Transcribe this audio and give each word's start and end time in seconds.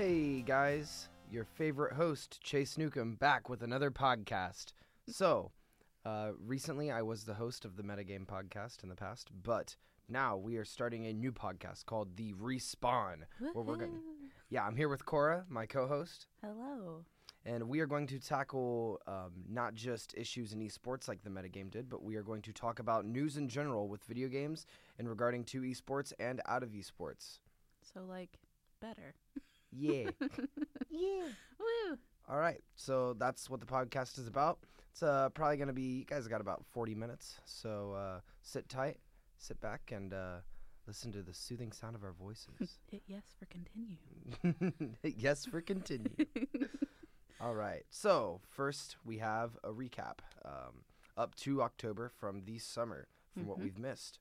Hey 0.00 0.40
guys, 0.40 1.10
your 1.30 1.44
favorite 1.44 1.92
host, 1.92 2.40
Chase 2.40 2.78
Newcomb, 2.78 3.16
back 3.16 3.50
with 3.50 3.62
another 3.62 3.90
podcast. 3.90 4.72
So, 5.06 5.52
uh, 6.06 6.30
recently 6.42 6.90
I 6.90 7.02
was 7.02 7.24
the 7.24 7.34
host 7.34 7.66
of 7.66 7.76
the 7.76 7.82
Metagame 7.82 8.24
podcast 8.26 8.82
in 8.82 8.88
the 8.88 8.94
past, 8.94 9.28
but 9.42 9.76
now 10.08 10.38
we 10.38 10.56
are 10.56 10.64
starting 10.64 11.04
a 11.04 11.12
new 11.12 11.32
podcast 11.32 11.84
called 11.84 12.16
The 12.16 12.32
Respawn. 12.32 13.24
Where 13.52 13.62
we're 13.62 13.76
going. 13.76 14.00
Yeah, 14.48 14.64
I'm 14.64 14.74
here 14.74 14.88
with 14.88 15.04
Cora, 15.04 15.44
my 15.50 15.66
co 15.66 15.86
host, 15.86 16.28
Hello. 16.42 17.04
and 17.44 17.68
we 17.68 17.80
are 17.80 17.86
going 17.86 18.06
to 18.06 18.18
tackle 18.18 19.02
um, 19.06 19.32
not 19.50 19.74
just 19.74 20.14
issues 20.16 20.54
in 20.54 20.60
esports 20.60 21.08
like 21.08 21.22
the 21.22 21.28
Metagame 21.28 21.70
did, 21.70 21.90
but 21.90 22.02
we 22.02 22.16
are 22.16 22.22
going 22.22 22.40
to 22.40 22.54
talk 22.54 22.78
about 22.78 23.04
news 23.04 23.36
in 23.36 23.50
general 23.50 23.86
with 23.86 24.02
video 24.04 24.28
games 24.28 24.64
and 24.98 25.10
regarding 25.10 25.44
to 25.44 25.60
esports 25.60 26.14
and 26.18 26.40
out 26.46 26.62
of 26.62 26.70
esports. 26.70 27.40
So 27.82 28.00
like 28.08 28.38
better. 28.80 29.14
Yeah. 29.72 30.10
yeah. 30.90 31.22
Woo. 31.58 31.98
All 32.28 32.38
right, 32.38 32.60
so 32.76 33.14
that's 33.14 33.50
what 33.50 33.60
the 33.60 33.66
podcast 33.66 34.18
is 34.18 34.26
about. 34.28 34.58
It's 34.92 35.02
uh, 35.02 35.28
probably 35.30 35.56
going 35.56 35.68
to 35.68 35.74
be, 35.74 35.98
you 35.98 36.04
guys 36.04 36.26
got 36.28 36.40
about 36.40 36.64
40 36.72 36.94
minutes, 36.94 37.36
so 37.44 37.92
uh, 37.92 38.20
sit 38.42 38.68
tight, 38.68 38.98
sit 39.38 39.60
back, 39.60 39.92
and 39.94 40.12
uh, 40.12 40.36
listen 40.86 41.10
to 41.12 41.22
the 41.22 41.34
soothing 41.34 41.72
sound 41.72 41.94
of 41.96 42.04
our 42.04 42.12
voices. 42.12 42.78
Hit 42.90 43.02
yes 43.06 43.22
for 43.38 43.46
continue. 43.46 44.94
yes, 45.16 45.44
for 45.44 45.60
continue. 45.60 46.10
All 47.40 47.54
right, 47.54 47.84
so 47.90 48.40
first 48.48 48.96
we 49.04 49.18
have 49.18 49.56
a 49.64 49.70
recap 49.70 50.18
um, 50.44 50.84
up 51.16 51.34
to 51.36 51.62
October 51.62 52.08
from 52.08 52.42
the 52.44 52.58
summer 52.58 53.08
from 53.32 53.46
what 53.46 53.58
Mhm. 53.58 53.62
we've 53.62 53.78
missed. 53.78 54.18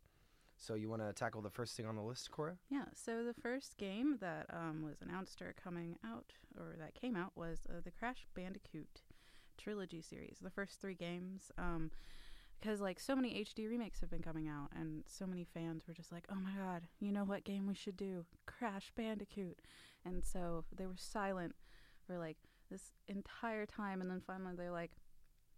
So 0.60 0.74
you 0.74 0.90
want 0.90 1.02
to 1.02 1.14
tackle 1.14 1.42
the 1.42 1.50
first 1.50 1.76
thing 1.78 1.86
on 1.86 1.96
the 1.96 2.02
list, 2.02 2.30
Cora? 2.32 2.58
Yeah. 2.70 2.86
So 2.94 3.24
the 3.24 3.34
first 3.34 3.78
game 3.78 4.18
that 4.20 4.46
um, 4.52 4.84
was 4.84 5.02
announced 5.02 5.42
or 5.42 5.56
coming 5.62 5.96
out 6.06 6.34
or 6.58 6.76
that 6.78 6.94
came 6.94 7.16
out 7.16 7.32
was 7.36 7.60
uh, 7.70 7.80
the 7.84 7.92
Crash 7.92 8.28
Bandicoot 8.36 9.02
trilogy 9.58 10.02
series. 10.02 10.38
The 10.42 10.50
first 10.50 10.82
three 10.82 10.96
games. 10.96 11.52
Um, 11.58 11.92
because 12.60 12.82
like 12.82 13.00
so 13.00 13.16
many 13.16 13.42
HD 13.42 13.70
remakes 13.70 14.02
have 14.02 14.10
been 14.10 14.22
coming 14.22 14.50
out, 14.50 14.70
and 14.76 15.04
so 15.08 15.26
many 15.26 15.46
fans 15.46 15.88
were 15.88 15.94
just 15.94 16.12
like, 16.12 16.26
"Oh 16.30 16.36
my 16.36 16.52
god, 16.62 16.84
you 17.00 17.14
know 17.14 17.24
what 17.24 17.46
game 17.46 17.68
we 17.68 17.74
should 17.74 17.96
do? 17.96 18.26
Crash 18.46 18.92
Bandicoot!" 18.98 19.62
And 20.04 20.26
so 20.26 20.66
they 20.76 20.86
were 20.86 20.98
silent 20.98 21.56
for 22.06 22.18
like 22.18 22.36
this 22.70 22.92
entire 23.08 23.66
time, 23.66 24.02
and 24.02 24.12
then 24.12 24.22
finally 24.28 24.56
they're 24.58 24.72
like, 24.72 24.92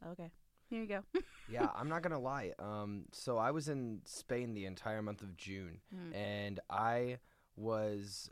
"Okay, 0.06 0.32
here 0.72 0.82
you 0.82 0.88
go." 0.88 1.04
yeah, 1.52 1.68
I'm 1.76 1.88
not 1.90 2.02
gonna 2.02 2.20
lie. 2.20 2.54
Um, 2.58 3.06
so 3.12 3.38
I 3.38 3.52
was 3.52 3.70
in 3.70 4.02
Spain 4.06 4.56
the 4.56 4.66
entire 4.66 5.04
month 5.04 5.22
of 5.22 5.38
June, 5.38 5.82
Mm. 5.96 6.16
and 6.16 6.60
I 6.70 7.20
was 7.56 8.32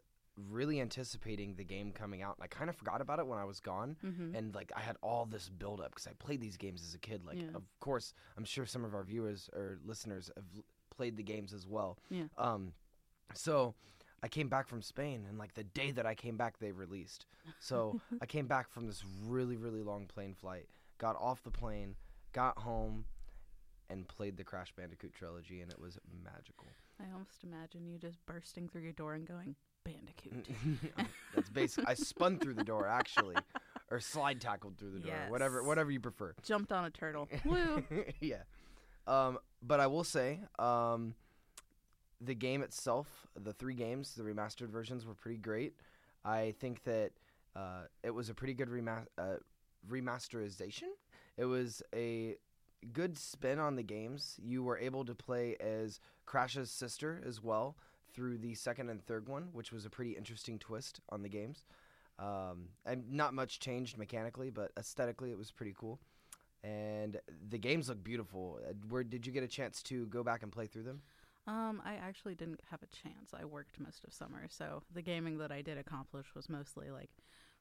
really 0.50 0.80
anticipating 0.80 1.56
the 1.56 1.64
game 1.66 1.92
coming 1.92 2.22
out. 2.22 2.38
And 2.38 2.44
I 2.44 2.48
kind 2.48 2.70
of 2.70 2.76
forgot 2.78 3.02
about 3.02 3.20
it 3.20 3.28
when 3.28 3.38
I 3.38 3.44
was 3.46 3.60
gone, 3.60 3.98
Mm-hmm. 4.04 4.36
and 4.36 4.56
like 4.56 4.72
I 4.76 4.80
had 4.80 4.96
all 5.04 5.26
this 5.26 5.50
build 5.50 5.82
up 5.82 5.90
because 5.92 6.08
I 6.08 6.12
played 6.18 6.42
these 6.42 6.58
games 6.58 6.82
as 6.88 6.94
a 6.96 6.98
kid. 7.00 7.26
Like, 7.26 7.38
Yeah. 7.42 7.50
of 7.56 7.64
course, 7.82 8.14
I'm 8.38 8.46
sure 8.46 8.66
some 8.66 8.84
of 8.86 8.94
our 8.96 9.04
viewers 9.04 9.50
or 9.54 9.78
listeners 9.86 10.32
have 10.36 10.46
l- 10.56 10.64
played 10.90 11.18
the 11.18 11.24
games 11.24 11.54
as 11.54 11.68
well. 11.68 11.98
Yeah. 12.10 12.24
Um, 12.38 12.72
so 13.34 13.76
I 14.24 14.28
came 14.30 14.48
back 14.50 14.68
from 14.68 14.82
Spain, 14.82 15.26
and 15.28 15.38
like 15.38 15.54
the 15.56 15.64
day 15.66 15.92
that 15.92 16.06
I 16.06 16.16
came 16.16 16.38
back, 16.38 16.58
they 16.60 16.72
released. 16.72 17.26
So 17.60 18.00
I 18.22 18.26
came 18.26 18.48
back 18.48 18.70
from 18.70 18.88
this 18.88 19.04
really, 19.26 19.58
really 19.58 19.82
long 19.82 20.06
plane 20.08 20.34
flight, 20.34 20.68
got 21.00 21.16
off 21.18 21.44
the 21.44 21.52
plane, 21.52 21.96
got 22.34 22.58
home, 22.60 23.06
and 23.90 24.08
played 24.08 24.38
the 24.38 24.44
Crash 24.44 24.72
Bandicoot 24.76 25.14
trilogy, 25.14 25.62
and 25.62 25.72
it 25.72 25.80
was 25.80 25.98
magical. 26.24 26.68
I 27.02 27.12
almost 27.14 27.44
imagine 27.44 27.86
you 27.86 27.98
just 27.98 28.18
bursting 28.26 28.68
through 28.70 28.82
your 28.84 28.92
door 28.94 29.14
and 29.16 29.26
going, 29.28 29.56
Bandicoot. 29.84 30.48
That's 31.36 31.50
basic. 31.50 31.88
I 31.88 31.94
spun 31.96 32.38
through 32.40 32.56
the 32.56 32.64
door 32.64 32.88
actually, 32.88 33.36
or 33.90 34.00
slide 34.00 34.42
tackled 34.42 34.78
through 34.78 34.92
the 34.92 35.00
door, 35.00 35.16
whatever, 35.30 35.60
Yes. 35.60 35.68
whatever 35.68 35.90
you 35.92 36.00
prefer. 36.00 36.34
Jumped 36.44 36.72
on 36.72 36.86
a 36.86 36.90
turtle. 36.90 37.28
Woo! 37.46 37.84
yeah. 38.20 38.44
Um, 39.08 39.40
but 39.64 39.80
I 39.80 39.88
will 39.88 40.04
say, 40.04 40.42
um, 40.60 41.16
the 42.22 42.36
game 42.36 42.62
itself, 42.62 43.08
the 43.42 43.54
three 43.54 43.74
games, 43.74 44.14
the 44.16 44.24
remastered 44.24 44.70
versions 44.70 45.06
were 45.06 45.16
pretty 45.16 45.38
great. 45.40 45.74
I 46.26 46.54
think 46.60 46.84
that 46.84 47.12
uh, 47.56 47.84
it 48.04 48.12
was 48.12 48.30
a 48.30 48.34
pretty 48.34 48.54
good 48.54 48.70
rema- 48.70 49.08
uh, 49.18 49.38
remasterization. 49.90 50.90
It 51.40 51.46
was 51.46 51.82
a 51.96 52.36
good 52.92 53.18
spin 53.18 53.60
on 53.60 53.78
the 53.78 53.84
games. 53.84 54.38
You 54.44 54.62
were 54.62 54.78
able 54.78 55.06
to 55.06 55.16
play 55.16 55.56
as 55.62 56.02
Crash's 56.26 56.70
sister 56.70 57.22
as 57.26 57.42
well 57.42 57.78
through 58.14 58.40
the 58.40 58.56
second 58.56 58.90
and 58.90 59.02
third 59.02 59.30
one, 59.30 59.48
which 59.54 59.72
was 59.72 59.86
a 59.86 59.90
pretty 59.90 60.12
interesting 60.12 60.60
twist 60.60 61.00
on 61.08 61.22
the 61.22 61.30
games. 61.30 61.64
Um, 62.20 62.68
and 62.86 63.10
not 63.10 63.34
much 63.34 63.62
changed 63.62 63.98
mechanically, 63.98 64.50
but 64.50 64.74
aesthetically 64.78 65.32
it 65.32 65.38
was 65.38 65.50
pretty 65.50 65.74
cool. 65.78 66.02
And 66.62 67.22
the 67.50 67.58
games 67.58 67.88
look 67.88 68.04
beautiful. 68.04 68.60
Uh, 68.68 68.74
Where 68.90 69.06
did 69.06 69.26
you 69.26 69.32
get 69.32 69.44
a 69.44 69.48
chance 69.48 69.82
to 69.84 70.08
go 70.08 70.24
back 70.24 70.44
and 70.44 70.52
play 70.52 70.66
through 70.68 70.84
them? 70.84 71.02
Um, 71.48 71.82
I 71.86 71.94
actually 71.94 72.36
didn't 72.36 72.60
have 72.70 72.82
a 72.84 72.88
chance. 72.88 73.34
I 73.34 73.46
worked 73.46 73.80
most 73.80 74.04
of 74.04 74.14
summer, 74.14 74.48
so 74.50 74.84
the 74.94 75.02
gaming 75.02 75.38
that 75.38 75.54
I 75.54 75.62
did 75.62 75.78
accomplish 75.78 76.28
was 76.36 76.50
mostly 76.50 76.92
like 76.92 77.10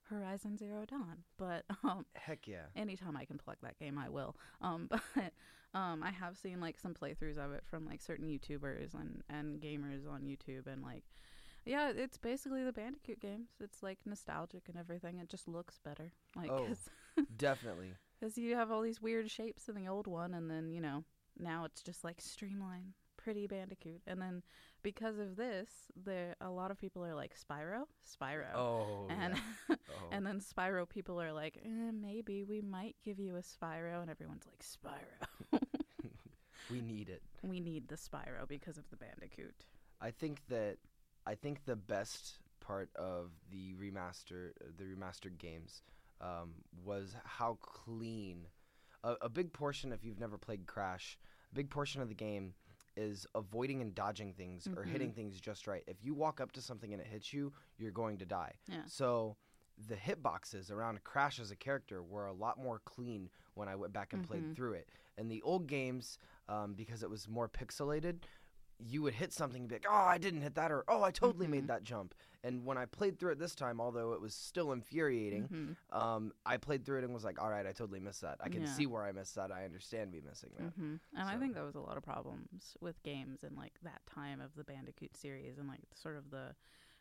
Horizon 0.09 0.57
Zero 0.57 0.85
Dawn. 0.87 1.25
But 1.37 1.65
um, 1.85 2.07
Heck 2.15 2.47
yeah. 2.47 2.67
anytime 2.77 3.17
I 3.17 3.25
can 3.25 3.39
plug 3.39 3.57
that 3.63 3.79
game, 3.79 3.99
I 3.99 4.09
will. 4.09 4.37
Um, 4.61 4.89
but 4.91 5.33
um, 5.75 6.03
I 6.03 6.11
have 6.11 6.37
seen 6.37 6.61
like 6.61 6.79
some 6.79 6.95
playthroughs 6.95 7.39
of 7.39 7.53
it 7.53 7.63
from 7.65 7.87
like 7.87 8.01
certain 8.01 8.27
YouTubers 8.27 8.95
and 8.95 9.23
and 9.29 9.61
gamers 9.61 10.09
on 10.11 10.23
YouTube, 10.23 10.67
and 10.67 10.83
like, 10.83 11.05
yeah, 11.65 11.91
it's 11.95 12.17
basically 12.19 12.65
the 12.65 12.73
Bandicoot 12.73 13.21
games. 13.21 13.51
It's 13.61 13.83
like 13.83 13.99
nostalgic 14.07 14.69
and 14.69 14.77
everything. 14.79 15.19
It 15.19 15.29
just 15.29 15.47
looks 15.49 15.79
better, 15.85 16.13
like 16.37 16.51
Oh. 16.51 16.67
Definitely. 17.37 17.93
because 18.19 18.39
you 18.39 18.55
have 18.57 18.71
all 18.71 18.81
these 18.83 19.01
weird 19.03 19.31
shapes 19.31 19.69
in 19.69 19.75
the 19.75 19.89
old 19.89 20.07
one, 20.07 20.35
and 20.35 20.51
then 20.51 20.71
you 20.73 20.81
know 20.81 21.05
now 21.39 21.65
it's 21.65 21.83
just 21.83 22.03
like 22.05 22.21
streamlined, 22.21 22.95
pretty 23.29 23.47
Bandicoot, 23.47 24.01
and 24.07 24.23
then 24.23 24.43
because 24.83 25.19
of 25.19 25.37
this, 25.37 25.69
there 26.03 26.35
a 26.41 26.49
lot 26.49 26.71
of 26.71 26.81
people 26.81 27.05
are 27.05 27.15
like 27.15 27.35
Spyro, 27.37 27.83
Spyro. 28.03 28.55
Oh. 28.55 29.07
And 29.11 29.35
yeah. 29.69 29.77
oh. 29.91 30.09
and 30.11 30.27
then 30.27 30.41
Spyro 30.41 30.89
people 30.89 31.21
are 31.21 31.31
like, 31.31 31.59
eh, 31.63 31.91
maybe 31.93 32.43
we 32.43 32.63
might 32.63 32.97
give 33.05 33.19
you 33.19 33.37
a 33.37 33.41
Spyro, 33.41 34.01
and 34.01 34.11
everyone's 34.11 34.47
like, 34.47 34.65
Spyro. 34.65 35.61
we 36.71 36.81
need 36.81 37.11
it. 37.11 37.21
we 37.43 37.61
need 37.61 37.89
the 37.89 37.97
Spyro 37.97 38.49
because 38.49 38.79
of 38.79 38.89
the 38.89 38.97
Bandicoot. 38.97 39.67
I 40.01 40.11
think 40.11 40.41
that 40.49 40.79
I 41.27 41.35
think 41.35 41.67
the 41.67 41.77
best 41.77 42.39
part 42.61 42.89
of 42.97 43.33
the 43.53 43.75
remaster, 43.75 44.53
the 44.79 44.85
remastered 44.85 45.37
games, 45.37 45.83
um, 46.23 46.55
was 46.83 47.15
how 47.25 47.59
clean. 47.61 48.47
A, 49.05 49.17
a 49.21 49.29
big 49.29 49.53
portion, 49.53 49.93
if 49.93 50.03
you've 50.03 50.19
never 50.19 50.39
played 50.39 50.67
Crash, 50.67 51.19
a 51.53 51.55
big 51.55 51.69
portion 51.69 52.01
of 52.01 52.09
the 52.09 52.15
game 52.15 52.55
is 52.99 53.27
avoiding 53.35 53.81
and 53.81 53.95
dodging 53.95 54.33
things 54.33 54.69
or 54.77 54.83
Mhm. 54.85 54.89
hitting 54.91 55.13
things 55.13 55.41
just 55.41 55.67
right. 55.67 55.85
If 55.87 56.03
you 56.05 56.15
walk 56.15 56.41
up 56.41 56.53
to 56.53 56.61
something 56.61 56.93
and 56.93 57.01
it 57.01 57.07
hits 57.07 57.33
you, 57.33 57.53
you're 57.79 57.93
going 57.93 58.19
to 58.19 58.27
die. 58.27 58.59
Yeah. 58.67 58.85
So 58.87 59.37
the 59.87 59.95
hitboxes 59.95 60.73
around 60.73 61.05
Crash 61.05 61.39
as 61.39 61.53
a 61.53 61.57
character 61.57 62.03
were 62.03 62.27
a 62.27 62.33
lot 62.33 62.59
more 62.59 62.81
clean 62.81 63.31
when 63.55 63.69
I 63.69 63.77
went 63.77 63.93
back 63.93 64.13
and 64.13 64.25
played 64.25 64.43
Mhm. 64.51 64.55
through 64.57 64.73
it. 64.75 64.89
In 65.17 65.29
the 65.29 65.41
old 65.43 65.69
games, 65.69 66.19
um, 66.49 66.75
because 66.75 67.03
it 67.05 67.11
was 67.11 67.29
more 67.29 67.49
pixelated, 67.49 68.23
you 68.79 69.03
would 69.03 69.15
hit 69.15 69.33
something 69.33 69.61
and 69.63 69.69
be 69.69 69.75
like, 69.77 69.87
"Oh, 69.89 69.93
I 69.95 70.19
didn't 70.19 70.43
hit 70.43 70.55
that," 70.55 70.71
or 70.71 70.85
"Oh, 70.89 71.03
I 71.03 71.11
totally 71.11 71.47
Mhm. 71.47 71.51
made 71.51 71.67
that 71.69 71.83
jump." 71.83 72.15
And 72.45 72.65
when 72.65 72.79
I 72.79 72.87
played 72.87 73.19
through 73.19 73.33
it 73.33 73.39
this 73.39 73.55
time, 73.55 73.81
although 73.81 74.13
it 74.13 74.21
was 74.21 74.35
still 74.35 74.73
infuriating, 74.73 75.49
Mhm. 75.49 75.77
um, 75.91 76.33
I 76.47 76.57
played 76.59 76.85
through 76.85 76.99
it 76.99 77.05
and 77.05 77.13
was 77.13 77.25
like, 77.25 77.41
"All 77.41 77.51
right, 77.51 77.67
I 77.67 77.73
totally 77.73 77.99
missed 78.01 78.21
that. 78.21 78.39
I 78.41 78.49
can 78.49 78.63
Yeah. 78.63 78.73
see 78.73 78.87
where 78.87 79.05
I 79.05 79.13
missed 79.13 79.35
that. 79.35 79.51
I 79.51 79.65
understand 79.65 80.13
me 80.13 80.21
missing 80.21 80.51
that." 80.57 80.73
hmm 80.75 80.97
And 81.15 81.29
I 81.29 81.37
think 81.39 81.55
that 81.55 81.65
was 81.65 81.75
a 81.75 81.81
lot 81.81 81.97
of 81.97 82.03
problems 82.05 82.77
with 82.81 83.03
games 83.03 83.43
in 83.43 83.57
like 83.57 83.75
that 83.83 84.07
time 84.07 84.41
of 84.41 84.55
the 84.55 84.65
Bandicoot 84.65 85.17
series 85.17 85.59
and 85.59 85.67
like 85.69 85.83
sort 85.95 86.17
of 86.17 86.31
the 86.31 86.55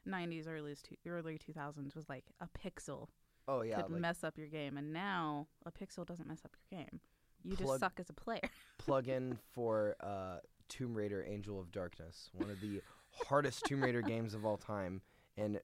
90s, 0.05 0.47
early 0.47 0.75
two, 0.75 0.95
early 1.05 1.37
2000s 1.37 1.95
was 1.95 2.09
like 2.09 2.25
a 2.39 2.47
pixel 2.47 3.09
Oh 3.47 3.61
yeah, 3.61 3.81
could 3.83 3.91
like 3.91 4.01
mess 4.01 4.23
up 4.23 4.37
your 4.37 4.47
game, 4.47 4.77
and 4.77 4.91
now 4.91 5.47
a 5.65 5.71
pixel 5.71 6.05
doesn't 6.05 6.27
mess 6.27 6.41
up 6.43 6.55
your 6.71 6.79
game. 6.81 6.99
You 7.43 7.55
Plug- 7.55 7.67
just 7.67 7.79
suck 7.79 7.99
as 7.99 8.09
a 8.09 8.13
player. 8.13 8.49
plug 8.77 9.07
in 9.07 9.37
for 9.53 9.95
uh, 10.01 10.39
Tomb 10.69 10.93
Raider: 10.95 11.23
Angel 11.27 11.59
of 11.59 11.71
Darkness, 11.71 12.29
one 12.33 12.49
of 12.49 12.59
the 12.61 12.81
hardest 13.27 13.65
Tomb 13.65 13.81
Raider 13.83 14.01
games 14.01 14.33
of 14.33 14.45
all 14.45 14.57
time, 14.57 15.01
and 15.37 15.59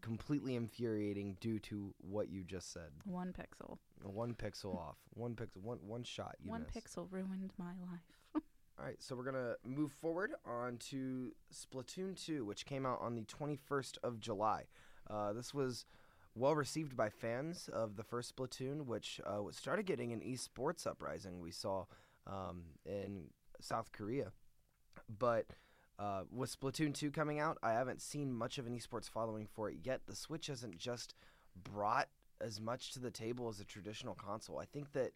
completely 0.00 0.54
infuriating 0.54 1.36
due 1.40 1.58
to 1.58 1.92
what 1.98 2.28
you 2.28 2.44
just 2.44 2.72
said. 2.72 2.90
One 3.04 3.32
pixel. 3.32 3.78
One 4.02 4.34
pixel 4.34 4.76
off, 4.76 4.96
one 5.14 5.34
pixel, 5.34 5.62
one 5.62 5.78
one 5.86 6.02
shot. 6.04 6.36
You 6.42 6.50
One 6.50 6.64
missed. 6.72 6.86
pixel 6.94 7.06
ruined 7.10 7.52
my 7.58 7.72
life. 7.90 8.02
All 8.78 8.84
right, 8.84 9.02
so 9.02 9.16
we're 9.16 9.24
gonna 9.24 9.54
move 9.64 9.90
forward 9.90 10.32
on 10.46 10.76
to 10.90 11.32
Splatoon 11.52 12.14
2, 12.24 12.44
which 12.44 12.64
came 12.64 12.86
out 12.86 13.00
on 13.00 13.16
the 13.16 13.22
21st 13.22 13.98
of 14.04 14.20
July. 14.20 14.66
Uh, 15.10 15.32
this 15.32 15.52
was 15.52 15.84
well 16.36 16.54
received 16.54 16.96
by 16.96 17.08
fans 17.10 17.68
of 17.72 17.96
the 17.96 18.04
first 18.04 18.36
Splatoon, 18.36 18.86
which 18.86 19.20
uh, 19.26 19.40
started 19.50 19.84
getting 19.86 20.12
an 20.12 20.20
esports 20.20 20.86
uprising 20.86 21.40
we 21.40 21.50
saw 21.50 21.86
um, 22.28 22.62
in 22.86 23.24
South 23.60 23.90
Korea. 23.90 24.30
But 25.08 25.46
Uh, 25.98 26.22
with 26.30 26.56
Splatoon 26.56 26.94
2 26.94 27.10
coming 27.10 27.40
out, 27.40 27.58
I 27.60 27.72
haven't 27.72 28.00
seen 28.00 28.32
much 28.32 28.56
of 28.58 28.68
an 28.68 28.78
esports 28.78 29.10
following 29.10 29.48
for 29.48 29.68
it 29.68 29.78
yet. 29.82 30.02
The 30.06 30.14
Switch 30.14 30.46
hasn't 30.46 30.78
just 30.78 31.12
brought 31.64 32.08
as 32.40 32.60
much 32.60 32.92
to 32.92 33.00
the 33.00 33.10
table 33.10 33.48
as 33.48 33.58
a 33.58 33.64
traditional 33.64 34.14
console. 34.14 34.60
I 34.60 34.64
think 34.64 34.92
that 34.92 35.10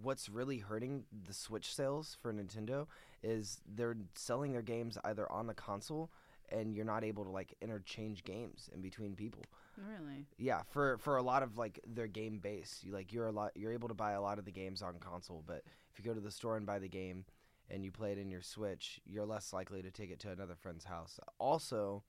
what's 0.00 0.28
really 0.28 0.58
hurting 0.58 1.06
the 1.26 1.34
Switch 1.34 1.74
sales 1.74 2.16
for 2.22 2.32
Nintendo 2.32 2.86
is 3.20 3.60
they're 3.66 3.96
selling 4.14 4.52
their 4.52 4.62
games 4.62 4.96
either 5.02 5.30
on 5.32 5.48
the 5.48 5.54
console 5.54 6.12
and 6.50 6.72
you're 6.72 6.84
not 6.84 7.02
able 7.02 7.24
to 7.24 7.30
like 7.30 7.54
interchange 7.60 8.22
games 8.22 8.70
in 8.72 8.80
between 8.80 9.16
people. 9.16 9.42
Really? 9.76 10.24
Yeah, 10.38 10.62
for 10.70 10.98
for 10.98 11.16
a 11.16 11.22
lot 11.22 11.42
of 11.42 11.58
like 11.58 11.80
their 11.84 12.06
game 12.06 12.38
base, 12.38 12.80
you 12.84 12.92
like 12.92 13.12
you're 13.12 13.26
a 13.26 13.32
lot 13.32 13.56
you're 13.56 13.72
able 13.72 13.88
to 13.88 13.94
buy 13.94 14.12
a 14.12 14.20
lot 14.20 14.38
of 14.38 14.44
the 14.44 14.52
games 14.52 14.82
on 14.82 15.00
console, 15.00 15.42
but 15.44 15.64
if 15.90 15.98
you 15.98 16.04
go 16.04 16.14
to 16.14 16.20
the 16.20 16.30
store 16.30 16.56
and 16.56 16.64
buy 16.64 16.78
the 16.78 16.88
game 16.88 17.24
and 17.70 17.84
you 17.84 17.90
play 17.90 18.12
it 18.12 18.18
in 18.18 18.30
your 18.30 18.42
Switch, 18.42 19.00
you're 19.04 19.26
less 19.26 19.52
likely 19.52 19.82
to 19.82 19.90
take 19.90 20.10
it 20.10 20.18
to 20.20 20.30
another 20.30 20.54
friend's 20.54 20.84
house. 20.84 21.18
Also, 21.38 22.02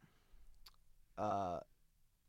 uh, 1.18 1.60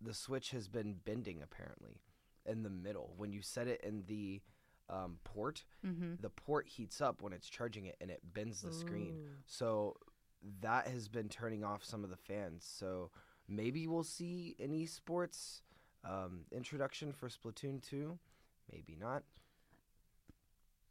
the 0.01 0.15
Switch 0.15 0.51
has 0.51 0.69
been 0.69 0.97
bending 1.05 1.43
apparently 1.43 2.01
in 2.47 2.63
the 2.63 2.71
middle 2.71 3.15
when 3.17 3.33
you 3.33 3.43
set 3.43 3.69
it 3.69 3.81
in 3.83 4.05
the 4.07 4.41
um, 4.89 5.19
port. 5.25 5.65
Mm-hmm. 5.87 6.15
The 6.21 6.31
port 6.31 6.69
heats 6.69 7.01
up 7.01 7.23
when 7.23 7.33
it's 7.33 7.49
charging 7.49 7.87
it 7.87 7.97
and 8.01 8.11
it 8.11 8.21
bends 8.35 8.63
the 8.63 8.73
screen. 8.73 9.15
So 9.47 9.97
that 10.63 10.89
has 10.89 11.09
been 11.09 11.29
turning 11.29 11.65
off 11.65 11.85
some 11.85 12.03
of 12.03 12.11
the 12.11 12.17
fans. 12.17 12.67
So 12.69 13.11
maybe 13.49 13.87
we'll 13.87 14.03
see 14.03 14.57
an 14.59 14.73
esports 14.73 15.61
um, 16.05 16.41
introduction 16.51 17.13
for 17.13 17.29
Splatoon 17.29 17.83
2. 17.89 18.19
Maybe 18.73 18.97
not. 18.99 19.23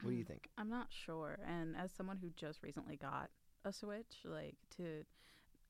What 0.01 0.11
do 0.11 0.17
you 0.17 0.23
think? 0.23 0.49
I'm 0.57 0.69
not 0.69 0.87
sure. 0.89 1.39
And 1.47 1.75
as 1.75 1.91
someone 1.91 2.17
who 2.17 2.29
just 2.35 2.63
recently 2.63 2.95
got 2.97 3.29
a 3.65 3.73
Switch, 3.73 4.19
like 4.25 4.55
to 4.77 5.03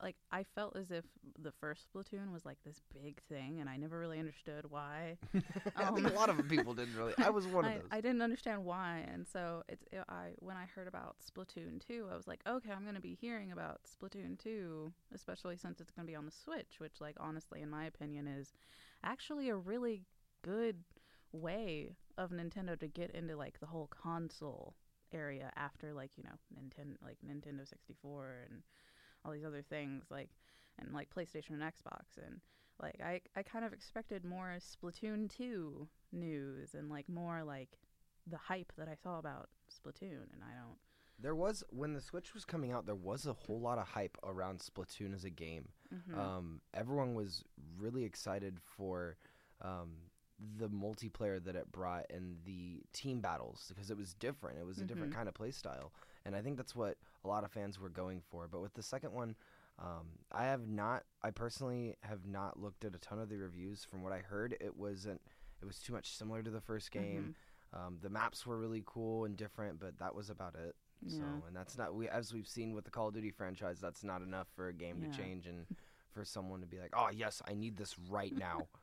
like 0.02 0.16
I 0.32 0.44
felt 0.44 0.78
as 0.78 0.92
if 0.92 1.04
the 1.38 1.52
first 1.52 1.86
Splatoon 1.92 2.32
was 2.32 2.46
like 2.46 2.58
this 2.66 2.80
big 2.94 3.22
thing 3.24 3.60
and 3.60 3.70
I 3.70 3.76
never 3.76 4.00
really 4.00 4.18
understood 4.18 4.66
why. 4.70 5.18
I 5.76 5.86
think 5.92 6.08
a 6.08 6.10
Um, 6.10 6.16
lot 6.16 6.30
of 6.30 6.48
people 6.48 6.74
didn't 6.74 6.96
really. 6.96 7.14
I 7.18 7.30
was 7.32 7.46
one 7.48 7.66
of 7.66 7.72
I, 7.72 7.76
those. 7.80 7.88
I 7.92 8.00
didn't 8.02 8.22
understand 8.22 8.64
why, 8.64 9.04
and 9.12 9.28
so 9.28 9.64
it's 9.68 9.84
it, 9.92 10.04
I 10.08 10.30
when 10.40 10.56
I 10.56 10.66
heard 10.74 10.88
about 10.88 11.18
Splatoon 11.20 11.86
2, 11.86 12.08
I 12.12 12.16
was 12.16 12.28
like, 12.28 12.40
okay, 12.48 12.72
I'm 12.72 12.84
going 12.84 12.96
to 12.96 13.02
be 13.02 13.18
hearing 13.20 13.52
about 13.52 13.82
Splatoon 13.84 14.40
2, 14.40 14.92
especially 15.14 15.58
since 15.58 15.82
it's 15.82 15.92
going 15.92 16.06
to 16.08 16.12
be 16.12 16.16
on 16.16 16.26
the 16.26 16.32
Switch, 16.32 16.80
which 16.80 17.02
like 17.02 17.18
honestly 17.20 17.62
in 17.62 17.70
my 17.70 17.86
opinion 17.86 18.26
is 18.28 18.54
actually 19.04 19.50
a 19.50 19.56
really 19.58 20.04
good 20.44 20.78
way 21.32 21.92
of 22.18 22.32
Nintendo 22.32 22.78
to 22.80 22.88
get 22.88 23.12
into 23.12 23.36
like 23.36 23.60
the 23.60 23.66
whole 23.66 23.88
console 23.88 24.76
area 25.12 25.52
after 25.56 25.94
like, 25.94 26.12
you 26.18 26.24
know, 26.24 26.38
Nintendo 26.54 26.96
like 27.04 27.18
Nintendo 27.26 27.68
64 27.68 28.46
and 28.50 28.62
all 29.24 29.32
these 29.32 29.46
other 29.46 29.62
things 29.62 30.06
like 30.10 30.30
and 30.80 30.94
like 30.94 31.10
PlayStation 31.14 31.52
and 31.52 31.62
Xbox 31.62 32.18
and 32.26 32.40
like 32.82 33.00
I 33.04 33.22
I 33.36 33.44
kind 33.44 33.66
of 33.66 33.74
expected 33.74 34.24
more 34.24 34.58
Splatoon 34.60 35.30
2 35.36 35.88
news 36.12 36.74
and 36.74 36.90
like 36.90 37.10
more 37.10 37.44
like 37.44 37.78
the 38.28 38.38
hype 38.38 38.72
that 38.78 38.88
I 38.88 38.96
saw 38.96 39.20
about 39.20 39.50
Splatoon 39.70 40.32
and 40.34 40.44
I 40.44 40.56
don't 40.60 40.78
there 41.22 41.36
was 41.36 41.64
when 41.70 41.94
the 41.94 42.02
Switch 42.02 42.34
was 42.34 42.46
coming 42.46 42.72
out, 42.72 42.86
there 42.86 42.96
was 42.96 43.26
a 43.26 43.34
whole 43.34 43.60
lot 43.60 43.78
of 43.78 43.88
hype 43.90 44.18
around 44.24 44.60
Splatoon 44.60 45.14
as 45.14 45.26
a 45.26 45.30
game. 45.30 45.68
Mhm. 45.94 46.18
Um, 46.18 46.62
everyone 46.74 47.14
was 47.14 47.44
really 47.78 48.06
excited 48.06 48.60
for 48.62 49.18
um, 49.62 49.98
the 50.58 50.70
multiplayer 50.70 51.44
that 51.44 51.56
it 51.56 51.72
brought 51.72 52.06
and 52.10 52.38
the 52.46 52.82
team 52.94 53.20
battles 53.20 53.66
because 53.74 53.92
it 53.92 53.98
was 53.98 54.14
different. 54.14 54.58
It 54.60 54.66
was 54.66 54.80
a 54.80 54.86
different 54.86 55.12
Mhm. 55.12 55.16
kind 55.18 55.28
of 55.30 55.34
play 55.36 55.52
style, 55.52 55.92
and 56.26 56.36
I 56.36 56.42
think 56.42 56.58
that's 56.58 56.76
what 56.76 56.98
a 57.24 57.28
lot 57.28 57.44
of 57.44 57.52
fans 57.52 57.80
were 57.80 57.90
going 57.90 58.22
for. 58.22 58.48
But 58.48 58.62
with 58.62 58.74
the 58.74 58.84
second 58.84 59.12
one, 59.14 59.36
um, 59.80 60.08
I 60.32 60.46
have 60.46 60.68
not. 60.68 61.06
I 61.22 61.32
personally 61.32 61.96
have 62.02 62.26
not 62.26 62.60
looked 62.60 62.84
at 62.86 62.96
a 62.96 63.00
ton 63.00 63.20
of 63.20 63.30
the 63.30 63.38
reviews. 63.38 63.84
From 63.86 64.02
what 64.02 64.14
I 64.14 64.20
heard, 64.20 64.56
it 64.60 64.76
wasn't. 64.76 65.22
It 65.62 65.66
was 65.66 65.80
too 65.80 65.94
much 65.94 66.16
similar 66.16 66.42
to 66.44 66.50
the 66.52 66.62
first 66.62 66.92
game. 66.92 67.36
Um, 67.74 68.00
the 68.02 68.10
maps 68.10 68.46
were 68.46 68.58
really 68.58 68.84
cool 68.86 69.26
and 69.26 69.38
different, 69.38 69.80
but 69.80 69.98
that 70.00 70.16
was 70.16 70.30
about 70.30 70.56
it. 70.56 70.76
So, 71.08 71.24
and 71.48 71.56
that's 71.56 71.78
not 71.78 71.96
we 71.96 72.10
as 72.10 72.34
we've 72.34 72.48
seen 72.48 72.74
with 72.74 72.84
the 72.86 72.92
Call 72.92 73.08
of 73.10 73.14
Duty 73.14 73.32
franchise. 73.32 73.80
That's 73.80 74.04
not 74.04 74.22
enough 74.22 74.48
for 74.56 74.68
a 74.68 74.74
game 74.74 75.00
Yeah. 75.02 75.08
to 75.10 75.18
change 75.18 75.48
and 75.48 75.66
for 76.12 76.26
someone 76.26 76.60
to 76.62 76.66
be 76.68 76.80
like, 76.80 76.92
"Oh 76.94 77.10
yes, 77.10 77.42
I 77.46 77.54
need 77.54 77.78
this 77.78 77.98
right 78.00 78.36
now." 78.36 78.68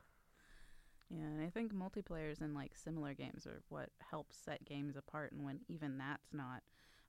Yeah, 1.09 1.23
and 1.23 1.41
I 1.41 1.49
think 1.49 1.73
multiplayers 1.73 2.41
in 2.41 2.53
like 2.53 2.75
similar 2.75 3.13
games 3.13 3.47
are 3.47 3.61
what 3.69 3.89
helps 4.11 4.35
set 4.37 4.65
games 4.65 4.97
apart, 4.97 5.31
and 5.31 5.43
when 5.45 5.59
even 5.69 5.97
that's 5.97 6.33
not 6.33 6.63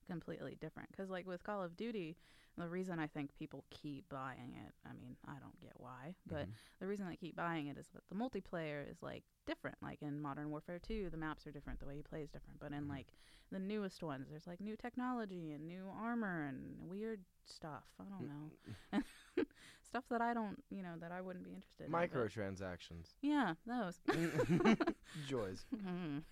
completely 0.08 0.56
different. 0.60 0.90
Because 0.90 1.10
like 1.10 1.26
with 1.26 1.44
Call 1.44 1.62
of 1.62 1.76
Duty, 1.76 2.16
the 2.56 2.68
reason 2.68 2.98
I 2.98 3.06
think 3.06 3.32
people 3.38 3.64
keep 3.70 4.08
buying 4.08 4.54
it, 4.66 4.72
I 4.84 4.92
mean, 4.94 5.16
I 5.26 5.34
don't 5.40 5.60
get 5.60 5.72
why, 5.76 6.14
but 6.26 6.48
Mhm. 6.48 6.52
the 6.80 6.86
reason 6.88 7.08
they 7.08 7.16
keep 7.16 7.36
buying 7.36 7.68
it 7.68 7.78
is 7.78 7.86
that 7.94 8.02
the 8.08 8.16
multiplayer 8.16 8.90
is 8.90 9.02
like 9.02 9.22
different. 9.46 9.76
Like 9.82 10.02
in 10.02 10.20
Modern 10.20 10.50
Warfare 10.50 10.80
2, 10.80 11.10
the 11.10 11.16
maps 11.16 11.46
are 11.46 11.52
different, 11.52 11.78
the 11.80 11.86
way 11.86 11.96
you 11.96 12.02
play 12.02 12.22
is 12.22 12.30
different. 12.30 12.58
But 12.60 12.72
in 12.72 12.84
Mhm. 12.84 12.90
like 12.90 13.12
the 13.52 13.60
newest 13.60 14.02
ones, 14.02 14.28
there's 14.28 14.46
like 14.46 14.60
new 14.60 14.76
technology 14.76 15.52
and 15.52 15.66
new 15.66 15.88
armor 16.00 16.46
and 16.48 16.88
weird 16.90 17.20
stuff. 17.46 17.84
I 18.00 18.04
don't 18.04 18.26
know. 18.26 18.50
stuff 19.82 20.04
that 20.10 20.20
I 20.20 20.34
don't, 20.34 20.62
you 20.70 20.82
know, 20.82 20.94
that 21.00 21.12
I 21.12 21.20
wouldn't 21.20 21.44
be 21.44 21.52
interested 21.52 21.86
in. 21.86 21.92
Microtransactions, 21.92 23.14
Yeah, 23.22 23.54
those. 23.66 23.98
joys. 25.26 25.64
Mhm. 25.74 26.22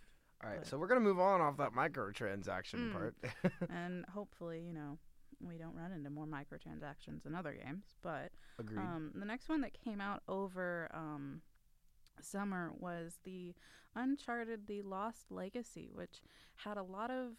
All 0.43 0.51
right, 0.51 0.59
But- 0.61 0.67
so 0.67 0.79
we're 0.79 0.87
gonna 0.89 1.01
move 1.01 1.19
on 1.21 1.41
off 1.41 1.57
that 1.59 1.73
microtransaction 1.73 2.91
Mm. 2.91 2.93
part. 2.93 3.15
and 3.71 4.05
hopefully, 4.07 4.61
you 4.63 4.73
know, 4.75 4.99
we 5.41 5.59
don't 5.59 5.75
run 5.75 5.93
into 5.93 6.11
more 6.11 6.27
microtransactions 6.27 7.27
in 7.27 7.35
other 7.35 7.53
games. 7.53 7.95
But 8.03 8.33
um, 8.79 9.13
the 9.15 9.25
next 9.25 9.49
one 9.49 9.61
that 9.63 9.73
came 9.75 10.01
out 10.01 10.23
over 10.29 10.89
um, 10.95 11.43
summer 12.21 12.73
was 12.79 13.19
the 13.25 13.55
Uncharted: 13.95 14.67
The 14.67 14.83
Lost 14.83 15.31
Legacy, 15.31 15.91
which 15.93 16.23
had 16.57 16.77
a 16.77 16.83
lot 16.83 17.11
of 17.11 17.33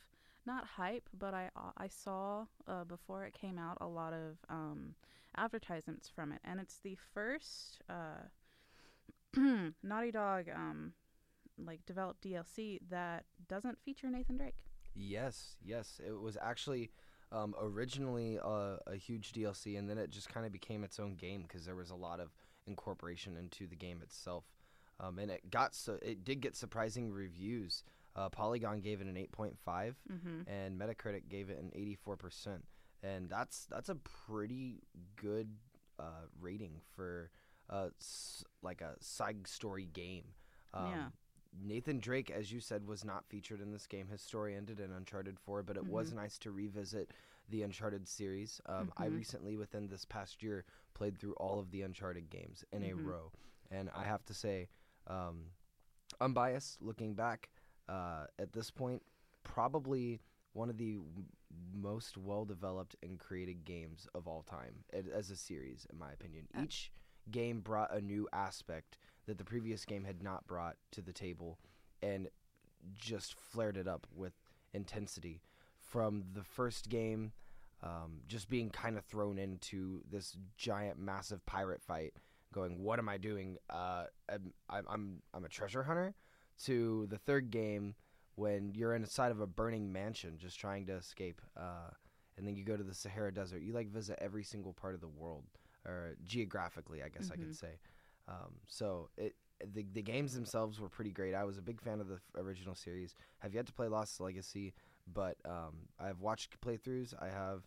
not 0.46 0.66
hype, 0.66 1.08
but 1.14 1.34
I 1.34 1.50
uh, 1.56 1.72
I 1.78 1.88
saw 1.88 2.46
uh, 2.68 2.84
before 2.84 3.26
it 3.26 3.34
came 3.34 3.58
out 3.60 3.78
a 3.82 3.88
lot 3.88 4.14
of 4.14 4.38
um, 4.50 4.96
advertisements 5.36 6.10
from 6.10 6.32
it, 6.32 6.40
and 6.44 6.60
it's 6.60 6.80
the 6.80 6.96
first 7.14 7.82
uh, 7.90 8.24
Naughty 9.84 10.12
Dog 10.12 10.50
um, 10.54 10.94
like 11.58 11.86
developed 11.86 12.22
DLC 12.24 12.80
that 12.90 13.26
doesn't 13.48 13.80
feature 13.84 14.10
Nathan 14.10 14.38
Drake. 14.38 14.64
yes, 14.96 15.56
yes, 15.64 16.00
it 16.06 16.12
was 16.20 16.38
actually 16.42 16.92
um, 17.32 17.54
originally 17.62 18.38
a, 18.38 18.78
a 18.88 18.96
huge 18.96 19.34
DLC, 19.34 19.78
and 19.78 19.90
then 19.90 19.98
it 19.98 20.10
just 20.10 20.30
kind 20.30 20.46
of 20.46 20.52
became 20.52 20.84
its 20.84 21.00
own 21.00 21.16
game 21.16 21.44
because 21.44 21.66
there 21.66 21.76
was 21.76 21.90
a 21.90 21.96
lot 21.96 22.20
of 22.20 22.30
incorporation 22.66 23.36
into 23.38 23.68
the 23.68 23.76
game 23.76 24.02
itself, 24.02 24.46
um, 25.00 25.20
and 25.20 25.30
it 25.32 25.50
got 25.52 25.76
so 25.76 25.98
it 26.02 26.24
did 26.24 26.42
get 26.42 26.56
surprising 26.56 27.12
reviews. 27.12 27.84
Uh, 28.16 28.30
Polygon 28.30 28.80
gave 28.82 29.00
it 29.02 29.08
an 29.08 29.16
8.5, 29.16 29.54
Mm-hmm. 30.12 30.50
and 30.50 30.80
Metacritic 30.80 31.28
gave 31.30 31.50
it 31.52 31.60
an 31.60 31.72
84%. 32.08 32.62
And 33.04 33.30
that's 33.30 33.68
that's 33.70 33.90
a 33.90 33.96
pretty 33.96 34.82
good 35.16 35.50
uh, 36.00 36.26
rating 36.40 36.82
for 36.96 37.30
uh, 37.70 37.90
s- 38.02 38.44
like 38.64 38.82
a 38.82 38.96
side 39.00 39.46
story 39.46 39.86
game. 39.92 40.24
Um, 40.74 40.86
Yeah. 40.90 41.06
Nathan 41.54 42.00
Drake, 42.00 42.30
as 42.30 42.51
you 42.51 42.60
said, 42.60 42.86
was 42.88 43.04
not 43.04 43.25
featured 43.25 43.62
in 43.62 43.72
this 43.72 43.88
game. 43.88 44.08
His 44.08 44.22
story 44.22 44.56
ended 44.56 44.80
in 44.80 44.92
Uncharted 44.92 45.39
4, 45.39 45.63
but 45.63 45.77
it 45.77 45.86
was 45.86 46.12
Mhm. 46.12 46.16
nice 46.16 46.38
to 46.39 46.51
revisit 46.51 47.12
the 47.50 47.63
Uncharted 47.63 48.08
series. 48.08 48.60
Um, 48.66 48.92
I 48.98 49.06
Mhm. 49.06 49.16
recently, 49.16 49.56
within 49.56 49.88
this 49.88 50.06
past 50.06 50.42
year, 50.44 50.66
played 50.94 51.18
through 51.18 51.34
all 51.36 51.60
of 51.60 51.72
the 51.72 51.82
Uncharted 51.82 52.30
games 52.30 52.63
in 52.72 52.82
Mhm. 52.82 52.92
a 52.92 52.96
row. 52.96 53.32
And 53.70 53.89
I 53.92 54.04
have 54.04 54.25
to 54.25 54.34
say, 54.34 54.70
um, 55.08 55.51
unbiased, 56.20 56.82
looking 56.82 57.13
back 57.16 57.50
uh, 57.88 58.27
at 58.38 58.51
this 58.51 58.70
point, 58.70 59.01
probably 59.44 60.20
one 60.51 60.70
of 60.70 60.77
the 60.77 60.96
w- 60.96 61.25
most 61.74 62.18
well 62.18 62.44
developed 62.44 62.98
and 63.01 63.18
created 63.18 63.63
games 63.63 64.08
of 64.13 64.27
all 64.27 64.44
time 64.44 64.84
as 64.92 65.30
a 65.30 65.38
series, 65.38 65.86
in 65.89 65.98
my 65.98 66.12
opinion. 66.12 66.50
Each 66.62 66.92
game 67.32 67.62
brought 67.62 67.94
a 67.94 68.01
new 68.01 68.27
aspect 68.34 68.98
that 69.27 69.38
the 69.38 69.43
previous 69.43 69.86
game 69.86 70.03
had 70.05 70.24
not 70.24 70.48
brought 70.48 70.77
to 70.91 71.01
the 71.01 71.13
table 71.13 71.60
and 72.01 72.29
just 72.96 73.34
flared 73.39 73.77
it 73.77 73.88
up 73.88 74.07
with 74.13 74.34
intensity. 74.74 75.41
From 75.79 76.24
the 76.34 76.43
first 76.43 76.89
game, 76.89 77.31
um, 77.84 78.22
just 78.27 78.50
being 78.50 78.69
kind 78.69 78.98
of 78.98 79.05
thrown 79.05 79.38
into 79.38 80.01
this 80.10 80.36
giant, 80.57 80.98
massive 81.00 81.46
pirate 81.46 81.81
fight, 81.81 82.13
going, 82.53 82.81
"What 82.84 83.00
am 83.00 83.07
I 83.07 83.17
doing? 83.17 83.57
Uh, 83.69 84.05
I'm, 84.29 84.53
I'm, 84.69 85.22
I'm, 85.34 85.46
a 85.46 85.50
treasure 85.50 85.84
hunter." 85.84 86.15
To 86.65 87.05
the 87.07 87.17
third 87.19 87.51
game, 87.51 87.96
when 88.36 88.74
you're 88.74 88.96
inside 88.96 89.31
of 89.31 89.39
a 89.41 89.48
burning 89.48 89.91
mansion, 89.93 90.38
just 90.38 90.60
trying 90.60 90.88
to 90.88 90.93
escape, 90.93 91.41
uh, 91.55 91.91
and 92.38 92.48
then 92.48 92.55
you 92.55 92.63
go 92.63 92.75
to 92.75 92.84
the 92.84 92.93
Sahara 92.96 93.31
Desert. 93.34 93.62
You 93.62 93.74
like 93.74 93.89
visit 93.89 94.17
every 94.19 94.43
single 94.43 94.74
part 94.74 94.96
of 94.96 95.01
the 95.01 95.07
world, 95.07 95.43
or 95.86 96.15
geographically, 96.24 97.03
I 97.03 97.10
guess 97.10 97.29
I 97.31 97.36
Mhm. 97.36 97.41
could 97.41 97.55
say. 97.55 97.79
Um, 98.27 98.53
so 98.67 99.10
it 99.17 99.36
the 99.74 99.86
the 99.93 100.01
games 100.01 100.34
themselves 100.34 100.79
were 100.79 100.89
pretty 100.89 101.12
great. 101.12 101.34
I 101.34 101.43
was 101.43 101.57
a 101.57 101.62
big 101.62 101.81
fan 101.81 102.00
of 102.00 102.07
the 102.07 102.19
original 102.36 102.75
series. 102.75 103.15
Have 103.39 103.53
yet 103.53 103.65
to 103.67 103.74
play 103.74 103.88
Lost 103.88 104.19
Legacy, 104.19 104.74
but 105.12 105.38
um, 105.46 105.88
I've 106.00 106.22
watched 106.22 106.60
playthroughs. 106.62 107.13
I 107.19 107.27
have 107.27 107.63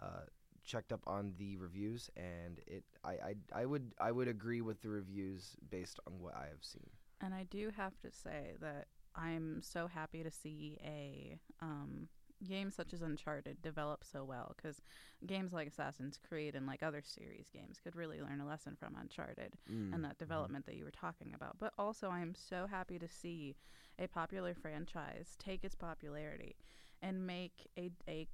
uh, 0.00 0.24
checked 0.64 0.92
up 0.92 1.02
on 1.06 1.34
the 1.38 1.56
reviews, 1.56 2.10
and 2.16 2.60
it 2.66 2.84
I, 3.04 3.10
I 3.10 3.34
I 3.54 3.66
would 3.66 3.92
I 4.00 4.12
would 4.12 4.28
agree 4.28 4.60
with 4.60 4.82
the 4.82 4.88
reviews 4.88 5.56
based 5.70 6.00
on 6.06 6.20
what 6.20 6.34
I 6.36 6.46
have 6.48 6.62
seen. 6.62 6.90
And 7.20 7.34
I 7.34 7.44
do 7.44 7.70
have 7.76 7.98
to 8.00 8.10
say 8.10 8.54
that 8.60 8.86
I'm 9.14 9.60
so 9.62 9.86
happy 9.86 10.22
to 10.22 10.30
see 10.30 10.78
a 10.84 11.38
um, 11.60 12.08
game 12.46 12.70
such 12.70 12.92
as 12.92 13.02
Uncharted 13.02 13.60
develop 13.62 14.04
so 14.04 14.24
well 14.24 14.54
because 14.56 14.82
games 15.26 15.52
like 15.52 15.68
Assassin's 15.68 16.18
Creed 16.18 16.54
and 16.54 16.66
like 16.66 16.82
other 16.82 17.02
series 17.02 17.48
games 17.52 17.80
could 17.82 17.96
really 17.96 18.20
learn 18.20 18.40
a 18.40 18.46
lesson 18.46 18.76
from 18.78 18.96
Uncharted 19.00 19.54
Mm, 19.70 19.74
and 19.92 20.04
that 20.04 20.18
mhm. 20.18 20.18
development 20.18 20.66
that 20.66 20.76
you 20.76 20.84
were 20.84 20.90
talking 20.90 21.32
about. 21.34 21.58
But 21.58 21.72
also, 21.78 22.10
I 22.10 22.20
am 22.20 22.34
so 22.34 22.66
happy 22.66 22.98
to 22.98 23.08
see 23.08 23.56
a 23.98 24.06
popular 24.06 24.54
franchise 24.54 25.36
take 25.38 25.64
its 25.64 25.74
popularity 25.74 26.56
and 27.02 27.26
make 27.26 27.68
a 27.78 27.90
a 28.08 28.26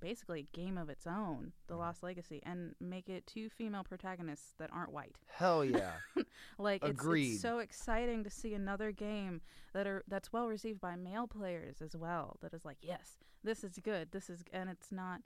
basically 0.00 0.40
a 0.52 0.56
game 0.56 0.78
of 0.78 0.88
its 0.88 1.06
own, 1.06 1.52
The 1.66 1.74
Mhm. 1.74 1.78
Lost 1.78 2.02
Legacy, 2.02 2.40
and 2.44 2.74
make 2.80 3.08
it 3.08 3.26
two 3.26 3.48
female 3.50 3.84
protagonists 3.84 4.54
that 4.58 4.70
aren't 4.72 4.92
white. 4.92 5.16
Hell 5.26 5.64
yeah. 5.64 5.94
Like 6.58 6.82
it's, 6.84 7.04
it's 7.04 7.40
so 7.42 7.58
exciting 7.58 8.24
to 8.24 8.30
see 8.30 8.54
another 8.54 8.90
game 8.92 9.40
that 9.72 9.86
are 9.86 10.02
that's 10.08 10.32
well 10.32 10.48
received 10.48 10.80
by 10.80 10.96
male 10.96 11.26
players 11.28 11.80
as 11.82 11.94
well. 11.96 12.36
That 12.40 12.52
is 12.54 12.64
like, 12.64 12.78
yes, 12.80 13.18
this 13.44 13.62
is 13.64 13.78
good. 13.82 14.10
This 14.12 14.28
is 14.30 14.42
and 14.52 14.68
it's 14.70 14.90
not 14.90 15.22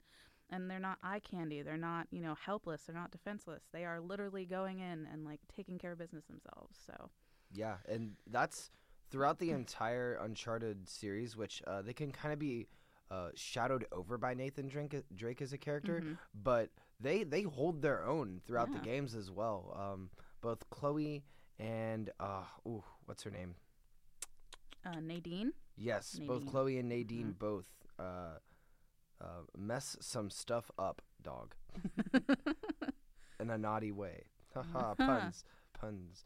and 0.49 0.69
they're 0.69 0.79
not 0.79 0.99
eye 1.01 1.19
candy. 1.19 1.61
They're 1.63 1.77
not, 1.77 2.07
you 2.11 2.21
know, 2.21 2.35
helpless. 2.35 2.83
They're 2.83 2.95
not 2.95 3.11
defenseless. 3.11 3.63
They 3.71 3.85
are 3.85 3.99
literally 3.99 4.45
going 4.45 4.79
in 4.79 5.07
and 5.11 5.25
like 5.25 5.39
taking 5.55 5.79
care 5.79 5.93
of 5.93 5.97
business 5.97 6.25
themselves. 6.25 6.77
So, 6.85 7.09
Yeah, 7.51 7.77
and 7.87 8.15
that's 8.27 8.69
throughout 9.09 9.39
the 9.39 9.51
entire 9.51 10.15
Uncharted 10.15 10.87
series, 10.89 11.35
which 11.37 11.63
uh, 11.65 11.81
they 11.81 11.93
can 11.93 12.11
kind 12.11 12.33
of 12.33 12.39
be 12.39 12.67
uh, 13.13 13.29
shadowed 13.35 13.85
over 13.91 14.17
by 14.17 14.33
Nathan 14.33 14.67
Drake, 14.67 14.95
Drake 15.15 15.41
as 15.41 15.53
a 15.53 15.57
character, 15.57 16.01
mhm. 16.03 16.17
but 16.43 16.69
they 16.99 17.23
they 17.23 17.43
hold 17.43 17.81
their 17.81 18.03
own 18.05 18.41
throughout 18.45 18.71
the 18.71 18.79
games 18.79 19.15
as 19.15 19.29
well. 19.31 19.59
Um, 19.79 20.09
both 20.41 20.69
Chloe 20.69 21.23
and 21.59 22.09
uh, 22.19 22.43
ooh, 22.67 22.83
what's 23.05 23.23
her 23.23 23.31
name? 23.31 23.55
uh, 24.85 24.99
Nadine. 25.01 25.53
Yes, 25.77 26.19
both 26.27 26.45
Chloe 26.45 26.77
and 26.79 26.89
Nadine 26.89 27.33
Mhm. 27.33 27.39
both 27.39 27.65
uh, 27.99 28.37
uh, 29.21 29.43
mess 29.57 29.95
some 30.01 30.29
stuff 30.29 30.69
up, 30.77 31.01
dog, 31.21 31.55
in 33.39 33.49
a 33.49 33.57
naughty 33.57 33.91
way. 33.91 34.23
Haha, 34.53 34.93
puns, 35.07 35.43
puns. 35.73 36.23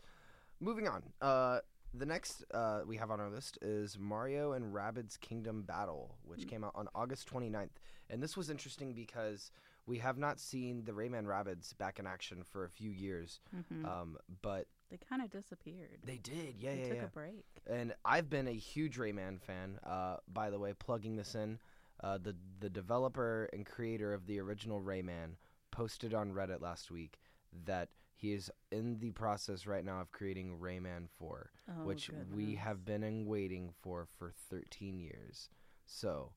Moving 0.60 0.88
on. 0.88 1.04
Uh, 1.22 1.60
the 1.94 2.06
next 2.06 2.44
uh, 2.54 2.82
we 2.86 2.98
have 2.98 3.10
on 3.12 3.20
our 3.20 3.30
list 3.30 3.58
is 3.62 3.98
Mario 4.00 4.52
and 4.54 4.74
Rabbids 4.74 5.20
Kingdom 5.20 5.64
Battle, 5.64 6.16
which 6.24 6.42
Mm. 6.42 6.50
came 6.50 6.64
out 6.64 6.74
on 6.76 6.88
August 6.94 7.28
29th. 7.28 7.70
And 8.10 8.22
this 8.22 8.38
was 8.38 8.50
interesting 8.50 8.94
because 8.94 9.52
we 9.86 9.98
have 10.00 10.18
not 10.18 10.40
seen 10.40 10.84
the 10.84 10.92
Rayman 10.92 11.26
Rabbids 11.26 11.78
back 11.78 11.98
in 12.00 12.06
action 12.08 12.44
for 12.44 12.66
a 12.66 12.70
few 12.70 12.90
years. 12.92 13.40
hmm 13.52 13.86
Um, 13.86 14.18
but 14.42 14.68
they 14.90 14.98
kind 14.98 15.22
of 15.22 15.30
disappeared. 15.30 16.00
they 16.04 16.18
did, 16.18 16.56
yeah, 16.60 16.74
They 16.74 16.80
yeah, 16.82 16.88
took 16.88 16.98
yeah. 16.98 17.04
a 17.06 17.08
break. 17.08 17.46
And 17.66 17.94
I've 18.06 18.30
been 18.30 18.48
a 18.48 18.54
huge 18.54 18.98
Rayman 18.98 19.42
fan. 19.42 19.80
Uh, 19.84 20.18
by 20.28 20.50
the 20.50 20.60
way, 20.60 20.74
plugging 20.74 21.16
this 21.18 21.36
in, 21.36 21.60
uh, 22.02 22.18
the 22.18 22.36
the 22.60 22.70
developer 22.70 23.50
and 23.54 23.66
creator 23.66 24.14
of 24.14 24.28
the 24.28 24.40
original 24.40 24.80
Rayman 24.82 25.36
posted 25.72 26.14
on 26.14 26.32
Reddit 26.32 26.62
last 26.62 26.92
week 26.92 27.20
that 27.66 27.90
he 28.18 28.34
is 28.34 28.50
in 28.72 28.98
the 29.00 29.12
process 29.12 29.66
right 29.68 29.86
now 29.86 30.02
of 30.02 30.12
creating 30.12 30.58
Rayman 30.60 31.08
4, 31.18 31.52
Oh, 31.70 31.86
which 31.86 32.10
we 32.34 32.56
have 32.56 32.84
been 32.84 33.04
in 33.04 33.26
waiting 33.26 33.72
for 33.82 34.08
for 34.18 34.32
13 34.50 35.00
years. 35.00 35.50
So 35.86 36.32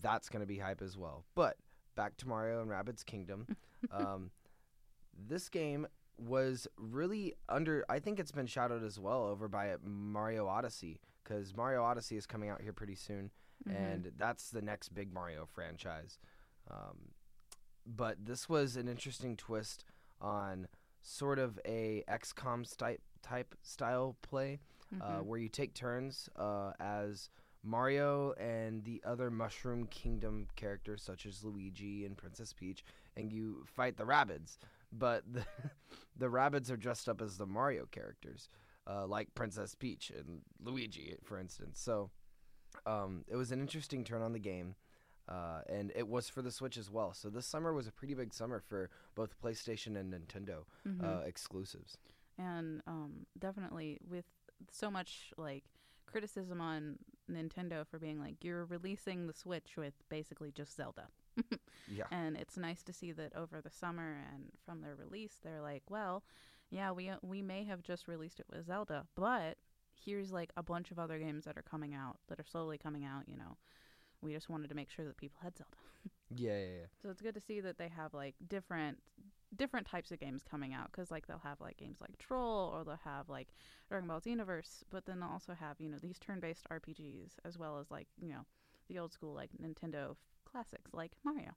that's 0.00 0.28
gonna 0.28 0.46
be 0.46 0.58
hype 0.58 0.80
as 0.80 0.96
well. 0.96 1.24
But 1.34 1.56
back 1.96 2.16
to 2.18 2.28
Mario 2.28 2.62
and 2.62 2.70
Rabbids 2.70 3.04
Kingdom. 3.04 3.46
um, 3.90 4.30
this 5.28 5.48
game 5.48 5.86
was 6.18 6.66
really 6.78 7.34
under. 7.48 7.84
I 7.88 7.98
think 7.98 8.18
it's 8.20 8.32
been 8.32 8.46
shadowed 8.46 8.84
as 8.84 8.98
well 9.00 9.24
over 9.24 9.48
by 9.48 9.74
Mario 9.84 10.46
Odyssey 10.46 11.00
because 11.22 11.54
Mario 11.56 11.82
Odyssey 11.82 12.16
is 12.16 12.26
coming 12.26 12.48
out 12.50 12.60
here 12.62 12.72
pretty 12.72 12.94
soon, 12.94 13.30
Mhm. 13.66 13.74
and 13.76 14.12
that's 14.16 14.50
the 14.50 14.62
next 14.62 14.90
big 14.94 15.12
Mario 15.12 15.46
franchise. 15.46 16.18
Um, 16.70 17.12
but 17.86 18.24
this 18.24 18.48
was 18.48 18.76
an 18.76 18.88
interesting 18.88 19.36
twist 19.36 19.84
on 20.20 20.68
sort 21.06 21.38
of 21.38 21.58
a 21.66 22.02
XCOM 22.08 22.64
type 22.76 23.02
type 23.22 23.54
style 23.62 24.16
play 24.22 24.58
uh, 25.00 25.18
Mhm. 25.20 25.24
where 25.26 25.38
you 25.38 25.48
take 25.48 25.74
turns 25.74 26.28
uh, 26.36 26.72
as 26.80 27.28
Mario 27.62 28.32
and 28.32 28.84
the 28.84 29.02
other 29.04 29.30
Mushroom 29.30 29.86
Kingdom 29.86 30.46
characters, 30.56 31.02
such 31.02 31.24
as 31.26 31.42
Luigi 31.44 32.04
and 32.04 32.16
Princess 32.16 32.52
Peach, 32.52 32.84
and 33.16 33.32
you 33.32 33.64
fight 33.66 33.96
the 33.96 34.04
Rabbids. 34.04 34.58
But 34.92 35.24
the, 35.32 35.44
the 36.16 36.26
Rabbids 36.30 36.70
are 36.70 36.76
dressed 36.76 37.08
up 37.08 37.20
as 37.22 37.36
the 37.38 37.46
Mario 37.46 37.86
characters, 37.86 38.48
uh, 38.86 39.06
like 39.06 39.34
Princess 39.34 39.74
Peach 39.74 40.10
and 40.10 40.42
Luigi, 40.62 41.16
for 41.22 41.38
instance. 41.38 41.80
So 41.80 42.10
um, 42.86 43.24
it 43.28 43.36
was 43.36 43.50
an 43.52 43.60
interesting 43.60 44.04
turn 44.04 44.20
on 44.22 44.32
the 44.32 44.38
game. 44.38 44.74
Uh, 45.28 45.60
and 45.68 45.90
it 45.96 46.06
was 46.06 46.28
for 46.28 46.42
the 46.42 46.50
Switch 46.50 46.76
as 46.76 46.90
well. 46.90 47.14
So 47.14 47.30
this 47.30 47.46
summer 47.46 47.72
was 47.72 47.86
a 47.86 47.92
pretty 47.92 48.14
big 48.14 48.34
summer 48.34 48.60
for 48.60 48.90
both 49.14 49.40
PlayStation 49.40 49.96
and 49.96 50.12
Nintendo 50.12 50.64
Mhm. 50.86 51.02
uh, 51.02 51.22
exclusives. 51.24 51.96
and 52.36 52.82
um, 52.86 53.26
definitely 53.38 53.98
with 54.08 54.24
so 54.70 54.90
much 54.90 55.32
like 55.36 55.64
criticism 56.06 56.60
on 56.60 56.98
Nintendo 57.30 57.86
for 57.86 57.98
being 57.98 58.18
like 58.20 58.42
you're 58.42 58.64
releasing 58.66 59.26
the 59.26 59.32
Switch 59.32 59.76
with 59.76 59.94
basically 60.08 60.50
just 60.52 60.74
Zelda. 60.76 61.08
Yeah. 61.88 62.04
And 62.10 62.36
it's 62.36 62.56
nice 62.56 62.82
to 62.84 62.92
see 62.94 63.12
that 63.12 63.34
over 63.36 63.60
the 63.60 63.70
summer 63.70 64.16
and 64.32 64.50
from 64.64 64.80
their 64.80 64.94
release, 64.94 65.38
they're 65.42 65.60
like, 65.60 65.82
well, 65.90 66.22
yeah, 66.70 66.92
we 66.92 67.10
we 67.22 67.42
may 67.42 67.64
have 67.64 67.82
just 67.82 68.08
released 68.08 68.40
it 68.40 68.46
with 68.50 68.66
Zelda, 68.66 69.06
but 69.14 69.58
here's 69.92 70.32
like 70.32 70.50
a 70.56 70.62
bunch 70.62 70.90
of 70.90 70.98
other 70.98 71.18
games 71.18 71.44
that 71.44 71.58
are 71.58 71.62
coming 71.62 71.92
out 71.94 72.18
that 72.28 72.40
are 72.40 72.44
slowly 72.44 72.78
coming 72.78 73.04
out. 73.04 73.28
You 73.28 73.36
know, 73.36 73.58
we 74.24 74.32
just 74.32 74.48
wanted 74.48 74.68
to 74.68 74.74
make 74.74 74.90
sure 74.90 75.04
that 75.04 75.16
people 75.16 75.38
had 75.42 75.56
Zelda. 75.56 75.70
Yeah, 76.36 76.58
yeah, 76.58 76.66
yeah. 76.80 76.86
So 77.00 77.10
it's 77.10 77.20
good 77.20 77.34
to 77.34 77.40
see 77.40 77.60
that 77.60 77.78
they 77.78 77.88
have 77.88 78.12
like 78.12 78.34
different 78.48 78.98
different 79.54 79.86
types 79.86 80.10
of 80.10 80.18
games 80.18 80.42
coming 80.42 80.74
out 80.74 80.90
because 80.90 81.10
like 81.10 81.26
they'll 81.26 81.38
have 81.44 81.60
like 81.60 81.76
games 81.76 81.98
like 82.00 82.18
Troll 82.18 82.72
or 82.74 82.82
they'll 82.82 82.98
have 83.04 83.28
like 83.28 83.48
Dragon 83.88 84.08
Ball 84.08 84.20
Xenoverse, 84.20 84.82
but 84.90 85.06
then 85.06 85.20
they'll 85.20 85.28
also 85.28 85.52
have 85.54 85.76
you 85.78 85.88
know 85.90 85.98
these 86.00 86.18
turn-based 86.18 86.66
RPGs 86.70 87.32
as 87.44 87.56
well 87.58 87.78
as 87.78 87.90
like 87.90 88.08
you 88.20 88.30
know 88.30 88.40
the 88.88 88.98
old 88.98 89.12
school 89.12 89.34
like 89.34 89.50
Nintendo 89.62 90.16
classics 90.50 90.90
like 90.92 91.12
Mario. 91.24 91.52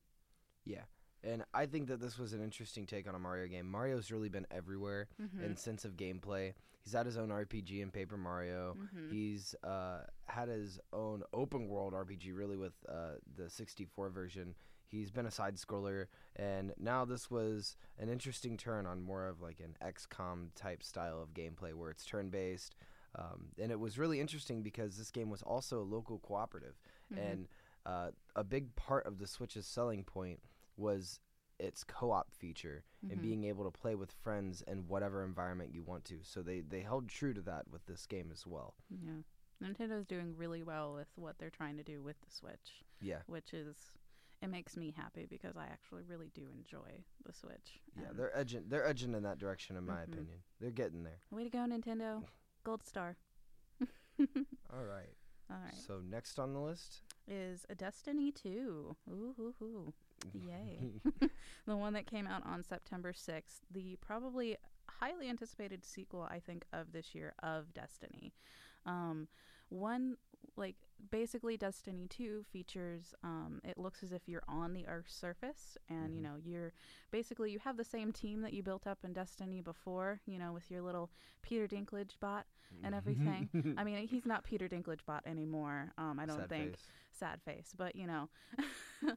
Yeah. 0.66 0.84
And 1.28 1.44
I 1.54 1.66
think 1.66 1.88
that 1.90 2.00
this 2.00 2.18
was 2.18 2.34
an 2.34 2.42
interesting 2.42 2.86
take 2.86 3.08
on 3.08 3.16
a 3.16 3.20
Mario 3.20 3.48
game. 3.48 3.70
Mario's 3.70 4.12
really 4.12 4.30
been 4.30 4.48
everywhere 4.50 5.08
Mm-hmm. 5.22 5.44
in 5.44 5.56
sense 5.58 5.84
of 5.86 5.98
gameplay. 5.98 6.54
He's 6.84 6.94
had 6.94 7.06
his 7.06 7.18
own 7.18 7.30
RPG 7.30 7.82
in 7.82 7.92
Paper 7.92 8.16
Mario. 8.18 8.78
mm-hmm. 8.80 9.12
He's 9.14 9.54
uh, 9.64 10.02
had 10.26 10.48
his 10.48 10.80
own 10.94 11.24
open 11.34 11.68
world 11.68 11.94
RPG, 11.94 12.32
really, 12.34 12.56
with 12.56 12.74
uh, 12.88 13.16
the 13.36 13.50
64 13.50 14.10
version. 14.10 14.56
He's 14.90 15.12
been 15.12 15.26
a 15.26 15.32
side 15.32 15.56
scroller, 15.58 16.06
and 16.38 16.74
now 16.80 17.04
this 17.04 17.30
was 17.30 17.76
an 18.00 18.08
interesting 18.08 18.56
turn 18.56 18.86
on 18.86 19.02
more 19.02 19.28
of 19.28 19.42
like 19.42 19.60
an 19.60 19.76
XCOM 19.86 20.50
type 20.56 20.82
style 20.82 21.22
of 21.22 21.34
gameplay 21.34 21.74
where 21.74 21.90
it's 21.92 22.06
turn 22.06 22.30
based. 22.30 22.76
Um, 23.16 23.48
and 23.62 23.70
it 23.72 23.80
was 23.80 23.98
really 23.98 24.22
interesting 24.22 24.62
because 24.64 24.98
this 24.98 25.12
game 25.12 25.30
was 25.30 25.42
also 25.42 25.82
a 25.82 25.84
local 25.84 26.20
cooperative. 26.20 26.76
Mm-hmm. 27.14 27.22
And 27.22 27.48
uh, 27.86 28.12
a 28.36 28.44
big 28.46 28.74
part 28.78 29.06
of 29.06 29.18
the 29.18 29.28
Switch's 29.28 29.66
selling 29.66 30.04
point 30.06 30.40
was 30.78 31.20
its 31.60 31.84
co-op 31.84 32.32
feature 32.32 32.84
and 33.10 33.20
Mhm. 33.20 33.22
being 33.22 33.44
able 33.46 33.64
to 33.64 33.72
play 33.72 33.96
with 33.96 34.12
friends 34.12 34.62
in 34.62 34.88
whatever 34.88 35.24
environment 35.24 35.72
you 35.74 35.82
want 35.84 36.06
to. 36.06 36.24
So 36.24 36.42
they 36.44 36.62
they 36.62 36.82
held 36.82 37.10
true 37.10 37.34
to 37.34 37.42
that 37.42 37.68
with 37.68 37.86
this 37.88 38.06
game 38.06 38.32
as 38.32 38.46
well. 38.46 38.76
yeah, 38.90 39.22
Nintendo's 39.60 40.06
doing 40.06 40.36
really 40.38 40.62
well 40.62 40.94
with 40.94 41.08
what 41.16 41.40
they're 41.40 41.50
trying 41.50 41.78
to 41.78 41.84
do 41.84 42.04
with 42.04 42.20
the 42.22 42.30
Switch, 42.30 42.84
Yeah. 43.02 43.24
which 43.26 43.54
is 43.56 43.98
it 44.40 44.50
makes 44.50 44.78
me 44.78 44.92
happy 44.92 45.26
because 45.26 45.58
I 45.58 45.66
actually 45.66 46.04
really 46.04 46.30
do 46.30 46.48
enjoy 46.52 47.04
the 47.26 47.34
Switch. 47.34 47.82
Yeah, 47.96 48.12
they're 48.14 48.38
edging 48.38 48.70
they're 48.70 48.86
edging 48.86 49.16
in 49.16 49.24
that 49.24 49.40
direction 49.40 49.76
in 49.78 49.84
my 49.86 50.02
Mhm. 50.02 50.14
opinion. 50.14 50.44
They're 50.60 50.70
getting 50.70 51.02
there. 51.02 51.22
way 51.32 51.44
to 51.44 51.50
go, 51.50 51.60
Nintendo! 51.60 52.24
Gold 52.64 52.84
star. 52.84 53.18
All 54.72 54.84
right. 54.86 55.16
All 55.50 55.58
right. 55.60 55.74
So 55.74 56.02
next 56.02 56.38
on 56.40 56.54
the 56.54 56.60
list, 56.60 57.02
is 57.28 57.66
a 57.70 57.74
Destiny 57.76 58.32
2. 58.32 58.96
Ooh, 59.10 59.34
hoo, 59.38 59.54
hoo. 59.60 59.94
Yay. 60.34 61.02
the 61.66 61.76
one 61.78 61.94
that 61.94 62.06
came 62.06 62.28
out 62.28 62.46
on 62.46 62.64
September 62.64 63.14
6th, 63.14 63.62
the 63.72 63.98
probably 64.02 64.58
highly 64.90 65.30
anticipated 65.30 65.84
sequel, 65.84 66.28
I 66.30 66.40
think, 66.40 66.66
of 66.74 66.92
this 66.92 67.14
year 67.16 67.34
of 67.44 67.74
Destiny. 67.74 68.34
Um, 68.86 69.28
one 69.70 70.16
like 70.56 70.76
basically 71.12 71.58
Destiny 71.58 72.08
2 72.08 72.44
features 72.52 73.14
um 73.24 73.60
it 73.64 73.78
looks 73.78 74.02
as 74.02 74.12
if 74.14 74.28
you're 74.28 74.44
on 74.48 74.74
the 74.74 74.88
earth's 74.88 75.14
surface 75.14 75.78
and 75.90 76.16
you 76.16 76.22
Mhm. 76.22 76.24
know 76.24 76.36
you're 76.42 76.72
basically 77.12 77.52
you 77.52 77.60
have 77.60 77.76
the 77.76 77.84
same 77.84 78.12
team 78.14 78.42
that 78.42 78.54
you 78.54 78.64
built 78.64 78.88
up 78.88 79.00
in 79.04 79.12
Destiny 79.14 79.62
before, 79.62 80.22
you 80.26 80.38
know, 80.40 80.54
with 80.54 80.70
your 80.72 80.82
little 80.82 81.10
Peter 81.42 81.68
Dinklage 81.68 82.18
bot 82.20 82.46
and 82.84 82.96
everything. 82.96 83.50
I 83.78 83.84
mean, 83.84 84.08
he's 84.08 84.26
not 84.26 84.44
Peter 84.44 84.68
Dinklage 84.70 85.04
bot 85.06 85.24
anymore. 85.26 85.92
Um 85.98 86.20
I 86.20 86.26
don't 86.26 86.38
Sad 86.38 86.50
think 86.50 86.72
face. 86.74 86.92
Sad 87.18 87.42
face, 87.44 87.74
but 87.78 87.96
you 87.96 88.08
know, 88.08 88.30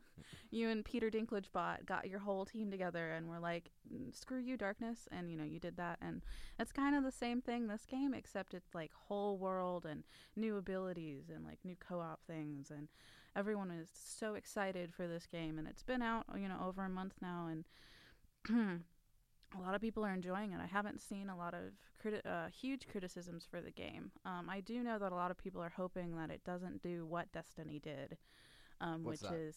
you 0.50 0.68
and 0.68 0.84
Peter 0.84 1.10
Dinklage 1.10 1.52
bot 1.52 1.86
got 1.86 2.08
your 2.08 2.20
whole 2.20 2.44
team 2.44 2.70
together 2.70 3.10
and 3.10 3.28
were 3.28 3.38
like, 3.38 3.70
"Mm, 3.92 4.14
screw 4.14 4.38
you, 4.38 4.56
darkness, 4.56 5.08
and 5.10 5.30
you 5.30 5.36
know, 5.36 5.44
you 5.44 5.58
did 5.60 5.76
that, 5.76 5.98
and 6.00 6.22
it's 6.58 6.72
kind 6.72 6.96
of 6.96 7.04
the 7.04 7.12
same 7.12 7.40
thing 7.40 7.66
this 7.66 7.86
game, 7.86 8.14
except 8.14 8.54
it's 8.54 8.74
like 8.74 8.92
whole 9.08 9.38
world 9.38 9.86
and 9.86 10.04
new 10.36 10.56
abilities 10.56 11.30
and 11.34 11.44
like 11.44 11.58
new 11.64 11.76
co-op 11.76 12.20
things, 12.26 12.70
and 12.70 12.88
everyone 13.36 13.70
is 13.70 13.88
so 13.94 14.34
excited 14.34 14.92
for 14.94 15.06
this 15.06 15.26
game, 15.26 15.58
and 15.58 15.68
it's 15.68 15.82
been 15.82 16.02
out, 16.02 16.24
you 16.36 16.48
know, 16.48 16.60
over 16.64 16.84
a 16.84 16.88
month 16.88 17.14
now, 17.20 17.48
and. 17.50 17.64
A 19.56 19.60
lot 19.60 19.74
of 19.74 19.80
people 19.80 20.04
are 20.04 20.12
enjoying 20.12 20.52
it. 20.52 20.60
I 20.62 20.66
haven't 20.66 21.00
seen 21.00 21.28
a 21.28 21.36
lot 21.36 21.54
of 21.54 21.72
criti- 22.02 22.24
uh, 22.24 22.48
huge 22.50 22.86
criticisms 22.88 23.44
for 23.50 23.60
the 23.60 23.70
game. 23.72 24.12
Um, 24.24 24.48
I 24.48 24.60
do 24.60 24.82
know 24.82 24.98
that 24.98 25.12
a 25.12 25.14
lot 25.16 25.30
of 25.30 25.36
people 25.38 25.60
are 25.60 25.72
hoping 25.76 26.16
that 26.16 26.30
it 26.30 26.44
doesn't 26.44 26.82
do 26.82 27.04
what 27.04 27.32
Destiny 27.32 27.80
did, 27.80 28.16
um, 28.80 29.02
which 29.04 29.20
that? 29.20 29.34
is 29.34 29.56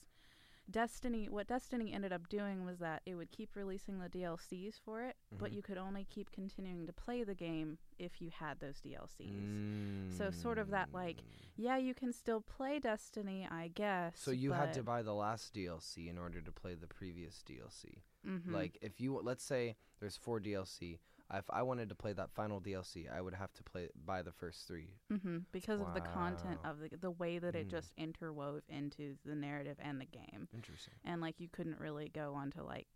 Destiny. 0.71 1.27
What 1.29 1.47
Destiny 1.47 1.93
ended 1.93 2.11
up 2.13 2.27
doing 2.29 2.65
was 2.65 2.79
that 2.79 3.01
it 3.05 3.15
would 3.15 3.31
keep 3.31 3.55
releasing 3.55 3.99
the 3.99 4.09
DLCs 4.09 4.79
for 4.79 5.03
it, 5.03 5.17
but 5.37 5.51
Mhm. 5.51 5.55
you 5.55 5.61
could 5.61 5.77
only 5.77 6.05
keep 6.05 6.31
continuing 6.31 6.87
to 6.87 6.93
play 6.93 7.23
the 7.23 7.35
game 7.35 7.77
if 7.99 8.21
you 8.21 8.29
had 8.31 8.59
those 8.59 8.79
DLCs. 8.81 10.15
So 10.17 10.31
sort 10.31 10.57
of 10.57 10.69
that, 10.69 10.91
like, 10.93 11.17
Mm. 11.17 11.49
Yeah, 11.55 11.77
you 11.77 11.93
can 11.93 12.11
still 12.11 12.41
play 12.41 12.79
Destiny, 12.79 13.47
I 13.47 13.67
guess. 13.67 14.19
So 14.19 14.31
you 14.31 14.53
had 14.53 14.73
to 14.73 14.81
buy 14.83 15.03
the 15.03 15.13
last 15.13 15.53
DLC 15.53 16.07
in 16.07 16.17
order 16.17 16.41
to 16.41 16.51
play 16.51 16.73
the 16.73 16.87
previous 16.87 17.43
DLC. 17.43 18.01
Mhm. 18.25 18.51
Like 18.53 18.77
if 18.81 18.99
you 18.99 19.19
let's 19.21 19.43
say 19.43 19.75
there's 19.99 20.17
four 20.17 20.39
DLC, 20.39 20.99
if 21.33 21.45
I 21.49 21.63
wanted 21.63 21.89
to 21.89 21.95
play 21.95 22.13
that 22.13 22.31
final 22.31 22.59
DLC, 22.61 23.07
I 23.09 23.21
would 23.21 23.33
have 23.33 23.53
to 23.53 23.63
play 23.63 23.89
buy 24.05 24.21
the 24.21 24.31
first 24.31 24.67
three. 24.67 24.89
hmm 25.09 25.39
because 25.51 25.79
of 25.81 25.93
the 25.93 26.01
content 26.01 26.59
of 26.63 26.79
the 26.79 26.89
the 26.97 27.11
way 27.11 27.39
that 27.39 27.55
it 27.55 27.67
Mm. 27.67 27.71
just 27.71 27.95
interwove 27.97 28.61
into 28.69 29.17
the 29.25 29.35
narrative 29.35 29.77
and 29.79 29.99
the 29.99 30.05
game. 30.05 30.47
Interesting. 30.53 30.93
and 31.05 31.21
like 31.21 31.39
you 31.39 31.49
couldn't 31.49 31.79
really 31.79 32.09
go 32.09 32.33
onto 32.33 32.61
like 32.63 32.87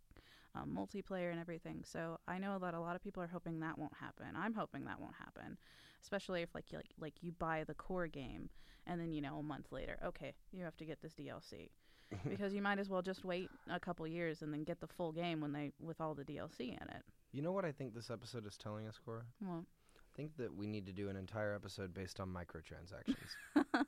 um, 0.54 0.74
multiplayer 0.74 1.30
and 1.30 1.38
everything. 1.38 1.84
So 1.84 2.18
I 2.26 2.38
know 2.38 2.58
that 2.58 2.74
a 2.74 2.80
lot 2.80 2.96
of 2.96 3.02
people 3.02 3.22
are 3.22 3.26
hoping 3.28 3.60
that 3.60 3.78
won't 3.78 3.94
happen. 3.94 4.34
I'm 4.34 4.54
hoping 4.54 4.84
that 4.86 4.98
won't 5.00 5.14
happen, 5.16 5.58
especially 6.02 6.42
if 6.42 6.54
like 6.54 6.72
you 6.72 6.78
like 6.78 6.92
like 6.98 7.22
you 7.22 7.32
buy 7.32 7.64
the 7.64 7.74
core 7.74 8.06
game 8.08 8.48
and 8.86 9.00
then 9.00 9.12
you 9.12 9.20
know 9.20 9.38
a 9.38 9.42
month 9.42 9.70
later, 9.72 9.98
okay, 10.04 10.34
you 10.52 10.64
have 10.64 10.76
to 10.78 10.84
get 10.86 11.00
this 11.02 11.14
DLC 11.14 11.70
because 12.28 12.54
you 12.54 12.62
might 12.62 12.78
as 12.78 12.88
well 12.88 13.02
just 13.02 13.24
wait 13.24 13.50
a 13.70 13.78
couple 13.80 14.06
years 14.06 14.42
and 14.42 14.52
then 14.52 14.64
get 14.64 14.80
the 14.80 14.86
full 14.86 15.12
game 15.12 15.40
when 15.40 15.52
they 15.52 15.72
with 15.80 16.00
all 16.00 16.14
the 16.14 16.24
DLC 16.24 16.60
in 16.70 16.88
it. 16.88 17.02
You 17.32 17.42
know 17.42 17.52
what 17.52 17.64
I 17.64 17.72
think 17.72 17.94
this 17.94 18.10
episode 18.10 18.46
is 18.46 18.56
telling 18.56 18.86
us, 18.88 18.98
Cora? 19.04 19.22
Well, 19.42 19.64
I 19.96 20.16
think 20.16 20.36
that 20.38 20.54
we 20.56 20.66
need 20.66 20.86
to 20.86 20.92
do 20.92 21.08
an 21.10 21.16
entire 21.16 21.54
episode 21.54 21.92
based 21.94 22.18
on 22.20 22.28
microtransactions. 22.28 23.36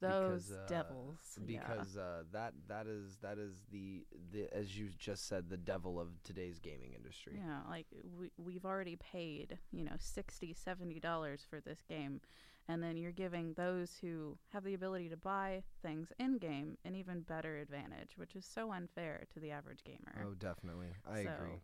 those 0.00 0.46
Because, 0.46 0.52
uh, 0.52 0.66
devils. 0.68 1.18
yeah. 1.46 1.60
because 1.60 1.96
uh, 1.96 2.22
that 2.32 2.52
that 2.68 2.86
is 2.86 3.16
that 3.22 3.38
is 3.38 3.64
the 3.72 4.06
the 4.32 4.46
as 4.56 4.78
you 4.78 4.88
just 4.96 5.26
said 5.28 5.48
the 5.50 5.56
devil 5.56 5.98
of 6.00 6.08
today's 6.22 6.58
gaming 6.60 6.92
industry. 6.94 7.34
Yeah, 7.36 7.58
like 7.68 7.86
we 8.18 8.30
we've 8.38 8.64
already 8.64 8.96
paid, 8.96 9.58
you 9.72 9.84
know, 9.84 9.96
60 9.98 10.54
70 10.54 11.00
dollars 11.00 11.44
for 11.48 11.60
this 11.60 11.82
game 11.88 12.20
and 12.68 12.82
then 12.82 12.96
you're 12.96 13.12
giving 13.12 13.54
those 13.54 13.96
who 14.00 14.36
have 14.52 14.64
the 14.64 14.74
ability 14.74 15.08
to 15.08 15.16
buy 15.16 15.62
things 15.82 16.12
in 16.18 16.38
game 16.38 16.76
an 16.84 16.94
even 16.94 17.20
better 17.22 17.58
advantage, 17.58 18.16
which 18.16 18.36
is 18.36 18.44
so 18.44 18.72
unfair 18.72 19.24
to 19.32 19.40
the 19.40 19.50
average 19.50 19.82
gamer. 19.84 20.26
Oh, 20.26 20.34
definitely. 20.34 20.88
I 21.06 21.20
So, 21.22 21.30
agree. 21.30 21.60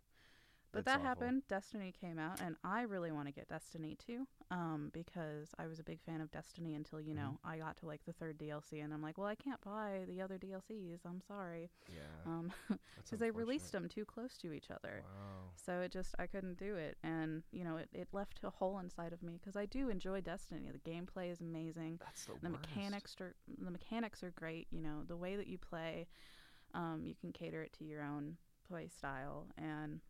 But 0.74 0.84
that 0.86 0.94
awful. 0.94 1.06
happened. 1.06 1.42
Destiny 1.48 1.92
came 1.98 2.18
out, 2.18 2.40
and 2.40 2.56
I 2.64 2.82
really 2.82 3.10
want 3.12 3.26
to 3.28 3.32
get 3.32 3.48
Destiny 3.48 3.96
too, 4.04 4.26
um, 4.50 4.90
because 4.92 5.48
I 5.58 5.66
was 5.66 5.78
a 5.78 5.84
big 5.84 6.00
fan 6.02 6.20
of 6.20 6.30
Destiny 6.30 6.74
until 6.74 7.00
you 7.00 7.14
know 7.14 7.38
Mm-hmm. 7.42 7.48
I 7.48 7.58
got 7.58 7.76
to 7.78 7.86
like 7.86 8.04
the 8.04 8.12
third 8.12 8.38
DLC, 8.38 8.80
and 8.80 8.92
I'm 8.92 9.02
like, 9.02 9.18
well, 9.18 9.26
I 9.28 9.34
can't 9.34 9.60
buy 9.60 10.04
the 10.08 10.20
other 10.20 10.38
DLCs. 10.38 11.00
I'm 11.06 11.20
sorry, 11.26 11.70
Yeah. 11.88 12.00
um, 12.26 12.52
because 13.04 13.18
they 13.20 13.30
released 13.30 13.72
them 13.72 13.88
too 13.88 14.04
close 14.04 14.36
to 14.38 14.52
each 14.52 14.70
other. 14.70 15.02
Wow. 15.04 15.50
So 15.56 15.80
it 15.80 15.92
just 15.92 16.14
I 16.18 16.26
couldn't 16.26 16.58
do 16.58 16.76
it, 16.76 16.96
and 17.02 17.42
you 17.52 17.64
know 17.64 17.76
it, 17.76 17.88
it 17.92 18.08
left 18.12 18.40
a 18.42 18.50
hole 18.50 18.78
inside 18.80 19.12
of 19.12 19.22
me 19.22 19.38
because 19.40 19.56
I 19.56 19.66
do 19.66 19.88
enjoy 19.88 20.20
Destiny. 20.20 20.70
The 20.72 20.90
gameplay 20.90 21.30
is 21.30 21.40
amazing. 21.40 22.00
That's 22.00 22.24
the, 22.24 22.32
The 22.42 22.50
worst. 22.50 22.62
mechanics 22.62 23.16
are 23.20 23.34
the 23.62 23.70
mechanics 23.70 24.22
are 24.22 24.30
great. 24.32 24.66
You 24.70 24.82
know 24.82 25.02
the 25.06 25.16
way 25.16 25.36
that 25.36 25.46
you 25.46 25.58
play, 25.58 26.06
um, 26.74 27.02
you 27.04 27.14
can 27.14 27.32
cater 27.32 27.62
it 27.62 27.72
to 27.78 27.84
your 27.84 28.02
own 28.02 28.36
play 28.68 28.88
style 28.88 29.46
and 29.58 30.00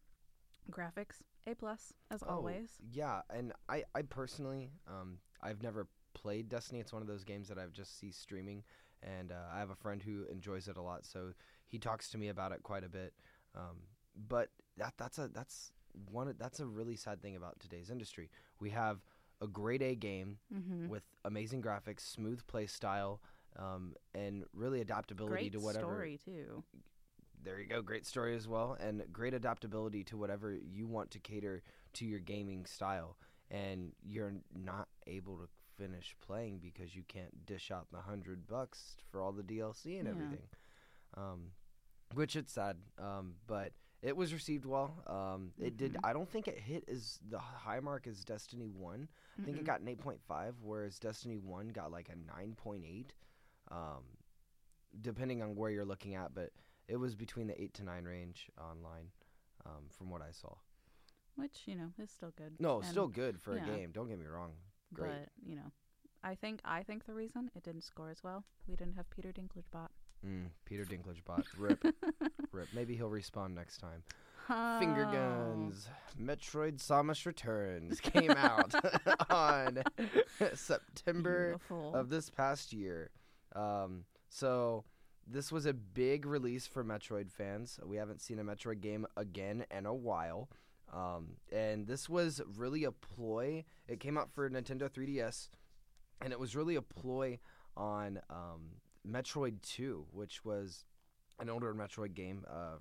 graphics 0.70 1.22
A 1.46 1.55
plus 1.55 1.92
as 2.11 2.22
Oh, 2.27 2.29
always. 2.29 2.81
Yeah, 2.92 3.22
and 3.31 3.53
I, 3.68 3.85
I 3.94 4.03
personally, 4.03 4.70
um, 4.88 5.18
I've 5.42 5.62
never 5.62 5.87
played 6.14 6.48
Destiny. 6.48 6.81
It's 6.81 6.92
one 6.92 7.03
of 7.03 7.09
those 7.09 7.24
games 7.24 7.48
that 7.48 7.59
I've 7.59 7.72
just 7.72 7.98
see 7.98 8.11
streaming, 8.11 8.62
and 9.03 9.33
uh, 9.33 9.53
I 9.55 9.59
have 9.59 9.70
a 9.70 9.74
friend 9.77 10.03
who 10.03 10.24
enjoys 10.31 10.68
it 10.68 10.77
a 10.77 10.83
lot, 10.83 11.05
so 11.05 11.33
he 11.66 11.79
talks 11.79 12.09
to 12.11 12.18
me 12.18 12.29
about 12.29 12.53
it 12.53 12.62
quite 12.62 12.85
a 12.85 12.88
bit. 12.88 13.12
Um, 13.55 13.77
but 14.29 14.50
that 14.77 14.94
that's 14.96 15.18
a 15.18 15.29
that's 15.29 15.72
one 16.11 16.35
that's 16.38 16.61
a 16.61 16.66
really 16.66 16.96
sad 16.96 17.20
thing 17.22 17.37
about 17.37 17.59
today's 17.61 17.90
industry. 17.90 18.31
We 18.61 18.70
have 18.70 18.98
a 19.40 19.46
grade 19.46 19.83
A 19.83 19.94
game 19.94 20.38
Mm-hmm. 20.55 20.87
with 20.87 21.03
amazing 21.24 21.62
graphics, 21.62 22.00
smooth 22.00 22.46
play 22.46 22.66
style, 22.66 23.20
um, 23.59 23.94
and 24.14 24.44
really 24.53 24.81
adaptability 24.81 25.50
Great 25.50 25.53
to 25.53 25.61
whatever 25.61 25.94
story 25.94 26.18
too. 26.24 26.64
There 27.44 27.61
you 27.61 27.66
go 27.66 27.83
great 27.83 28.07
story 28.07 28.35
as 28.35 28.48
well 28.48 28.76
and 28.80 29.02
great 29.12 29.35
adaptability 29.35 30.02
to 30.04 30.16
whatever 30.16 30.52
you 30.54 30.87
want 30.87 31.11
to 31.12 31.18
cater 31.18 31.62
to 31.94 32.04
your 32.07 32.20
gaming 32.20 32.66
style. 32.66 33.16
And 33.50 33.92
you're 34.02 34.33
not 34.54 34.88
able 35.07 35.37
to 35.37 35.48
finish 35.76 36.16
playing 36.20 36.59
because 36.61 36.96
you 36.96 37.02
can't 37.07 37.44
dish 37.46 37.70
out 37.70 37.87
the 37.92 38.00
hundred 38.00 38.46
bucks 38.46 38.96
for 39.11 39.20
all 39.20 39.33
the 39.33 39.42
dlc 39.42 39.85
and 39.85 40.07
Yeah. 40.09 40.11
everything. 40.11 40.48
Um, 41.16 41.50
which 42.14 42.37
it's 42.37 42.52
sad 42.52 42.76
um, 42.98 43.35
but 43.46 43.72
it 44.02 44.16
was 44.16 44.33
received 44.33 44.64
well. 44.66 45.02
Um, 45.07 45.52
it 45.59 45.76
did 45.76 45.94
Mhm. 45.94 46.00
i 46.04 46.12
don't 46.12 46.28
think 46.30 46.46
it 46.48 46.59
hit 46.59 46.85
as 46.88 47.18
the 47.28 47.38
high 47.38 47.80
mark 47.80 48.07
as 48.07 48.24
destiny 48.24 48.68
1 48.70 49.09
i 49.38 49.44
think 49.44 49.59
it 49.59 49.64
got 49.64 49.80
an 49.80 49.88
8.5 49.88 50.54
whereas 50.62 50.98
destiny 50.98 51.38
1 51.38 51.68
got 51.68 51.90
like 51.92 52.09
a 52.09 52.16
9.8 52.16 53.14
um, 53.70 54.04
depending 55.00 55.42
on 55.42 55.57
where 55.57 55.70
you're 55.70 55.85
looking 55.85 56.14
at 56.14 56.35
but 56.35 56.50
it 56.88 56.97
was 56.97 57.14
between 57.14 57.47
the 57.47 57.61
8 57.61 57.75
to 57.75 57.85
9 57.85 58.05
range 58.05 58.49
online 58.61 59.09
um, 59.66 59.85
from 59.90 60.11
what 60.11 60.20
i 60.23 60.31
saw 60.31 60.55
which 61.37 61.62
you 61.66 61.75
know 61.75 61.90
is 62.03 62.11
still 62.11 62.33
good. 62.37 62.55
no 62.61 62.77
And- 62.79 62.87
still 62.87 63.09
good 63.09 63.40
for 63.40 63.57
yeah. 63.57 63.64
a 63.64 63.66
game 63.77 63.90
don't 63.92 64.09
get 64.09 64.18
me 64.18 64.27
wrong 64.27 64.53
great. 64.92 65.11
But 65.11 65.29
you 65.44 65.57
know, 65.57 65.73
I 66.23 66.35
think 66.37 66.61
I 66.64 66.83
think 66.85 67.07
the 67.07 67.14
reason 67.14 67.51
it 67.57 67.64
didn't 67.64 67.83
score 67.83 68.09
as 68.11 68.23
well, 68.23 68.44
we 68.68 68.77
didn't 68.77 68.94
have 68.94 69.11
Peter 69.11 69.33
Dinklage 69.33 69.70
bot. 69.73 69.90
mm, 70.25 70.47
peter 70.64 70.85
dinklage 70.85 71.25
bot 71.25 71.44
rip 71.59 71.85
rip 72.53 72.68
maybe 72.73 72.94
he'll 72.97 73.11
respawn 73.11 73.53
next 73.55 73.79
time 73.79 74.03
finger 74.79 75.07
Oh. 75.09 75.12
guns 75.12 75.88
metroid 76.20 76.77
samus 76.79 77.27
returns 77.27 77.99
came 78.01 78.31
out 78.31 78.73
on 79.31 79.83
september 80.55 81.49
Beautiful. 81.59 81.94
of 81.94 82.09
this 82.11 82.31
past 82.31 82.73
year. 82.73 83.11
Um, 83.55 84.05
so 84.29 84.85
this 85.26 85.50
was 85.50 85.66
a 85.66 85.72
big 85.72 86.26
release 86.26 86.66
for 86.66 86.84
Metroid 86.84 87.30
fans. 87.30 87.78
We 87.84 87.96
haven't 87.96 88.20
seen 88.20 88.38
a 88.38 88.44
Metroid 88.44 88.80
game 88.80 89.06
again 89.16 89.64
in 89.70 89.87
a 89.87 89.94
while. 89.94 90.48
Um, 90.92 91.37
and 91.52 91.87
this 91.87 92.08
was 92.08 92.40
really 92.56 92.84
a 92.84 92.92
ploy. 92.92 93.64
It 93.88 94.00
came 94.00 94.16
out 94.16 94.30
for 94.30 94.48
Nintendo 94.48 94.88
3DS, 94.88 95.48
and 96.20 96.32
it 96.32 96.38
was 96.38 96.54
really 96.54 96.76
a 96.76 96.82
ploy 96.82 97.38
on 97.76 98.20
um, 98.30 98.76
Metroid 99.08 99.60
2, 99.62 100.06
which 100.12 100.44
was 100.44 100.84
an 101.40 101.50
older 101.50 101.74
Metroid 101.74 102.14
game. 102.14 102.44
Uh, 102.48 102.76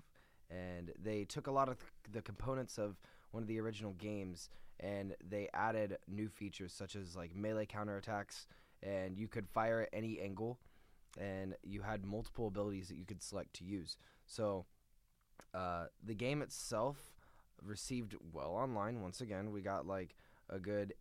and 0.49 0.91
they 1.01 1.23
took 1.23 1.47
a 1.47 1.51
lot 1.51 1.69
of 1.69 1.77
the 2.12 2.21
components 2.21 2.77
of 2.77 2.99
one 3.32 3.41
of 3.41 3.47
the 3.47 3.60
original 3.60 3.93
games 3.93 4.49
and 4.79 5.15
they 5.27 5.49
added 5.53 5.97
new 6.08 6.27
features 6.29 6.73
such 6.73 6.95
as 6.95 7.15
like 7.15 7.36
melee 7.36 7.65
counterattacks 7.65 8.45
and 8.82 9.17
you 9.17 9.27
could 9.27 9.47
fire 9.47 9.82
at 9.82 9.89
any 9.93 10.19
angle 10.19 10.60
and 11.19 11.56
you 11.63 11.82
had 11.82 12.06
multiple 12.06 12.47
abilities 12.47 12.88
that 12.88 12.95
you 12.97 13.06
could 13.06 13.21
select 13.21 13.54
to 13.54 13.63
use 13.63 13.97
so 14.26 14.65
uh, 15.54 15.86
the 16.04 16.15
game 16.15 16.41
itself 16.41 16.97
received 17.62 18.15
well 18.32 18.52
online 18.52 19.02
once 19.02 19.21
again 19.21 19.52
we 19.52 19.62
got 19.62 19.86
like 19.86 20.15
a 20.49 20.60
good 20.60 20.93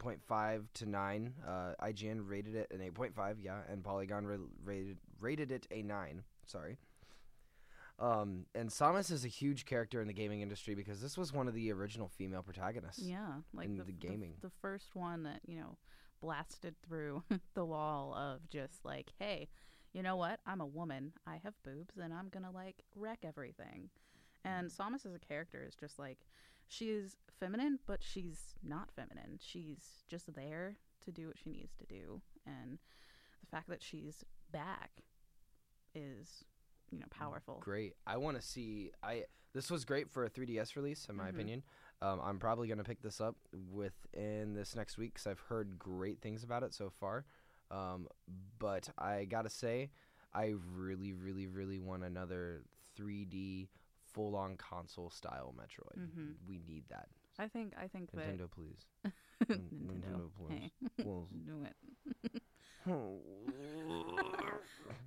8.5 0.00 0.64
to 0.74 0.86
9 0.86 1.34
uh, 1.46 1.50
ign 1.84 2.20
rated 2.28 2.54
it 2.56 2.70
an 2.70 2.80
8.5 2.80 3.36
yeah 3.40 3.58
and 3.70 3.82
polygon 3.84 4.26
ra- 4.26 4.36
rated, 4.64 4.98
rated 5.20 5.52
it 5.52 5.66
a 5.70 5.82
9 5.82 6.22
sorry 6.46 6.76
um, 7.96 8.46
and 8.56 8.70
Samus 8.70 9.12
is 9.12 9.24
a 9.24 9.28
huge 9.28 9.66
character 9.66 10.00
in 10.00 10.08
the 10.08 10.12
gaming 10.12 10.40
industry 10.40 10.74
because 10.74 11.00
this 11.00 11.16
was 11.16 11.32
one 11.32 11.46
of 11.46 11.54
the 11.54 11.70
original 11.70 12.08
female 12.08 12.42
protagonists. 12.42 13.00
yeah, 13.04 13.34
like 13.52 13.66
in 13.66 13.76
the, 13.76 13.84
the 13.84 13.92
the- 13.92 13.98
gaming. 14.08 14.34
the, 14.40 14.50
first 14.60 14.96
one 14.96 15.22
that 15.22 15.38
you 15.46 15.58
know 15.60 15.76
blasted 16.24 16.74
through 16.86 17.22
the 17.54 17.64
wall 17.64 18.14
of 18.14 18.48
just 18.48 18.82
like, 18.84 19.12
hey, 19.18 19.48
you 19.92 20.02
know 20.02 20.16
what? 20.16 20.40
I'm 20.46 20.60
a 20.62 20.66
woman. 20.66 21.12
I 21.26 21.38
have 21.44 21.52
boobs, 21.62 21.96
and 22.02 22.12
I'm 22.12 22.28
gonna 22.30 22.50
like 22.50 22.82
wreck 22.96 23.18
everything. 23.24 23.90
And 24.44 24.70
Samus 24.70 25.06
as 25.06 25.14
a 25.14 25.18
character 25.18 25.62
is 25.66 25.74
just 25.74 25.98
like 25.98 26.18
she's 26.66 27.16
feminine, 27.38 27.78
but 27.86 28.02
she's 28.02 28.54
not 28.62 28.90
feminine. 28.96 29.38
She's 29.40 30.02
just 30.08 30.34
there 30.34 30.76
to 31.04 31.12
do 31.12 31.26
what 31.28 31.38
she 31.38 31.50
needs 31.50 31.74
to 31.76 31.86
do, 31.86 32.20
and 32.46 32.78
the 33.42 33.46
fact 33.50 33.68
that 33.68 33.82
she's 33.82 34.24
back 34.50 35.02
is 35.94 36.44
you 36.90 36.98
know 36.98 37.06
powerful. 37.10 37.58
Great. 37.60 37.94
I 38.06 38.16
want 38.16 38.36
to 38.36 38.42
see. 38.42 38.90
I 39.02 39.24
this 39.52 39.70
was 39.70 39.84
great 39.84 40.10
for 40.10 40.24
a 40.24 40.30
3DS 40.30 40.74
release, 40.74 41.06
in 41.08 41.14
my 41.16 41.26
Mhm. 41.26 41.30
opinion. 41.30 41.62
Um, 42.04 42.20
I'm 42.22 42.38
probably 42.38 42.68
gonna 42.68 42.84
pick 42.84 43.00
this 43.00 43.18
up 43.20 43.36
within 43.72 44.52
this 44.54 44.76
next 44.76 44.98
week 44.98 45.14
because 45.14 45.26
I've 45.26 45.40
heard 45.40 45.78
great 45.78 46.20
things 46.20 46.44
about 46.44 46.62
it 46.62 46.74
so 46.74 46.90
far. 46.90 47.24
Um, 47.70 48.08
but 48.58 48.90
I 48.98 49.24
gotta 49.24 49.48
say, 49.48 49.90
I 50.34 50.54
really, 50.76 51.12
really, 51.14 51.46
really 51.46 51.78
want 51.78 52.04
another 52.04 52.62
3D 52.98 53.68
full-on 54.12 54.56
console 54.56 55.08
style 55.08 55.54
Metroid. 55.58 55.98
Mhm. 55.98 56.34
We 56.46 56.58
need 56.58 56.84
that. 56.90 57.08
I 57.38 57.48
think 57.48 57.72
I 57.78 57.88
think 57.88 58.10
that 58.12 58.36
Nintendo, 58.38 58.50
please. 58.50 58.86
Nintendo, 59.48 59.70
Nintendo, 59.86 60.30
please. 60.36 60.50
hey, 60.50 60.72
Please. 61.02 61.44
do 61.46 61.64
it. 61.64 62.42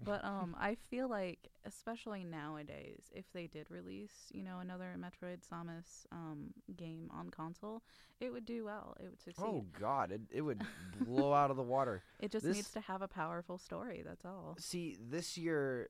But 0.04 0.24
um, 0.24 0.56
I 0.60 0.76
feel 0.90 1.10
like, 1.10 1.50
especially 1.66 2.24
nowadays, 2.24 3.12
if 3.14 3.26
they 3.34 3.48
did 3.48 3.70
release, 3.70 4.14
you 4.32 4.42
know, 4.42 4.60
another 4.60 4.96
Metroid 4.98 5.40
Samus 5.46 6.06
um, 6.12 6.54
game 6.78 7.10
on 7.14 7.30
console, 7.30 7.82
it 8.22 8.32
would 8.32 8.46
do 8.46 8.64
well. 8.66 8.96
It 9.00 9.10
would 9.10 9.20
succeed. 9.22 9.44
oh 9.46 9.66
God, 9.78 10.12
it, 10.12 10.22
it 10.32 10.42
would 10.42 10.62
blow 11.06 11.34
out 11.34 11.52
of 11.52 11.58
the 11.58 11.64
water. 11.64 12.04
it 12.22 12.32
just 12.32 12.46
this- 12.46 12.56
needs 12.56 12.72
to 12.72 12.80
have 12.82 13.02
a 13.02 13.08
powerful 13.08 13.58
story. 13.58 14.02
That's 14.06 14.24
all. 14.24 14.56
See, 14.60 14.98
this 15.10 15.38
year, 15.38 15.90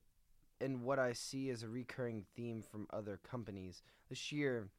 and 0.60 0.82
what 0.82 0.98
I 0.98 1.14
see 1.14 1.52
as 1.52 1.62
a 1.62 1.70
recurring 1.70 2.26
theme 2.36 2.64
from 2.64 2.88
other 2.92 3.20
companies, 3.30 3.84
this 4.10 4.32
year 4.32 4.70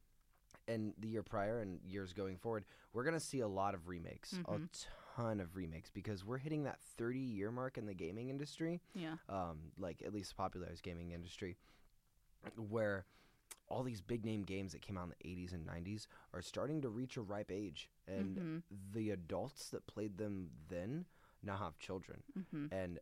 and 0.66 0.94
the 0.98 1.08
year 1.08 1.22
prior 1.22 1.60
and 1.60 1.78
years 1.86 2.12
going 2.12 2.36
forward, 2.38 2.64
we're 2.92 3.04
going 3.04 3.14
to 3.14 3.20
see 3.24 3.40
a 3.40 3.48
lot 3.48 3.74
of 3.74 3.88
remakes. 3.88 4.32
A 4.32 4.36
Mhm. 4.58 4.68
Ton 5.22 5.40
of 5.40 5.56
remakes 5.56 5.90
because 5.90 6.24
we're 6.24 6.38
hitting 6.38 6.64
that 6.64 6.78
30 6.96 7.18
year 7.18 7.50
mark 7.50 7.76
in 7.78 7.86
the 7.86 7.94
gaming 7.94 8.28
industry, 8.30 8.80
Yeah. 8.94 9.16
um, 9.28 9.72
like 9.78 10.02
at 10.02 10.12
least 10.12 10.36
popularized 10.36 10.82
gaming 10.82 11.10
industry, 11.12 11.56
where 12.56 13.06
all 13.68 13.82
these 13.82 14.00
big 14.00 14.24
name 14.24 14.42
games 14.44 14.72
that 14.72 14.80
came 14.82 14.96
out 14.96 15.04
in 15.04 15.10
the 15.18 15.28
80s 15.28 15.52
and 15.52 15.66
90s 15.66 16.06
are 16.32 16.40
starting 16.42 16.80
to 16.82 16.88
reach 16.88 17.16
a 17.16 17.22
ripe 17.22 17.50
age. 17.50 17.90
And 18.06 18.36
Mhm. 18.36 18.62
the 18.92 19.10
adults 19.10 19.70
that 19.70 19.86
played 19.86 20.16
them 20.16 20.50
then 20.68 21.06
now 21.42 21.56
have 21.56 21.78
children 21.78 22.22
Mhm. 22.36 22.72
and 22.72 22.98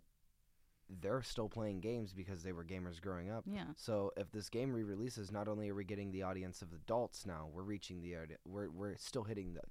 they're 0.89 1.23
still 1.23 1.49
playing 1.49 1.81
games 1.81 2.13
because 2.13 2.43
they 2.45 2.53
were 2.53 2.65
gamers 2.65 3.01
growing 3.01 3.29
up. 3.29 3.45
Yeah. 3.47 3.73
So 3.77 4.13
if 4.17 4.31
this 4.31 4.49
game 4.49 4.73
re-releases, 4.73 5.33
not 5.33 5.49
only 5.49 5.69
are 5.69 5.75
we 5.75 5.85
getting 5.85 6.13
the 6.13 6.23
audience 6.23 6.63
of 6.63 6.73
adults 6.73 7.27
now, 7.27 7.49
we're 7.49 7.63
reaching 7.65 8.03
the 8.03 8.37
we're 8.45 8.71
we're 8.71 8.97
still 8.97 9.25
hitting 9.25 9.55
the 9.55 9.63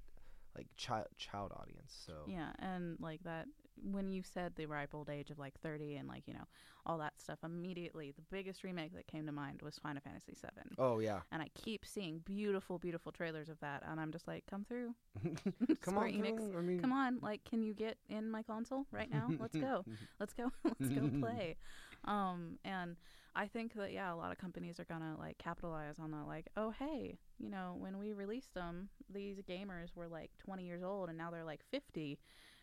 like 0.56 0.68
child 0.78 1.08
child 1.18 1.52
audience. 1.60 1.94
So 2.06 2.14
Yeah, 2.28 2.52
and 2.60 2.98
like 3.00 3.24
that 3.24 3.48
when 3.92 4.10
you 4.10 4.24
said 4.24 4.54
the 4.56 4.66
ripe 4.68 4.96
old 4.96 5.10
age 5.10 5.32
of 5.32 5.38
like 5.38 5.60
30 5.62 5.96
and 5.98 6.08
like, 6.08 6.28
you 6.28 6.34
know, 6.34 6.46
all 6.86 6.98
that 7.00 7.14
stuff, 7.20 7.40
immediately 7.44 8.12
the 8.16 8.22
biggest 8.32 8.64
remake 8.64 8.94
that 8.96 9.06
came 9.08 9.26
to 9.26 9.32
mind 9.34 9.62
was 9.62 9.78
Final 9.78 10.02
Fantasy 10.02 10.34
7. 10.34 10.54
oh 10.80 11.00
yeah, 11.00 11.20
And 11.32 11.42
I 11.42 11.50
keep 11.56 11.86
seeing 11.86 12.20
beautiful 12.20 12.80
beautiful 12.80 13.12
trailers 13.12 13.50
of 13.50 13.60
that 13.60 13.84
and 13.90 14.00
I'm 14.00 14.12
just 14.12 14.28
like, 14.28 14.46
come 14.50 14.64
through. 14.66 14.96
come 15.82 15.98
on, 15.98 16.10
Enix. 16.12 16.58
I 16.58 16.62
mean, 16.62 16.80
Come 16.80 16.94
on, 16.94 17.20
like 17.22 17.44
can 17.44 17.64
you 17.64 17.74
get 17.74 17.98
in 18.10 18.30
my 18.30 18.44
console 18.44 18.86
right 18.92 19.12
now? 19.12 19.30
Let's 19.40 19.58
go. 19.58 19.84
Let's 20.20 20.34
go. 20.34 20.52
Let's 20.64 20.94
go 20.94 21.10
play. 21.20 21.58
Um 22.06 22.58
and 22.64 22.96
I 23.36 23.48
think 23.48 23.74
that 23.74 23.92
yeah, 23.92 24.14
a 24.14 24.16
lot 24.16 24.32
of 24.32 24.38
companies 24.38 24.80
are 24.80 24.86
going 24.86 25.02
to 25.02 25.20
like 25.20 25.38
capitalize 25.38 26.00
on 26.00 26.12
that 26.12 26.26
like, 26.28 26.48
"Oh, 26.56 26.72
hey, 26.72 27.18
you 27.38 27.50
know, 27.50 27.76
when 27.78 27.98
we 27.98 28.14
released 28.14 28.54
them, 28.54 28.90
these 29.10 29.38
gamers 29.42 29.94
were 29.96 30.08
like 30.08 30.32
20 30.38 30.66
years 30.66 30.84
old 30.84 31.10
and 31.10 31.18
now 31.18 31.32
they're 31.32 31.44
like 31.44 31.62
50 31.70 32.18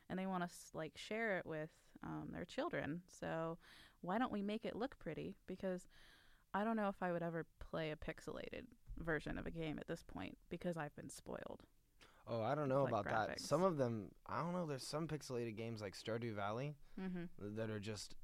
and 0.09 0.19
they 0.19 0.27
want 0.27 0.43
to 0.45 0.51
like 0.75 0.93
share 0.97 1.39
it 1.39 1.47
with 1.47 1.71
um, 2.03 2.29
their 2.33 2.45
children. 2.45 3.03
So 3.21 3.59
why 4.01 4.19
don't 4.19 4.33
we 4.33 4.43
make 4.43 4.65
it 4.65 4.75
look 4.77 4.99
pretty? 4.99 5.37
Because 5.47 5.89
I 6.55 6.65
don't 6.65 6.77
know 6.77 6.89
if 6.89 7.03
I 7.03 7.13
would 7.13 7.23
ever 7.23 7.47
play 7.61 7.91
a 7.91 7.97
pixelated 7.97 8.65
version 8.99 9.39
of 9.39 9.47
a 9.47 9.51
game 9.51 9.79
at 9.79 9.89
this 9.89 10.03
point 10.03 10.37
because 10.51 10.77
I've 10.77 10.95
been 10.97 11.11
spoiled. 11.11 11.63
Oh, 12.29 12.43
I 12.43 12.55
don't 12.55 12.69
know 12.69 12.85
like 12.85 12.93
about 12.93 13.05
that. 13.29 13.41
Some 13.41 13.63
of 13.63 13.77
them, 13.79 14.11
I 14.27 14.39
don't 14.41 14.53
know. 14.53 14.65
There's 14.67 14.87
some 14.87 15.09
pixelated 15.09 15.57
games 15.57 15.81
like 15.83 15.95
Stardew 15.95 16.35
Valley 16.35 16.75
Mm-hmm. 17.01 17.57
that 17.57 17.71
are 17.71 17.81
just 17.81 18.15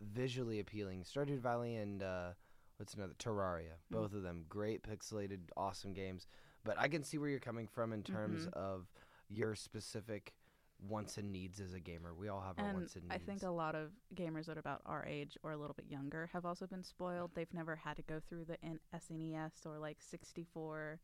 visually 0.00 0.60
appealing. 0.60 1.02
Stardew 1.04 1.38
Valley 1.38 1.76
and 1.76 2.02
uh, 2.02 2.30
what's 2.76 2.94
another 2.94 3.14
Terraria. 3.18 3.74
Both 3.90 4.12
of 4.14 4.22
them 4.22 4.44
great 4.48 4.82
pixelated, 4.82 5.40
awesome 5.56 5.92
games. 5.92 6.26
But 6.64 6.78
I 6.78 6.88
can 6.88 7.02
see 7.02 7.18
where 7.18 7.28
you're 7.28 7.38
coming 7.40 7.66
from 7.66 7.92
in 7.92 8.02
terms 8.02 8.46
Mhm. 8.46 8.52
of 8.54 8.88
your 9.28 9.54
specific 9.54 10.34
wants 10.80 11.18
and 11.18 11.32
needs 11.32 11.58
as 11.60 11.72
a 11.74 11.80
gamer. 11.80 12.14
We 12.14 12.28
all 12.28 12.40
have 12.40 12.58
our 12.58 12.64
And 12.66 12.74
wants 12.74 12.94
and 12.94 13.04
needs. 13.08 13.14
I 13.14 13.18
think 13.18 13.42
a 13.42 13.50
lot 13.50 13.74
of 13.74 13.90
gamers 14.14 14.46
that 14.46 14.56
are 14.56 14.60
about 14.60 14.82
our 14.86 15.04
age 15.06 15.36
or 15.42 15.50
a 15.52 15.56
little 15.56 15.74
bit 15.74 15.86
younger 15.86 16.26
have 16.32 16.46
also 16.46 16.66
been 16.68 16.84
spoiled. 16.84 17.32
They've 17.34 17.52
never 17.52 17.74
had 17.74 17.96
to 17.96 18.02
go 18.02 18.20
through 18.20 18.44
the 18.44 18.62
N- 18.64 18.78
SNES 18.94 19.66
or 19.66 19.78
like 19.78 20.00
64 20.00 21.00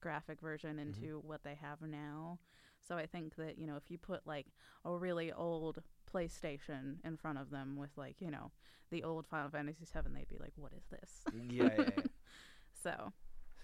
graphic 0.00 0.40
version 0.40 0.76
Mm-hmm. 0.78 1.04
into 1.04 1.18
what 1.20 1.42
they 1.42 1.56
have 1.56 1.82
now. 1.82 2.38
So 2.86 2.96
I 2.96 3.06
think 3.06 3.36
that, 3.36 3.58
you 3.58 3.66
know, 3.66 3.76
if 3.76 3.90
you 3.90 3.98
put 3.98 4.26
like 4.26 4.46
a 4.84 4.96
really 4.96 5.32
old 5.32 5.82
PlayStation 6.12 6.96
in 7.04 7.16
front 7.16 7.38
of 7.38 7.50
them 7.50 7.76
with 7.76 7.90
like, 7.96 8.20
you 8.20 8.30
know, 8.30 8.50
the 8.90 9.04
old 9.04 9.26
Final 9.26 9.50
Fantasy 9.50 9.84
7, 9.84 10.12
they'd 10.14 10.28
be 10.28 10.38
like, 10.38 10.52
"What 10.56 10.72
is 10.72 10.84
this?" 10.90 11.26
yeah, 11.32 11.74
yeah, 11.74 11.90
yeah. 11.96 12.02
so, 12.82 13.12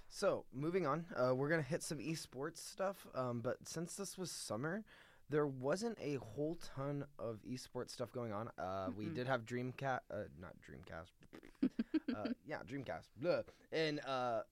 So 0.09 0.45
moving 0.53 0.87
on, 0.87 1.07
uh, 1.17 1.35
we're 1.35 1.49
gonna 1.49 1.63
hit 1.63 1.83
some 1.83 1.99
esports 1.99 2.59
stuff. 2.59 3.07
Um, 3.15 3.41
but 3.41 3.67
since 3.69 3.95
this 3.97 4.17
was 4.19 4.31
summer, 4.31 4.85
there 5.31 5.47
wasn't 5.47 5.99
a 6.01 6.17
whole 6.17 6.57
ton 6.57 7.05
of 7.19 7.41
esports 7.49 7.91
stuff 7.91 8.13
going 8.13 8.33
on. 8.33 8.49
Uh, 8.59 8.91
we 8.95 9.07
Mhm. 9.07 9.15
did 9.15 9.27
have 9.27 9.45
Dreamcast, 9.45 10.01
uh, 10.11 10.25
not 10.41 10.53
Dreamcast, 10.61 11.13
uh, 12.15 12.29
yeah, 12.47 12.59
Dreamcast, 12.67 13.09
blah, 13.17 13.41
in 13.73 13.99
uh, 14.01 14.43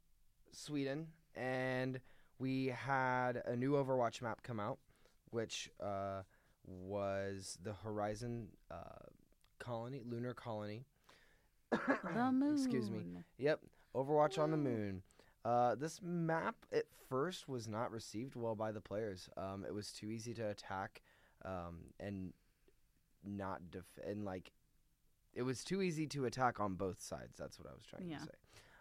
Sweden, 0.52 1.08
and 1.34 2.00
we 2.42 2.66
had 2.66 3.40
a 3.46 3.54
new 3.54 3.72
Overwatch 3.74 4.20
map 4.20 4.42
come 4.42 4.58
out, 4.58 4.78
which 5.30 5.70
uh, 5.80 6.22
was 6.66 7.56
the 7.62 7.72
Horizon 7.72 8.48
uh, 8.68 9.06
colony, 9.60 10.02
lunar 10.04 10.34
colony. 10.34 10.84
the 11.70 11.78
moon. 12.32 12.56
Excuse 12.56 12.90
me. 12.90 13.04
Yep, 13.38 13.60
Overwatch 13.94 14.38
on 14.40 14.50
the 14.50 14.56
Moon. 14.56 15.02
Uh, 15.44 15.76
this 15.76 16.00
map 16.02 16.56
at 16.72 16.84
first 17.08 17.48
was 17.48 17.68
not 17.68 17.92
received 17.92 18.34
well 18.34 18.56
by 18.56 18.72
the 18.72 18.80
players. 18.80 19.28
Um, 19.36 19.64
it 19.66 19.72
was 19.72 19.92
too 19.92 20.10
easy 20.10 20.34
to 20.34 20.48
attack, 20.48 21.00
um, 21.44 21.78
and 22.00 22.32
not 23.24 23.70
def- 23.70 23.98
and 24.04 24.24
like 24.24 24.50
it 25.32 25.42
was 25.42 25.62
too 25.64 25.80
easy 25.80 26.06
to 26.08 26.24
attack 26.26 26.58
on 26.58 26.74
both 26.74 27.00
sides. 27.00 27.36
That's 27.38 27.58
what 27.58 27.68
I 27.68 27.72
was 27.74 27.84
trying 27.88 28.08
Yeah. 28.10 28.18
to 28.18 28.24
say. 28.24 28.30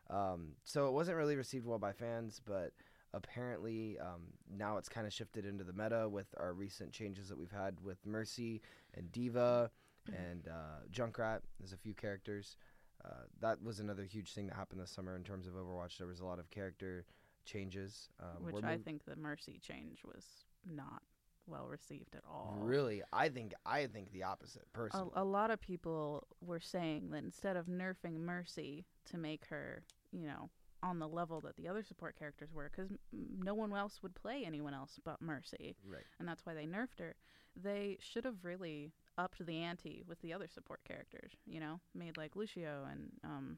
Um, 0.09 0.55
so 0.63 0.87
it 0.87 0.91
wasn't 0.93 1.17
really 1.17 1.35
received 1.35 1.65
well 1.65 1.79
by 1.79 1.93
fans, 1.93 2.41
but 2.45 2.73
apparently 3.13 3.97
um, 3.99 4.21
now 4.49 4.77
it's 4.77 4.89
kind 4.89 5.05
of 5.05 5.13
shifted 5.13 5.45
into 5.45 5.63
the 5.63 5.73
meta 5.73 6.07
with 6.09 6.27
our 6.39 6.53
recent 6.53 6.91
changes 6.91 7.29
that 7.29 7.37
we've 7.37 7.51
had 7.51 7.79
with 7.83 8.05
Mercy 8.05 8.61
and 8.93 9.11
D.Va 9.11 9.69
and 10.07 10.47
uh, 10.47 10.85
Junkrat. 10.91 11.39
There's 11.59 11.73
a 11.73 11.77
few 11.77 11.93
characters. 11.93 12.57
Uh, 13.03 13.23
that 13.39 13.61
was 13.63 13.79
another 13.79 14.03
huge 14.03 14.33
thing 14.33 14.47
that 14.47 14.55
happened 14.55 14.81
this 14.81 14.91
summer 14.91 15.15
in 15.15 15.23
terms 15.23 15.47
of 15.47 15.53
Overwatch. 15.53 15.97
There 15.97 16.07
was 16.07 16.19
a 16.19 16.25
lot 16.25 16.39
of 16.39 16.49
character 16.51 17.05
changes. 17.45 18.09
Um, 18.19 18.43
Which 18.43 18.63
I 18.63 18.77
mov- 18.77 18.83
think 18.83 19.05
the 19.05 19.15
Mercy 19.15 19.59
change 19.61 20.03
was 20.05 20.25
not 20.65 21.01
well 21.47 21.67
received 21.67 22.15
at 22.15 22.23
all. 22.29 22.57
really, 22.61 23.01
I 23.11 23.29
think 23.29 23.53
I 23.65 23.87
think 23.87 24.11
the 24.11 24.23
opposite. 24.23 24.63
a, 24.73 24.77
Personally, 24.77 25.11
a 25.15 25.23
lot 25.23 25.49
of 25.51 25.59
people 25.59 26.27
were 26.41 26.59
saying 26.59 27.09
that 27.11 27.23
instead 27.23 27.57
of 27.57 27.65
nerfing 27.65 28.19
Mercy 28.19 28.85
to 29.09 29.17
make 29.17 29.45
her, 29.47 29.83
you 30.11 30.27
know, 30.27 30.49
on 30.83 30.99
the 30.99 31.07
level 31.07 31.41
that 31.41 31.55
the 31.57 31.67
other 31.67 31.83
support 31.83 32.17
characters 32.17 32.49
were, 32.53 32.69
because 32.75 32.91
no 33.11 33.53
one 33.53 33.73
else 33.73 33.99
would 34.01 34.15
play 34.15 34.43
anyone 34.45 34.73
else 34.73 34.99
but 35.03 35.21
Mercy, 35.21 35.75
right? 35.87 36.03
and 36.19 36.27
that's 36.27 36.45
why 36.45 36.53
they 36.53 36.65
nerfed 36.65 36.99
her. 36.99 37.15
They 37.61 37.97
should 37.99 38.25
have 38.25 38.43
really 38.43 38.93
upped 39.17 39.45
the 39.45 39.57
ante 39.61 40.03
with 40.07 40.21
the 40.21 40.33
other 40.33 40.47
support 40.47 40.79
characters, 40.87 41.33
you 41.45 41.59
know, 41.59 41.79
made 41.93 42.17
like 42.17 42.35
Lucio 42.35 42.87
and 42.89 43.11
um, 43.23 43.57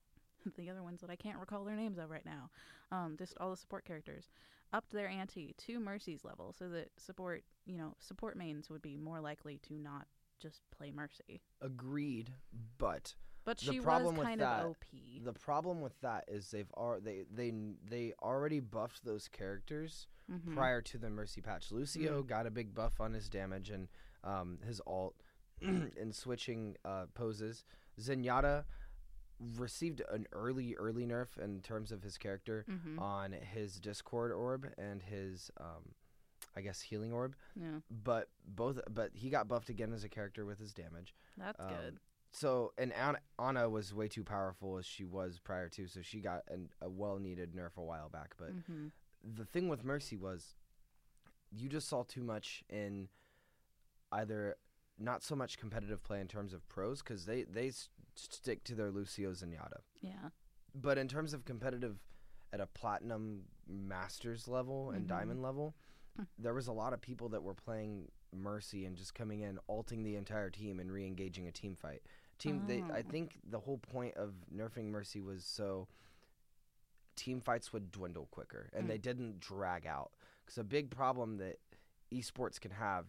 the 0.56 0.70
other 0.70 0.82
ones 0.82 1.00
that 1.00 1.10
I 1.10 1.16
can't 1.16 1.38
recall 1.38 1.64
their 1.64 1.76
names 1.76 1.98
of 1.98 2.10
right 2.10 2.24
now. 2.24 2.50
Um, 2.90 3.16
just 3.18 3.34
all 3.40 3.50
the 3.50 3.56
support 3.56 3.84
characters 3.84 4.30
upped 4.72 4.92
their 4.92 5.08
ante 5.08 5.54
to 5.66 5.80
Mercy's 5.80 6.24
level, 6.24 6.54
so 6.58 6.68
that 6.68 6.90
support, 6.98 7.42
you 7.66 7.76
know, 7.76 7.94
support 7.98 8.36
mains 8.36 8.70
would 8.70 8.82
be 8.82 8.96
more 8.96 9.20
likely 9.20 9.58
to 9.68 9.74
not 9.74 10.06
just 10.40 10.62
play 10.70 10.90
Mercy. 10.90 11.42
Agreed, 11.60 12.32
but 12.78 13.14
But 13.48 13.56
The 13.60 13.64
she 13.72 13.78
was 13.80 13.84
problem 13.84 14.16
with 14.18 14.38
that- 14.40 14.62
of 14.64 14.70
OP. 14.72 15.20
The 15.24 15.32
problem 15.32 15.80
with 15.80 15.98
that 16.02 16.24
is 16.28 16.50
they've 16.50 16.70
al- 16.76 17.00
they 17.00 17.24
they 17.30 17.50
they 17.82 18.12
already 18.22 18.60
buffed 18.60 19.06
those 19.06 19.26
characters 19.26 20.06
Mhm. 20.30 20.52
prior 20.54 20.82
to 20.82 20.98
the 20.98 21.08
mercy 21.08 21.40
patch. 21.40 21.72
Lucio 21.72 22.22
got 22.22 22.46
a 22.46 22.50
big 22.50 22.74
buff 22.74 23.00
on 23.00 23.14
his 23.14 23.30
damage 23.30 23.70
and 23.70 23.88
um, 24.22 24.58
his 24.66 24.82
ult 24.86 25.14
and 25.62 26.14
switching 26.14 26.76
uh, 26.84 27.06
poses. 27.14 27.64
Zenyatta 27.98 28.66
received 29.56 30.02
an 30.10 30.26
early 30.32 30.74
early 30.76 31.06
nerf 31.06 31.38
in 31.38 31.62
terms 31.62 31.90
of 31.90 32.02
his 32.02 32.18
character 32.18 32.66
Mhm. 32.68 32.98
on 33.00 33.32
his 33.32 33.80
Discord 33.80 34.30
orb 34.32 34.70
and 34.76 35.02
his 35.02 35.50
um, 35.58 35.94
I 36.54 36.60
guess 36.60 36.82
healing 36.82 37.12
orb. 37.14 37.34
yeah, 37.54 37.80
But 37.88 38.28
both 38.44 38.78
but 38.90 39.14
he 39.14 39.30
got 39.30 39.48
buffed 39.48 39.70
again 39.70 39.94
as 39.94 40.04
a 40.04 40.08
character 40.10 40.44
with 40.44 40.58
his 40.58 40.74
damage. 40.74 41.14
that's 41.38 41.58
Um, 41.60 41.68
good. 41.70 42.00
So 42.30 42.72
and 42.78 42.92
Ana, 43.38 43.68
was 43.70 43.94
way 43.94 44.08
too 44.08 44.22
powerful 44.24 44.78
as 44.78 44.86
she 44.86 45.04
was 45.04 45.38
prior 45.38 45.68
to, 45.70 45.86
so 45.88 46.02
she 46.02 46.20
got 46.20 46.42
an, 46.48 46.68
a 46.82 46.88
well 46.88 47.18
needed 47.18 47.54
nerf 47.54 47.76
a 47.76 47.82
while 47.82 48.08
back. 48.08 48.34
But 48.38 48.50
hmm 48.66 48.88
the 49.24 49.44
thing 49.44 49.68
with 49.68 49.82
Mercy 49.84 50.16
was 50.16 50.54
you 51.50 51.68
just 51.68 51.88
saw 51.88 52.04
too 52.04 52.22
much 52.22 52.62
in 52.68 53.08
either 54.12 54.56
not 54.98 55.22
so 55.22 55.34
much 55.34 55.58
competitive 55.58 56.02
play 56.02 56.20
in 56.20 56.28
terms 56.28 56.52
of 56.52 56.66
pros 56.68 57.02
because 57.02 57.24
they 57.26 57.42
they 57.44 57.68
s- 57.68 57.88
stick 58.14 58.64
to 58.64 58.74
their 58.74 58.90
Lucio 58.90 59.32
Zenyatta, 59.32 59.80
Yeah. 60.00 60.30
but 60.74 60.98
in 60.98 61.08
terms 61.08 61.32
of 61.34 61.44
competitive 61.44 61.98
at 62.52 62.60
a 62.60 62.66
platinum 62.66 63.44
masters 63.66 64.48
level 64.48 64.90
and 64.90 65.04
Mhm. 65.04 65.08
diamond 65.08 65.42
level, 65.42 65.74
Hmm. 66.16 66.24
there 66.38 66.54
was 66.54 66.66
a 66.68 66.72
lot 66.72 66.92
of 66.92 67.00
people 67.00 67.28
that 67.30 67.42
were 67.42 67.54
playing 67.54 68.10
Mercy 68.32 68.84
and 68.84 68.96
just 68.96 69.14
coming 69.14 69.40
in, 69.40 69.58
ulting 69.68 70.02
the 70.02 70.16
entire 70.16 70.50
team 70.50 70.80
and 70.80 70.90
re-engaging 70.92 71.46
a 71.46 71.52
team 71.52 71.74
fight. 71.76 72.02
Team, 72.38 72.66
they, 72.66 72.82
I 72.82 73.00
Oh. 73.00 73.02
think 73.10 73.38
the 73.48 73.58
whole 73.60 73.78
point 73.78 74.14
of 74.16 74.34
nerfing 74.54 74.86
Mercy 74.90 75.20
was 75.20 75.44
so 75.44 75.88
team 77.16 77.40
fights 77.40 77.72
would 77.72 77.90
dwindle 77.90 78.26
quicker 78.26 78.70
and 78.72 78.84
Mm. 78.84 78.88
they 78.88 78.98
didn't 78.98 79.40
drag 79.40 79.86
out. 79.86 80.12
Because 80.44 80.58
a 80.58 80.64
big 80.64 80.90
problem 80.90 81.36
that 81.38 81.58
esports 82.12 82.60
can 82.60 82.70
have 82.70 83.06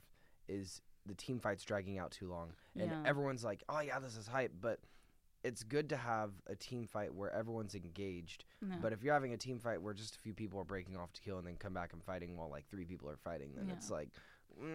is 0.47 0.81
the 1.05 1.13
team 1.13 1.39
fights 1.39 1.63
dragging 1.63 1.97
out 1.97 2.11
too 2.11 2.27
long, 2.27 2.53
and 2.75 2.89
Yeah. 2.91 3.03
everyone's 3.05 3.43
like, 3.43 3.63
"Oh 3.69 3.79
yeah, 3.79 3.99
this 3.99 4.17
is 4.17 4.27
hype," 4.27 4.53
but 4.59 4.81
it's 5.43 5.63
good 5.63 5.87
to 5.89 5.95
have 5.97 6.33
a 6.47 6.55
team 6.55 6.85
fight 6.85 7.13
where 7.13 7.31
everyone's 7.31 7.73
engaged. 7.75 8.43
Yeah. 8.61 8.77
But 8.81 8.91
if 8.91 9.03
you're 9.03 9.13
having 9.13 9.31
a 9.33 9.37
team 9.37 9.57
fight 9.59 9.81
where 9.81 9.93
just 9.93 10.15
a 10.17 10.19
few 10.19 10.33
people 10.33 10.59
are 10.59 10.65
breaking 10.65 10.97
off 10.97 11.13
to 11.13 11.21
kill 11.21 11.37
and 11.37 11.47
then 11.47 11.55
come 11.55 11.73
back 11.73 11.93
and 11.93 12.03
fighting 12.03 12.35
while 12.35 12.49
like 12.49 12.65
three 12.67 12.83
people 12.85 13.09
are 13.09 13.15
fighting, 13.15 13.55
then 13.55 13.69
Yeah. 13.69 13.75
it's 13.75 13.89
like 13.89 14.09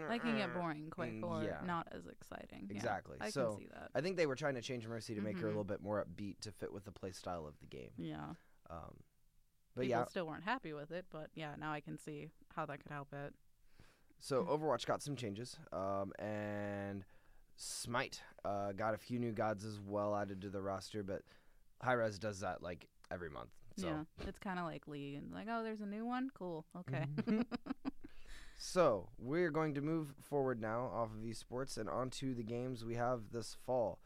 that 0.09 0.21
can 0.23 0.37
get 0.37 0.55
boring 0.55 0.89
quick 0.91 1.13
Mm, 1.15 1.25
or 1.25 1.43
yeah. 1.45 1.61
not 1.65 1.89
as 1.93 2.07
exciting. 2.07 2.67
Yeah, 2.71 2.77
Exactly. 2.77 3.17
I 3.21 3.31
So, 3.31 3.51
can 3.51 3.59
see 3.59 3.67
that. 3.73 3.91
I 3.95 4.01
think 4.01 4.17
they 4.17 4.27
were 4.27 4.37
trying 4.37 4.55
to 4.55 4.63
change 4.63 4.87
Mercy 4.87 5.15
to 5.15 5.21
make 5.21 5.39
her 5.39 5.47
a 5.47 5.51
Mhm. 5.51 5.55
little 5.55 5.65
bit 5.65 5.81
more 5.83 6.05
upbeat 6.05 6.41
to 6.41 6.53
fit 6.53 6.73
with 6.73 6.85
the 6.85 6.93
play 6.93 7.13
style 7.13 7.47
of 7.47 7.59
the 7.61 7.67
game. 7.67 7.93
Yeah. 7.97 8.35
Um, 8.71 9.03
but 9.75 9.83
People 9.83 9.87
yeah, 10.01 10.05
still 10.07 10.27
weren't 10.27 10.45
happy 10.45 10.73
with 10.73 10.91
it, 10.93 11.07
but 11.11 11.31
yeah, 11.35 11.55
now 11.59 11.73
I 11.73 11.81
can 11.81 11.99
see 11.99 12.31
how 12.55 12.65
that 12.67 12.81
could 12.83 12.91
help 12.93 13.13
it. 13.13 13.35
so. 14.21 14.45
Overwatch 14.45 14.87
got 14.87 15.03
some 15.03 15.17
changes, 15.17 15.59
um, 15.73 16.13
and 16.19 17.05
Smite 17.57 18.23
uh, 18.45 18.73
got 18.73 18.95
a 18.95 18.99
few 18.99 19.19
new 19.19 19.33
gods 19.33 19.65
as 19.65 19.79
well 19.81 20.15
added 20.17 20.41
to 20.43 20.51
the 20.51 20.63
roster, 20.63 21.03
but 21.03 21.23
Hi-Rez 21.83 22.19
does 22.19 22.41
that 22.41 22.63
like 22.63 22.89
every 23.11 23.29
month. 23.31 23.51
So. 23.77 23.87
Yeah. 23.89 24.05
It's 24.27 24.39
kind 24.39 24.59
of 24.59 24.65
like 24.65 24.87
League. 24.89 25.17
and 25.17 25.33
Like, 25.33 25.47
oh, 25.51 25.63
there's 25.63 25.81
a 25.81 25.87
new 25.87 26.07
one? 26.07 26.31
Cool. 26.33 26.65
Okay. 26.79 27.07
So 28.57 29.09
we're 29.19 29.51
going 29.51 29.75
to 29.75 29.81
move 29.81 30.15
forward 30.21 30.61
now 30.61 30.91
off 30.95 31.11
of 31.11 31.23
esports 31.23 31.77
and 31.77 31.89
onto 31.89 32.35
the 32.35 32.43
games 32.43 32.85
we 32.85 32.95
have 32.95 33.31
this 33.33 33.57
fall. 33.67 33.99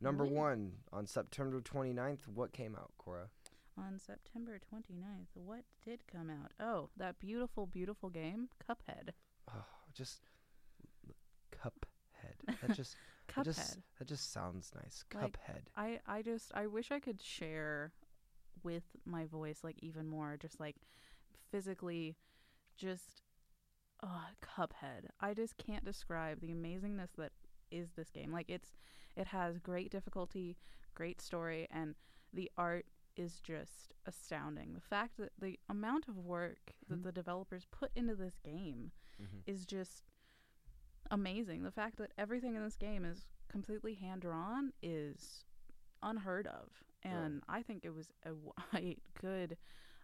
Number 0.00 0.24
one 0.24 0.72
on 0.92 1.06
September 1.06 1.60
29th, 1.60 2.26
what 2.34 2.52
came 2.52 2.74
out, 2.74 2.92
Cora? 2.96 3.28
On 3.76 3.98
September 3.98 4.58
29th, 4.58 5.28
what 5.34 5.64
did 5.84 6.00
come 6.10 6.30
out? 6.30 6.52
Oh, 6.58 6.88
that 6.96 7.18
beautiful, 7.18 7.66
beautiful 7.66 8.08
game, 8.08 8.48
Cuphead. 8.66 9.10
Oh, 9.48 9.64
just 9.94 10.20
Cuphead. 11.52 12.58
That 12.66 12.76
just 12.76 12.96
that 13.28 13.42
Cuphead. 13.42 13.44
just 13.44 13.78
that 13.98 14.08
just 14.08 14.32
sounds 14.32 14.72
nice. 14.74 15.04
Like, 15.14 15.32
Cuphead. 15.32 15.60
I, 15.76 16.00
I 16.06 16.22
just 16.22 16.50
I 16.54 16.66
wish 16.66 16.90
I 16.90 16.98
could 16.98 17.22
share 17.22 17.92
with 18.62 18.84
my 19.04 19.26
voice 19.26 19.60
like 19.62 19.76
even 19.80 20.06
more 20.06 20.36
just 20.40 20.60
like 20.60 20.76
physically 21.50 22.16
just 22.76 23.22
uh 24.02 24.28
Cuphead. 24.42 25.06
I 25.20 25.34
just 25.34 25.56
can't 25.56 25.84
describe 25.84 26.40
the 26.40 26.48
amazingness 26.54 27.10
that 27.18 27.32
is 27.70 27.92
this 27.92 28.10
game. 28.10 28.32
Like 28.32 28.48
it's 28.50 28.72
it 29.16 29.26
has 29.28 29.58
great 29.58 29.90
difficulty, 29.90 30.56
great 30.94 31.20
story 31.20 31.66
and 31.70 31.94
the 32.32 32.50
art 32.56 32.86
is 33.16 33.40
just 33.40 33.92
astounding. 34.06 34.72
The 34.74 34.80
fact 34.80 35.16
that 35.18 35.32
the 35.38 35.58
amount 35.68 36.08
of 36.08 36.16
work 36.16 36.74
that 36.88 37.00
Mhm. 37.00 37.02
the 37.02 37.12
developers 37.12 37.66
put 37.70 37.90
into 37.94 38.14
this 38.14 38.38
game 38.38 38.92
Mhm. 39.20 39.42
is 39.46 39.66
just 39.66 40.04
amazing. 41.10 41.62
The 41.62 41.70
fact 41.72 41.96
that 41.96 42.12
everything 42.16 42.54
in 42.54 42.62
this 42.62 42.76
game 42.76 43.04
is 43.04 43.26
completely 43.48 43.94
hand 43.94 44.22
drawn 44.22 44.72
is 44.82 45.44
unheard 46.02 46.46
of, 46.46 46.82
and 47.02 47.42
I 47.48 47.62
think 47.62 47.84
it 47.84 47.90
was 47.94 48.10
a 48.74 48.96
good 49.20 49.58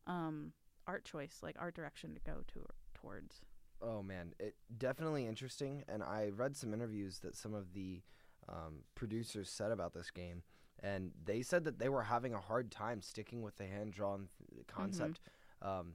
um, 0.06 0.52
art 0.86 1.04
choice, 1.04 1.42
like 1.42 1.56
art 1.58 1.74
direction 1.74 2.14
to 2.14 2.20
go 2.20 2.42
to 2.48 2.64
towards. 2.94 3.40
Oh 3.82 4.02
man, 4.02 4.32
it 4.38 4.54
definitely 4.78 5.26
interesting. 5.26 5.84
And 5.88 6.02
I 6.02 6.30
read 6.34 6.56
some 6.56 6.72
interviews 6.72 7.18
that 7.20 7.36
some 7.36 7.54
of 7.54 7.72
the 7.74 8.02
um, 8.48 8.84
producers 8.94 9.50
said 9.50 9.70
about 9.70 9.92
this 9.92 10.10
game, 10.10 10.42
and 10.82 11.10
they 11.24 11.42
said 11.42 11.64
that 11.64 11.78
they 11.78 11.88
were 11.88 12.02
having 12.04 12.34
a 12.34 12.40
hard 12.40 12.70
time 12.70 13.02
sticking 13.02 13.42
with 13.42 13.56
the 13.56 13.66
hand 13.66 13.92
drawn 13.92 14.28
th- 14.54 14.66
concept. 14.66 15.20
Um, 15.62 15.94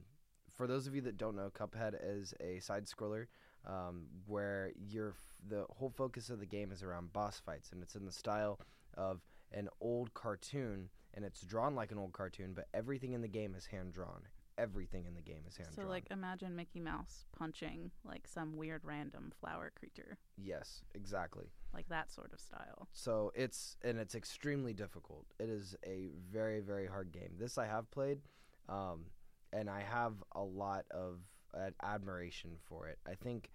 for 0.56 0.66
those 0.66 0.86
of 0.86 0.94
you 0.94 1.00
that 1.02 1.16
don't 1.16 1.34
know, 1.36 1.50
Cuphead 1.50 1.94
is 2.02 2.34
a 2.40 2.60
side 2.60 2.86
scroller 2.86 3.26
um, 3.66 4.06
where 4.26 4.72
your 4.76 5.10
f- 5.10 5.34
the 5.48 5.64
whole 5.70 5.90
focus 5.90 6.30
of 6.30 6.40
the 6.40 6.46
game 6.46 6.70
is 6.72 6.82
around 6.82 7.12
boss 7.12 7.40
fights, 7.44 7.70
and 7.72 7.82
it's 7.82 7.94
in 7.94 8.04
the 8.04 8.12
style 8.12 8.58
of 8.94 9.22
an 9.52 9.68
old 9.80 10.12
cartoon, 10.14 10.88
and 11.14 11.24
it's 11.24 11.40
drawn 11.42 11.74
like 11.74 11.90
an 11.90 11.98
old 11.98 12.12
cartoon, 12.12 12.52
but 12.54 12.68
everything 12.74 13.12
in 13.12 13.22
the 13.22 13.28
game 13.28 13.54
is 13.54 13.66
hand 13.66 13.92
drawn. 13.92 14.22
Everything 14.58 15.06
in 15.06 15.14
the 15.14 15.22
game 15.22 15.42
is 15.48 15.56
hand 15.56 15.70
drawn. 15.74 15.86
So, 15.86 15.90
like, 15.90 16.04
imagine 16.10 16.54
Mickey 16.54 16.80
Mouse 16.80 17.24
punching 17.36 17.90
like 18.04 18.26
some 18.26 18.56
weird 18.56 18.82
random 18.84 19.32
flower 19.40 19.72
creature, 19.74 20.18
yes, 20.36 20.82
exactly. 20.94 21.46
like 21.72 21.88
that 21.88 22.12
sort 22.12 22.32
of 22.32 22.40
style. 22.40 22.88
So 22.92 23.32
it's 23.34 23.76
and 23.82 23.98
it's 23.98 24.14
extremely 24.14 24.72
difficult. 24.72 25.26
It 25.38 25.48
is 25.48 25.74
a 25.86 26.10
very 26.30 26.60
very 26.60 26.86
hard 26.86 27.12
game. 27.12 27.32
This 27.38 27.58
I 27.58 27.66
have 27.66 27.90
played, 27.90 28.20
um, 28.68 29.06
and 29.52 29.70
I 29.70 29.82
have 29.82 30.14
a 30.32 30.42
lot 30.42 30.84
of 30.90 31.20
uh, 31.54 31.70
admiration 31.82 32.52
for 32.68 32.88
it. 32.88 32.98
I 33.06 33.14
think 33.14 33.50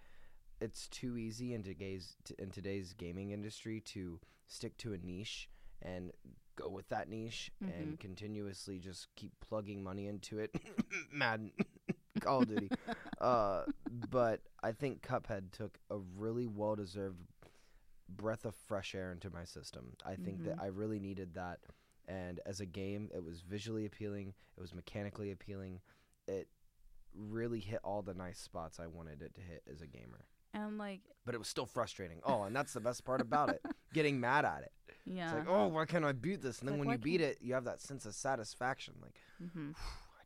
it's 0.59 0.87
too 0.87 1.17
easy 1.17 1.53
in 1.53 1.63
today's 1.63 2.15
in 2.39 2.49
today's 2.49 2.93
gaming 2.93 3.31
industry 3.31 3.81
to 3.81 4.19
stick 4.47 4.77
to 4.77 4.93
a 4.93 4.97
niche 4.97 5.49
and 5.81 6.11
go 6.55 6.69
with 6.69 6.89
that 6.89 7.07
niche 7.07 7.51
and 7.61 7.99
continuously 7.99 8.79
just 8.79 9.07
keep 9.15 9.31
plugging 9.47 9.83
money 9.83 10.07
into 10.07 10.39
it. 10.39 10.55
Madden, 11.11 11.51
Call 12.19 12.41
of 12.41 12.47
Duty. 12.49 12.69
uh, 13.21 13.63
but 14.09 14.41
I 14.63 14.71
think 14.71 15.01
Cuphead 15.01 15.51
took 15.51 15.77
a 15.91 15.97
really 16.17 16.47
well 16.47 16.75
deserved 16.75 17.21
breath 18.09 18.45
of 18.45 18.55
fresh 18.55 18.95
air 18.95 19.11
into 19.11 19.29
my 19.29 19.43
system. 19.43 19.93
I 20.05 20.15
think 20.15 20.43
that 20.45 20.57
Mhm. 20.57 20.63
I 20.63 20.67
really 20.67 20.99
needed 20.99 21.33
that. 21.35 21.59
And 22.07 22.39
as 22.45 22.59
a 22.61 22.65
game, 22.65 23.09
it 23.13 23.21
was 23.23 23.41
visually 23.41 23.85
appealing, 23.85 24.33
it 24.57 24.61
was 24.61 24.73
mechanically 24.73 25.31
appealing. 25.31 25.81
It 26.27 26.47
really 27.13 27.59
hit 27.59 27.81
all 27.83 28.01
the 28.01 28.13
nice 28.13 28.39
spots 28.39 28.79
I 28.79 28.87
wanted 28.87 29.21
it 29.21 29.35
to 29.35 29.41
hit 29.41 29.63
as 29.71 29.81
a 29.81 29.87
gamer. 29.87 30.25
And 30.53 30.77
like, 30.77 31.01
But 31.25 31.35
it 31.35 31.37
was 31.37 31.49
still 31.49 31.65
frustrating. 31.65 32.21
Oh, 32.23 32.43
and 32.43 32.55
that's 32.55 32.73
the 32.73 32.79
best 32.79 33.03
part 33.03 33.19
about 33.21 33.49
it. 33.49 33.61
Getting 33.93 34.19
mad 34.19 34.45
at 34.45 34.63
it. 34.63 34.71
Yeah, 35.09 35.23
It's 35.37 35.47
like, 35.47 35.55
oh, 35.57 35.67
why 35.67 35.85
can't 35.85 36.05
I 36.05 36.11
beat 36.11 36.41
this? 36.41 36.59
And 36.59 36.67
then 36.69 36.79
like, 36.79 36.87
when 36.87 36.91
you 36.91 36.97
beat 36.97 37.21
it, 37.21 37.37
you 37.41 37.53
have 37.53 37.65
that 37.65 37.81
sense 37.81 38.05
of 38.05 38.13
satisfaction. 38.15 38.95
Like, 39.01 39.19
hmm 39.53 39.71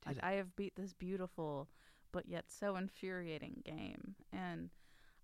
I 0.06 0.10
like 0.10 0.15
did 0.15 0.24
it. 0.24 0.28
I 0.28 0.32
have 0.34 0.56
beat 0.56 0.76
this 0.76 0.94
beautiful 0.94 1.67
but 2.12 2.28
yet 2.28 2.46
so 2.50 2.76
infuriating 2.76 3.62
game 3.65 4.15
and 4.34 4.70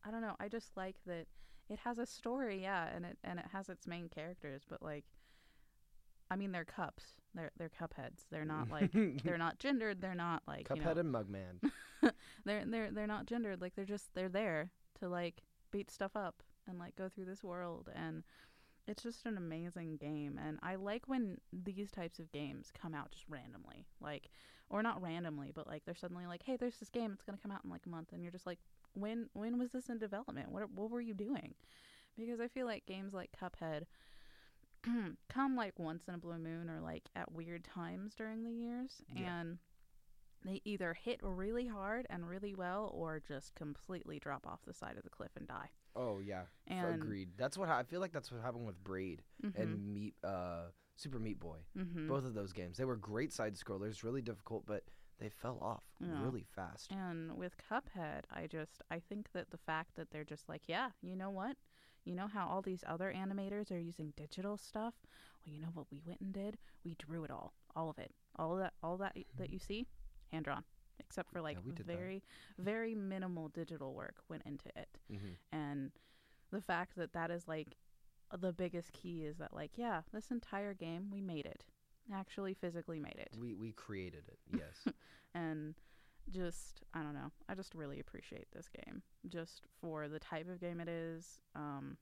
I 0.05 0.11
don't 0.11 0.21
know 0.21 0.35
I 0.39 0.47
just 0.47 0.77
like 0.77 0.95
that 1.05 1.25
it 1.69 1.79
has 1.79 1.97
a 1.99 2.05
story 2.05 2.61
yeah 2.61 2.87
and 2.95 3.05
it 3.05 3.17
and 3.25 3.39
it 3.39 3.45
has 3.51 3.67
its 3.67 3.85
main 3.87 4.07
characters 4.07 4.61
but 4.69 4.81
like 4.81 5.03
I 6.29 6.35
mean 6.35 6.51
they're 6.51 6.63
cups 6.65 7.03
they're 7.33 7.51
they're 7.57 7.69
cupheads 7.69 8.23
they're 8.31 8.45
not 8.45 8.69
like 8.71 8.91
they're 9.23 9.37
not 9.37 9.59
gendered 9.59 10.01
they're 10.01 10.15
not 10.15 10.43
like 10.47 10.67
Cuphead 10.69 10.77
you 10.77 10.83
know 10.83 10.99
and 10.99 11.13
Mugman. 11.13 11.71
they're 12.45 12.63
they're 12.65 12.91
they're 12.91 13.07
not 13.07 13.25
gendered 13.25 13.61
like 13.61 13.75
they're 13.75 13.85
just 13.85 14.13
they're 14.13 14.29
there 14.29 14.71
to 14.99 15.09
like 15.09 15.41
beat 15.71 15.89
stuff 15.91 16.15
up 16.15 16.43
and 16.67 16.79
like 16.79 16.95
go 16.95 17.09
through 17.09 17.25
this 17.25 17.43
world 17.43 17.89
and 17.95 18.23
it's 18.87 19.03
just 19.03 19.25
an 19.25 19.37
amazing 19.37 19.97
game 19.97 20.39
and 20.43 20.57
I 20.63 20.75
like 20.75 21.03
when 21.07 21.37
these 21.51 21.91
types 21.91 22.19
of 22.19 22.31
games 22.31 22.71
come 22.79 22.93
out 22.95 23.11
just 23.11 23.25
randomly 23.29 23.85
like 24.01 24.29
or 24.69 24.81
not 24.81 25.01
randomly 25.01 25.51
but 25.53 25.67
like 25.67 25.83
they're 25.85 25.95
suddenly 25.95 26.25
like 26.25 26.43
hey 26.43 26.55
there's 26.57 26.77
this 26.77 26.89
game 26.89 27.11
it's 27.13 27.23
going 27.23 27.37
to 27.37 27.41
come 27.41 27.51
out 27.51 27.63
in 27.63 27.69
like 27.69 27.85
a 27.85 27.89
month 27.89 28.09
and 28.13 28.21
you're 28.23 28.31
just 28.31 28.45
like 28.47 28.59
when 28.93 29.29
when 29.33 29.57
was 29.59 29.71
this 29.71 29.89
in 29.89 29.97
development 29.97 30.51
what 30.51 30.69
what 30.71 30.89
were 30.89 31.01
you 31.01 31.13
doing 31.13 31.53
because 32.17 32.39
I 32.39 32.47
feel 32.47 32.65
like 32.65 32.85
games 32.85 33.13
like 33.13 33.29
Cuphead 33.39 33.83
come 35.29 35.55
like 35.55 35.77
once 35.77 36.03
in 36.07 36.13
a 36.15 36.17
blue 36.17 36.37
moon 36.37 36.69
or 36.69 36.79
like 36.79 37.03
at 37.15 37.31
weird 37.31 37.63
times 37.63 38.13
during 38.15 38.43
the 38.43 38.51
years 38.51 39.01
Yeah. 39.15 39.39
and 39.41 39.57
they 40.45 40.61
either 40.65 40.93
hit 40.93 41.19
really 41.23 41.67
hard 41.67 42.05
and 42.09 42.29
really 42.29 42.53
well 42.55 42.91
or 42.93 43.19
just 43.19 43.55
completely 43.55 44.19
drop 44.19 44.45
off 44.47 44.59
the 44.65 44.73
side 44.73 44.95
of 44.95 45.03
the 45.03 45.09
cliff 45.09 45.31
and 45.35 45.47
die. 45.47 45.69
Oh 45.97 46.19
yeah, 46.19 46.43
And 46.67 46.95
agreed. 46.95 47.29
That's 47.37 47.57
what 47.57 47.67
ha- 47.69 47.77
I 47.79 47.83
feel 47.83 47.99
like. 47.99 48.11
That's 48.13 48.31
what 48.31 48.41
happened 48.41 48.65
with 48.67 48.81
Braid 48.83 49.23
mhm, 49.43 49.55
and 49.61 49.93
Meat, 49.93 50.15
uh, 50.23 50.65
Super 50.95 51.19
Meat 51.19 51.39
Boy. 51.39 51.59
mhm. 51.75 52.07
Both 52.07 52.25
of 52.25 52.33
those 52.33 52.53
games, 52.53 52.77
they 52.77 52.85
were 52.85 52.95
great 52.97 53.33
side 53.33 53.55
scrollers, 53.55 54.03
really 54.03 54.21
difficult, 54.21 54.65
but 54.65 54.83
they 55.19 55.29
fell 55.29 55.57
off 55.61 55.83
Yeah. 55.99 56.23
really 56.23 56.43
fast. 56.43 56.91
And 56.91 57.35
with 57.37 57.53
Cuphead, 57.57 58.25
I 58.31 58.47
just 58.47 58.81
I 58.91 58.99
think 58.99 59.31
that 59.33 59.49
the 59.49 59.57
fact 59.57 59.95
that 59.95 60.11
they're 60.11 60.23
just 60.23 60.47
like, 60.47 60.63
yeah, 60.67 60.91
you 61.01 61.15
know 61.15 61.31
what? 61.31 61.57
You 62.05 62.15
know 62.15 62.27
how 62.27 62.47
all 62.47 62.61
these 62.61 62.83
other 62.87 63.11
animators 63.13 63.71
are 63.71 63.79
using 63.79 64.13
digital 64.15 64.57
stuff? 64.57 64.93
Well, 65.45 65.53
you 65.53 65.59
know 65.61 65.71
what 65.73 65.87
we 65.91 65.99
went 66.05 66.21
and 66.21 66.33
did? 66.33 66.57
We 66.83 66.95
drew 66.95 67.23
it 67.23 67.31
all. 67.31 67.53
All 67.75 67.89
of 67.89 67.97
it. 67.99 68.11
All 68.37 68.53
of 68.53 68.59
that 68.59 68.73
all 68.83 68.97
that 68.97 69.17
that 69.37 69.49
you 69.51 69.59
see, 69.59 69.87
hand 70.31 70.45
drawn. 70.45 70.63
Except 70.99 71.31
for 71.31 71.41
like 71.41 71.57
we 71.65 71.71
did 71.71 71.87
that. 71.87 71.95
very 71.97 72.23
very 72.57 72.95
minimal 72.95 73.49
digital 73.49 73.93
work 73.93 74.15
went 74.29 74.43
into 74.45 74.69
it. 74.75 74.97
hmm 75.09 75.33
And 75.51 75.91
the 76.51 76.61
fact 76.61 76.95
that 76.97 77.13
that 77.13 77.31
is 77.31 77.47
like 77.47 77.75
the 78.37 78.51
biggest 78.51 78.91
key 78.93 79.23
is 79.25 79.37
that 79.37 79.53
like, 79.53 79.71
yeah, 79.75 80.01
this 80.13 80.31
entire 80.31 80.73
game 80.73 81.09
we 81.11 81.21
made 81.21 81.45
it. 81.45 81.63
Actually 82.13 82.53
physically 82.53 82.99
made 82.99 83.17
it 83.17 83.29
We 83.37 83.53
we 83.53 83.71
created 83.73 84.23
it. 84.27 84.39
Yes. 84.59 84.93
and 85.33 85.75
just 86.29 86.81
I 86.93 87.01
don't 87.03 87.13
know. 87.13 87.31
I 87.49 87.55
just 87.55 87.73
really 87.75 87.99
appreciate 87.99 88.47
this 88.53 88.67
game 88.69 89.01
just 89.29 89.63
for 89.81 90.07
the 90.07 90.19
type 90.19 90.49
of 90.49 90.59
game 90.59 90.79
it 90.79 90.89
is. 90.89 91.41
Um, 91.55 91.97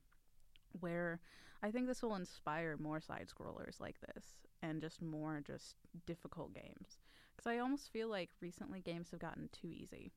where 0.80 1.20
I 1.62 1.70
think 1.70 1.86
this 1.86 2.02
will 2.02 2.14
inspire 2.14 2.76
more 2.78 3.00
side 3.00 3.28
scrollers 3.34 3.80
like 3.80 3.96
this 4.00 4.24
and 4.62 4.80
just 4.80 5.00
more 5.02 5.40
just 5.44 5.76
difficult 6.06 6.54
games. 6.54 6.98
Because 7.36 7.50
I 7.50 7.58
almost 7.58 7.92
feel 7.92 8.08
like 8.08 8.30
recently 8.40 8.80
games 8.80 9.10
have 9.10 9.20
gotten 9.20 9.48
too 9.52 9.68
easy. 9.70 10.12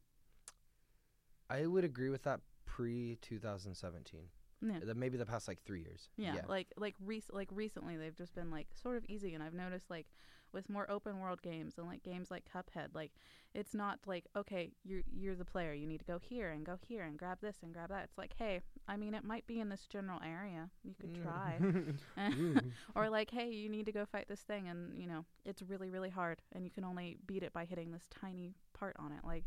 I 1.49 1.65
would 1.65 1.83
agree 1.83 2.09
with 2.09 2.23
that 2.23 2.39
pre 2.65 3.17
2017. 3.21 4.21
Yeah. 4.61 4.79
The- 4.83 4.95
Maybe 4.95 5.17
the 5.17 5.25
past 5.25 5.47
like 5.47 5.61
three 5.63 5.81
years. 5.81 6.09
Yeah, 6.17 6.35
like 6.47 6.67
like 6.77 6.95
rec- 7.03 7.31
like 7.33 7.49
recently 7.51 7.97
they've 7.97 8.15
just 8.15 8.35
been 8.35 8.51
like 8.51 8.67
sort 8.81 8.97
of 8.97 9.05
easy, 9.09 9.33
and 9.33 9.43
I've 9.43 9.53
noticed 9.53 9.89
like 9.89 10.07
with 10.53 10.69
more 10.69 10.89
open 10.89 11.19
world 11.19 11.41
games 11.41 11.75
and 11.77 11.87
like 11.87 12.03
games 12.03 12.31
like 12.31 12.43
Cuphead, 12.51 12.93
like 12.93 13.11
it's 13.53 13.73
not 13.73 13.99
like 14.05 14.25
okay, 14.35 14.71
you're 14.83 15.01
you're 15.11 15.35
the 15.35 15.45
player, 15.45 15.73
you 15.73 15.87
need 15.87 15.99
to 15.99 16.05
go 16.05 16.19
here 16.19 16.49
and 16.49 16.65
go 16.65 16.77
here 16.87 17.03
and 17.03 17.17
grab 17.17 17.39
this 17.41 17.57
and 17.63 17.73
grab 17.73 17.89
that. 17.89 18.03
It's 18.05 18.17
like 18.17 18.33
hey, 18.37 18.61
I 18.87 18.97
mean 18.97 19.13
it 19.13 19.23
might 19.23 19.47
be 19.47 19.59
in 19.59 19.69
this 19.69 19.87
general 19.87 20.19
area, 20.25 20.69
you 20.83 20.95
could 20.99 21.13
mm. 21.13 21.23
try, 21.23 21.57
or 22.95 23.05
mm. 23.05 23.11
like 23.11 23.31
hey, 23.31 23.49
you 23.49 23.69
need 23.69 23.85
to 23.85 23.91
go 23.91 24.05
fight 24.05 24.27
this 24.27 24.41
thing, 24.41 24.67
and 24.67 24.97
you 24.97 25.07
know 25.07 25.25
it's 25.45 25.61
really 25.61 25.89
really 25.89 26.09
hard, 26.09 26.41
and 26.53 26.65
you 26.65 26.71
can 26.71 26.83
only 26.83 27.17
beat 27.25 27.43
it 27.43 27.53
by 27.53 27.65
hitting 27.65 27.91
this 27.91 28.07
tiny 28.09 28.53
part 28.73 28.95
on 28.99 29.11
it. 29.11 29.19
Like 29.23 29.45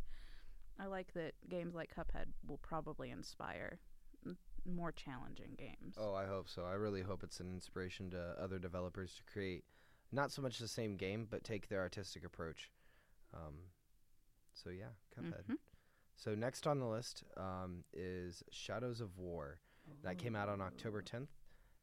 I 0.79 0.87
like 0.87 1.13
that 1.15 1.35
games 1.49 1.75
like 1.75 1.95
Cuphead 1.95 2.27
will 2.47 2.59
probably 2.59 3.11
inspire 3.11 3.79
more 4.65 4.93
challenging 4.93 5.57
games. 5.59 5.97
Oh, 5.99 6.15
I 6.15 6.27
hope 6.27 6.49
so. 6.49 6.65
I 6.65 6.75
really 6.75 7.03
hope 7.03 7.23
it's 7.23 7.41
an 7.41 7.51
inspiration 7.53 8.11
to 8.11 8.35
other 8.41 8.59
developers 8.59 9.15
to 9.15 9.33
create 9.33 9.65
not 10.13 10.31
so 10.31 10.43
much 10.43 10.59
the 10.59 10.69
same 10.69 10.97
game, 10.97 11.27
but 11.31 11.43
take 11.45 11.69
their 11.69 11.81
artistic 11.81 12.25
approach. 12.25 12.71
Um, 13.35 13.55
so 14.53 14.71
yeah, 14.71 14.91
Cuphead. 15.17 15.45
Mhm. 15.51 15.57
So 16.17 16.35
next 16.35 16.67
on 16.67 16.79
the 16.79 16.87
list 16.87 17.25
um, 17.37 17.85
is 17.93 18.43
Shadows 18.51 19.01
of 19.01 19.19
War. 19.19 19.59
That 20.05 20.19
came 20.19 20.37
out 20.37 20.49
on 20.49 20.61
October 20.61 21.03
10th. 21.03 21.29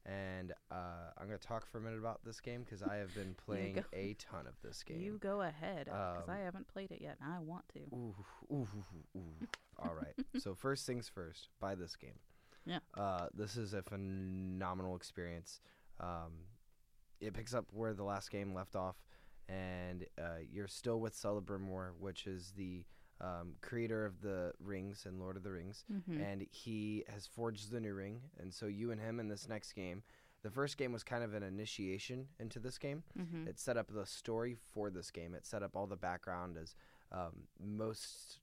And 0.06 0.52
uh, 0.70 1.10
I'm 1.18 1.26
going 1.26 1.38
to 1.38 1.46
talk 1.46 1.66
for 1.66 1.76
a 1.76 1.80
minute 1.82 1.98
about 1.98 2.24
this 2.24 2.40
game 2.40 2.62
because 2.62 2.82
I 2.82 2.96
have 2.96 3.14
been 3.14 3.34
playing 3.46 3.74
go. 3.74 3.82
a 3.92 4.14
ton 4.14 4.46
of 4.46 4.54
this 4.62 4.82
game. 4.82 4.98
You 5.00 5.18
go 5.20 5.42
ahead, 5.42 5.84
because 5.84 6.28
Um, 6.28 6.34
I 6.34 6.38
haven't 6.38 6.68
played 6.68 6.90
it 6.90 7.02
yet, 7.02 7.18
and 7.22 7.30
I 7.30 7.38
want 7.40 7.68
to. 7.74 7.80
Ooh, 7.94 8.14
ooh, 8.50 8.66
ooh, 8.74 9.18
ooh. 9.18 9.46
All 9.78 9.94
right. 9.94 10.14
so 10.42 10.54
first 10.54 10.86
things 10.86 11.06
first, 11.10 11.48
buy 11.60 11.74
this 11.74 11.96
game. 11.96 12.18
Yeah. 12.64 12.78
Uh, 12.96 13.26
this 13.34 13.58
is 13.58 13.74
a 13.74 13.82
phenomenal 13.82 14.96
experience. 14.96 15.60
Um, 16.00 16.32
it 17.20 17.34
picks 17.34 17.54
up 17.54 17.66
where 17.72 17.94
the 17.94 18.04
last 18.04 18.30
game 18.30 18.54
left 18.54 18.74
off, 18.76 18.96
and 19.48 20.06
uh, 20.18 20.38
you're 20.50 20.68
still 20.68 21.00
with 21.00 21.14
Celebrimbor, 21.14 21.92
which 21.98 22.26
is 22.26 22.52
the 22.56 22.84
um, 23.20 23.54
creator 23.60 24.06
of 24.06 24.20
the 24.22 24.52
rings 24.58 25.04
and 25.06 25.18
Lord 25.20 25.36
of 25.36 25.42
the 25.42 25.50
Rings, 25.52 25.84
Mm-hmm. 25.92 26.20
and 26.20 26.46
he 26.50 27.04
has 27.08 27.26
forged 27.26 27.70
the 27.70 27.80
new 27.80 27.92
ring. 27.94 28.22
And 28.38 28.52
so 28.54 28.66
you 28.66 28.90
and 28.92 29.00
him 29.00 29.20
in 29.20 29.28
this 29.28 29.48
next 29.48 29.72
game. 29.74 30.02
The 30.42 30.50
first 30.50 30.78
game 30.78 30.90
was 30.90 31.04
kind 31.04 31.22
of 31.22 31.34
an 31.34 31.42
initiation 31.42 32.28
into 32.38 32.58
this 32.58 32.78
game. 32.78 33.02
mm-hmm. 33.18 33.46
It 33.46 33.58
set 33.58 33.76
up 33.76 33.88
the 33.92 34.06
story 34.06 34.56
for 34.72 34.88
this 34.88 35.10
game. 35.10 35.34
It 35.34 35.44
set 35.44 35.62
up 35.62 35.76
all 35.76 35.86
the 35.86 35.96
background 35.96 36.56
as 36.56 36.74
um, 37.12 37.42
most 37.62 38.38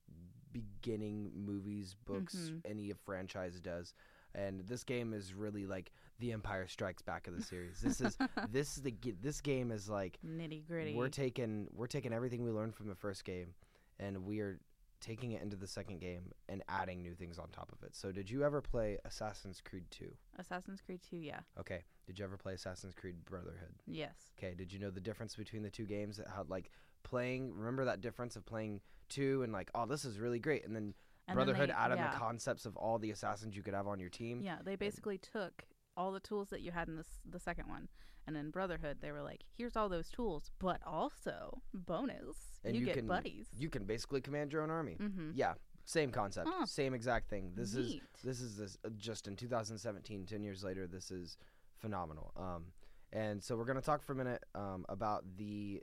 beginning 0.52 1.32
movies, 1.34 1.96
books, 2.04 2.36
Mhm. 2.36 2.60
any 2.64 2.92
franchise 2.92 3.60
does. 3.60 3.94
And 4.34 4.60
this 4.60 4.84
game 4.84 5.12
is 5.12 5.34
really 5.34 5.66
like 5.66 5.90
the 6.18 6.32
Empire 6.32 6.66
Strikes 6.66 7.02
Back 7.02 7.26
of 7.28 7.36
the 7.36 7.42
series. 7.42 7.80
This 7.80 8.00
is 8.00 8.16
this 8.50 8.76
is 8.76 8.82
the 8.82 8.94
this 9.20 9.40
game 9.40 9.70
is 9.70 9.88
like 9.88 10.18
Nitty 10.26 10.66
gritty. 10.66 10.94
we're 10.94 11.08
taking 11.08 11.68
we're 11.72 11.86
taking 11.86 12.12
everything 12.12 12.44
we 12.44 12.50
learned 12.50 12.74
from 12.74 12.88
the 12.88 12.94
first 12.94 13.24
game, 13.24 13.54
and 13.98 14.24
we 14.24 14.40
are 14.40 14.58
taking 15.00 15.30
it 15.32 15.42
into 15.42 15.54
the 15.56 15.66
second 15.66 16.00
game 16.00 16.32
and 16.48 16.60
adding 16.68 17.02
new 17.02 17.14
things 17.14 17.38
on 17.38 17.48
top 17.50 17.70
of 17.72 17.80
it. 17.86 17.94
So, 17.94 18.10
did 18.10 18.28
you 18.28 18.42
ever 18.42 18.60
play 18.60 18.98
Assassin's 19.04 19.60
Creed 19.64 19.84
2? 19.92 20.06
Assassin's 20.40 20.80
Creed 20.80 20.98
2, 21.08 21.18
yeah. 21.18 21.38
Okay. 21.56 21.84
Did 22.08 22.18
you 22.18 22.24
ever 22.24 22.36
play 22.36 22.54
Assassin's 22.54 22.94
Creed 22.94 23.14
Brotherhood? 23.24 23.74
Yes. 23.86 24.16
Okay, 24.36 24.54
did 24.56 24.72
you 24.72 24.80
know 24.80 24.90
the 24.90 25.00
difference 25.00 25.36
between 25.36 25.62
the 25.62 25.70
two 25.70 25.84
games? 25.84 26.18
How 26.34 26.44
like 26.48 26.70
playing? 27.04 27.52
Remember 27.54 27.84
that 27.84 28.00
difference 28.00 28.34
of 28.34 28.44
playing 28.44 28.80
two 29.08 29.42
and 29.44 29.52
like, 29.52 29.70
oh, 29.74 29.86
this 29.86 30.04
is 30.04 30.18
really 30.18 30.40
great, 30.40 30.64
and 30.66 30.74
then 30.74 30.94
And 31.28 31.36
then 31.38 31.46
Brotherhood 31.46 31.68
they- 31.68 31.74
added 31.74 31.98
yeah. 31.98 32.10
the 32.10 32.16
concepts 32.16 32.66
of 32.66 32.76
all 32.76 32.98
the 32.98 33.12
assassins 33.12 33.54
you 33.54 33.62
could 33.62 33.74
have 33.74 33.86
on 33.86 34.00
your 34.00 34.10
team. 34.10 34.40
Yeah, 34.42 34.56
they 34.64 34.74
basically 34.74 35.18
took 35.18 35.62
all 35.98 36.12
the 36.12 36.20
tools 36.20 36.48
that 36.50 36.62
you 36.62 36.70
had 36.70 36.88
in 36.88 36.96
this 36.96 37.18
the 37.28 37.38
second 37.40 37.68
one, 37.68 37.88
and 38.26 38.36
in 38.36 38.50
Brotherhood 38.50 38.98
they 39.02 39.12
were 39.12 39.22
like, 39.22 39.42
"Here's 39.52 39.76
all 39.76 39.88
those 39.90 40.08
tools, 40.08 40.50
but 40.58 40.80
also 40.86 41.60
bonus, 41.74 42.36
And 42.64 42.74
you, 42.74 42.80
you 42.80 42.86
get 42.86 42.94
can- 42.94 43.06
buddies." 43.06 43.48
You 43.58 43.68
can 43.68 43.84
basically 43.84 44.20
command 44.22 44.52
your 44.52 44.62
own 44.62 44.70
army. 44.70 44.96
mm-hmm. 45.00 45.32
Yeah, 45.34 45.54
same 45.84 46.10
concept, 46.10 46.48
Huh. 46.50 46.64
same 46.66 46.94
exact 46.94 47.28
thing. 47.28 47.52
This 47.54 47.74
is 47.74 48.00
this 48.24 48.40
is 48.40 48.56
this 48.56 48.78
uh, 48.84 48.90
just 48.96 49.26
in 49.26 49.36
2017, 49.36 50.24
10 50.26 50.42
years 50.42 50.62
later. 50.64 50.86
This 50.86 51.10
is 51.10 51.36
phenomenal. 51.78 52.32
Um, 52.36 52.66
and 53.12 53.42
so 53.42 53.56
we're 53.56 53.64
gonna 53.64 53.80
talk 53.82 54.02
for 54.02 54.12
a 54.12 54.16
minute 54.16 54.44
um, 54.54 54.86
about 54.88 55.24
the 55.36 55.82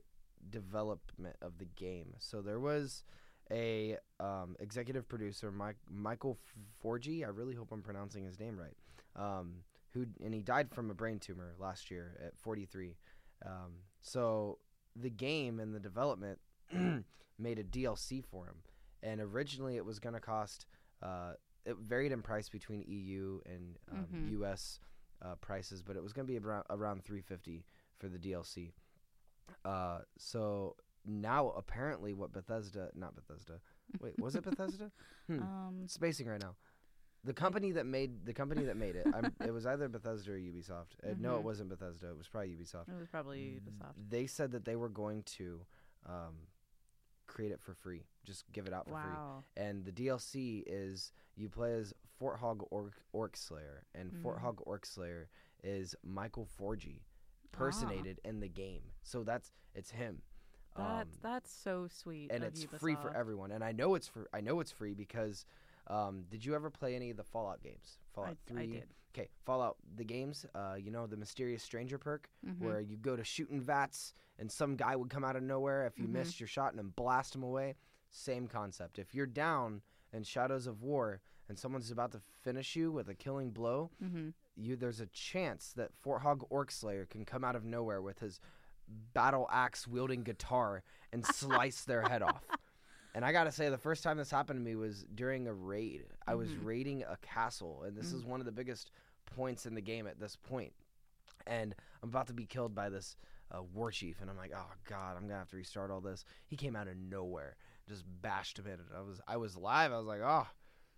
development 0.50 1.36
of 1.42 1.58
the 1.58 1.66
game. 1.66 2.14
So 2.20 2.42
there 2.42 2.60
was 2.60 3.04
a 3.52 3.98
um, 4.20 4.56
executive 4.60 5.08
producer, 5.08 5.52
Mike, 5.52 5.78
Michael 5.90 6.38
Forgey. 6.84 7.24
I 7.26 7.30
really 7.30 7.56
hope 7.56 7.72
I'm 7.72 7.82
pronouncing 7.82 8.24
his 8.24 8.40
name 8.40 8.58
right. 8.58 8.76
Um, 9.16 9.64
who 9.96 10.06
and 10.24 10.34
he 10.34 10.42
died 10.44 10.70
from 10.72 10.92
a 10.92 10.94
brain 10.94 11.18
tumor 11.20 11.56
last 11.60 11.90
year 11.90 12.16
at 12.24 12.38
43. 12.38 12.96
Um, 13.44 13.72
so 14.02 14.60
the 14.96 15.10
game 15.10 15.60
and 15.60 15.74
the 15.74 15.80
development 15.80 16.38
made 17.40 17.58
a 17.58 17.64
DLC 17.64 18.24
for 18.24 18.46
him, 18.46 18.58
and 19.02 19.20
originally 19.20 19.78
it 19.78 19.86
was 19.86 19.98
going 20.00 20.14
to 20.14 20.22
cost. 20.22 20.68
Uh, 21.02 21.34
it 21.66 21.78
varied 21.78 22.12
in 22.12 22.22
price 22.22 22.48
between 22.50 22.84
EU 22.88 23.40
and 23.48 23.78
um, 23.92 24.06
Mhm. 24.14 24.32
US 24.42 24.80
uh, 25.24 25.36
prices, 25.42 25.82
but 25.82 25.96
it 25.96 26.04
was 26.04 26.14
going 26.14 26.28
to 26.28 26.32
be 26.32 26.38
around 26.38 26.66
around 26.70 27.04
350 27.04 27.66
for 27.98 28.08
the 28.10 28.20
DLC. 28.20 28.74
Uh, 29.64 30.00
so 30.18 30.76
now 31.06 31.50
apparently 31.52 32.14
what 32.14 32.32
Bethesda, 32.34 32.90
not 32.96 33.16
Bethesda, 33.16 33.60
wait, 34.02 34.18
was 34.20 34.36
it 34.36 34.44
Bethesda? 34.50 34.92
Hmm. 35.28 35.42
Um, 35.42 35.84
Spacing 35.88 36.28
right 36.28 36.42
now. 36.42 36.56
The 37.26 37.34
company 37.34 37.72
that 37.72 37.86
made 37.86 38.26
the 38.26 38.34
company 38.34 38.64
that 38.66 38.78
made 38.78 38.96
it, 38.96 39.08
I'm, 39.14 39.34
it 39.46 39.52
was 39.52 39.66
either 39.66 39.90
Bethesda 39.90 40.32
or 40.32 40.38
Ubisoft. 40.38 40.94
Uh, 41.04 41.16
no, 41.20 41.36
it 41.38 41.40
Mhm. 41.40 41.44
wasn't 41.44 41.70
Bethesda. 41.70 42.10
It 42.10 42.18
was 42.18 42.28
probably 42.28 42.50
Ubisoft. 42.56 42.88
it 42.90 42.98
was 43.00 43.08
probably 43.10 43.60
Ubisoft. 43.62 43.94
They 44.10 44.28
said 44.28 44.52
that 44.52 44.64
they 44.66 44.76
were 44.76 44.90
going 44.90 45.24
to 45.38 45.66
um, 46.06 46.36
create 47.26 47.52
it 47.52 47.60
for 47.60 47.74
free, 47.74 48.04
just 48.24 48.44
give 48.54 48.68
it 48.68 48.74
out 48.74 48.86
for 48.86 48.92
free. 48.92 49.12
Wow. 49.12 49.44
And 49.58 49.84
the 49.84 49.92
DLC 49.92 50.64
is 50.68 51.12
you 51.36 51.50
play 51.50 51.74
as 51.74 51.94
Forthog 52.22 52.66
Orc, 52.70 52.94
Orc 53.12 53.36
Slayer, 53.36 53.86
and 53.96 54.14
Fort 54.22 54.38
Mhm. 54.38 54.42
Hog 54.42 54.62
Orc 54.66 54.86
Slayer 54.86 55.28
is 55.64 55.96
Michael 56.04 56.46
Forgey, 56.60 57.02
personated 57.52 58.20
in 58.24 58.40
the 58.40 58.48
game. 58.50 58.84
So 59.02 59.24
that's 59.24 59.52
it's 59.74 59.92
him. 59.92 60.22
That 60.78 61.02
Um, 61.08 61.10
that's 61.22 61.52
so 61.52 61.88
sweet. 61.88 62.32
and 62.32 62.44
of 62.44 62.50
it's 62.50 62.64
free 62.66 62.96
for 62.96 63.10
Ubisoft. 63.10 63.16
everyone. 63.16 63.52
And 63.52 63.64
I 63.64 63.72
know 63.72 63.96
it's 63.96 64.08
for 64.08 64.28
I 64.34 64.42
know 64.42 64.60
it's 64.60 64.72
free 64.72 64.94
because 64.94 65.46
um, 65.88 66.24
did 66.30 66.44
you 66.46 66.56
ever 66.56 66.70
play 66.70 66.96
any 66.96 67.10
of 67.12 67.18
the 67.18 67.24
Fallout 67.24 67.62
games? 67.62 67.98
Fallout 68.14 68.32
I, 68.32 68.52
Three. 68.52 68.64
I 68.64 68.66
did. 68.68 68.88
Okay, 69.14 69.30
Fallout 69.46 69.78
the 69.96 70.04
games. 70.04 70.46
Uh, 70.54 70.76
you 70.78 70.92
know 70.92 71.08
the 71.08 71.16
mysterious 71.18 71.64
stranger 71.64 71.98
perk 71.98 72.30
Mhm. 72.46 72.60
where 72.60 72.82
you 72.82 72.98
go 72.98 73.16
to 73.16 73.24
shooting 73.24 73.62
vats 73.62 74.14
and 74.40 74.52
some 74.52 74.76
guy 74.76 74.96
would 74.96 75.10
come 75.10 75.24
out 75.24 75.36
of 75.38 75.44
nowhere 75.44 75.86
if 75.88 75.98
you 75.98 76.06
Mhm. 76.08 76.12
missed 76.14 76.40
your 76.40 76.48
shot 76.48 76.72
and 76.72 76.80
then 76.80 76.90
blast 76.90 77.34
him 77.34 77.44
away. 77.44 77.76
Same 78.10 78.48
concept. 78.48 79.00
If 79.00 79.16
you're 79.16 79.26
down 79.26 79.82
in 80.12 80.24
Shadows 80.24 80.68
of 80.68 80.82
War 80.82 81.22
and 81.48 81.58
someone's 81.58 81.92
about 81.92 82.12
to 82.14 82.20
finish 82.42 82.76
you 82.76 82.92
with 82.92 83.08
a 83.08 83.16
killing 83.16 83.52
blow, 83.52 83.92
Mm-hmm. 84.04 84.30
you 84.56 84.76
there's 84.76 85.00
a 85.00 85.08
chance 85.08 85.72
that 85.74 85.92
Forthog 85.94 86.46
Orc 86.50 86.70
Slayer 86.72 87.06
can 87.06 87.24
come 87.24 87.44
out 87.46 87.56
of 87.56 87.64
nowhere 87.64 88.02
with 88.02 88.20
his 88.20 88.40
battle 88.88 89.48
axe 89.52 89.88
wielding 89.88 90.24
guitar 90.24 90.84
and 91.12 91.24
slice 91.26 91.84
their 91.86 92.02
head 92.04 92.22
off. 92.22 92.44
And 93.16 93.24
I 93.26 93.32
gotta 93.32 93.52
say, 93.52 93.70
the 93.70 93.78
first 93.78 94.04
time 94.04 94.18
this 94.18 94.30
happened 94.30 94.60
to 94.60 94.64
me 94.64 94.76
was 94.76 95.06
during 95.16 95.48
a 95.48 95.54
raid. 95.54 96.06
I 96.28 96.36
was 96.36 96.50
Mhm. 96.52 96.66
raiding 96.66 97.04
a 97.04 97.18
castle, 97.22 97.84
and 97.84 97.96
this 97.98 98.12
Mm. 98.12 98.16
is 98.18 98.26
one 98.26 98.42
of 98.42 98.46
the 98.46 98.52
biggest 98.52 98.92
points 99.26 99.66
in 99.66 99.74
the 99.74 99.82
game 99.82 100.06
at 100.06 100.20
this 100.20 100.36
point. 100.36 100.74
And 101.48 101.74
I'm 102.04 102.10
about 102.10 102.28
to 102.28 102.34
be 102.34 102.46
killed 102.46 102.76
by 102.76 102.90
this 102.90 103.16
uh, 103.52 103.62
war 103.62 103.92
chief, 103.92 104.20
and 104.22 104.30
I'm 104.30 104.36
like, 104.38 104.52
oh 104.56 104.72
god, 104.86 105.16
I'm 105.16 105.28
gonna 105.28 105.38
have 105.40 105.50
to 105.52 105.56
restart 105.56 105.92
all 105.92 106.02
this. 106.02 106.26
He 106.48 106.58
came 106.58 106.76
out 106.76 106.88
of 106.88 106.98
nowhere, 106.98 107.56
just 107.88 108.04
bashed 108.22 108.58
him 108.60 108.66
in. 108.66 108.74
And 108.80 108.90
I 108.94 109.02
was, 109.02 109.22
I 109.28 109.38
was 109.38 109.56
live. 109.56 109.92
I 109.94 109.98
was 109.98 110.08
like, 110.08 110.22
oh, 110.22 110.48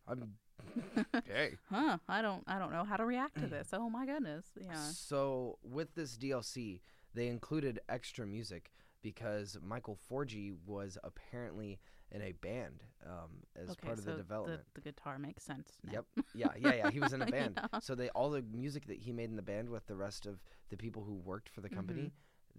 I'm, 0.07 0.37
hey. 1.25 1.57
Huh? 1.69 1.97
I 2.07 2.21
don't. 2.21 2.43
I 2.47 2.57
don't 2.57 2.71
know 2.71 2.85
how 2.85 2.95
to 2.95 3.05
react 3.05 3.37
to 3.41 3.47
this. 3.47 3.69
Oh 3.73 3.89
my 3.89 4.05
goodness. 4.05 4.45
Yeah. 4.59 4.75
So 4.75 5.59
with 5.61 5.93
this 5.93 6.17
DLC, 6.17 6.79
they 7.13 7.27
included 7.27 7.79
extra 7.89 8.25
music 8.25 8.71
because 9.03 9.57
Michael 9.61 9.97
Forgey 10.09 10.55
was 10.65 10.97
apparently 11.03 11.79
in 12.11 12.21
a 12.21 12.31
band 12.31 12.83
um, 13.05 13.29
as 13.61 13.71
okay, 13.71 13.85
part 13.87 13.97
of 13.99 14.03
so 14.05 14.11
the 14.11 14.17
development. 14.17 14.61
The, 14.73 14.81
guitar 14.81 15.19
makes 15.19 15.43
sense. 15.43 15.71
Now. 15.83 15.91
Yep. 15.93 16.05
Yeah, 16.33 16.47
yeah, 16.57 16.73
yeah. 16.75 16.89
He 16.91 16.99
was 16.99 17.13
in 17.13 17.21
a 17.21 17.25
band. 17.37 17.59
Yeah. 17.73 17.79
So 17.79 17.95
they 17.95 18.09
all 18.09 18.29
the 18.29 18.41
music 18.41 18.85
that 18.87 18.97
he 18.99 19.11
made 19.11 19.29
in 19.29 19.35
the 19.35 19.41
band 19.41 19.69
with 19.69 19.85
the 19.87 19.95
rest 19.95 20.25
of 20.25 20.41
the 20.69 20.77
people 20.77 21.03
who 21.03 21.15
worked 21.15 21.49
for 21.49 21.61
the 21.61 21.69
company, 21.69 22.11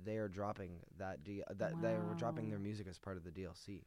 they 0.02 0.16
are 0.18 0.28
dropping 0.28 0.80
that 0.98 1.24
D- 1.24 1.42
that 1.56 1.80
they 1.82 1.94
were 1.94 2.14
dropping 2.16 2.48
their 2.50 2.58
Mm-hmm. 2.58 2.64
Music 2.64 2.86
as 2.88 2.98
part 2.98 3.16
of 3.16 3.24
the 3.24 3.30
DLC. 3.30 3.80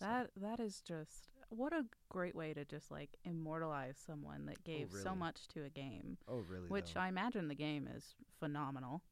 So- 0.00 0.06
That 0.06 0.30
that 0.36 0.60
is 0.60 0.80
just 0.80 1.28
what 1.50 1.72
a 1.72 1.84
great 2.08 2.34
way 2.34 2.52
to 2.54 2.64
just 2.64 2.90
like 2.90 3.10
immortalize 3.24 3.96
someone 4.04 4.46
that 4.46 4.64
gave 4.64 4.90
so 4.90 4.96
Oh, 4.98 5.04
really? 5.10 5.18
much 5.18 5.46
to 5.48 5.64
a 5.64 5.68
game, 5.70 6.18
oh 6.26 6.38
really? 6.48 6.68
which 6.68 6.94
though? 6.94 7.00
I 7.00 7.08
imagine 7.08 7.46
the 7.48 7.54
game 7.54 7.88
is 7.94 8.14
phenomenal. 8.40 9.02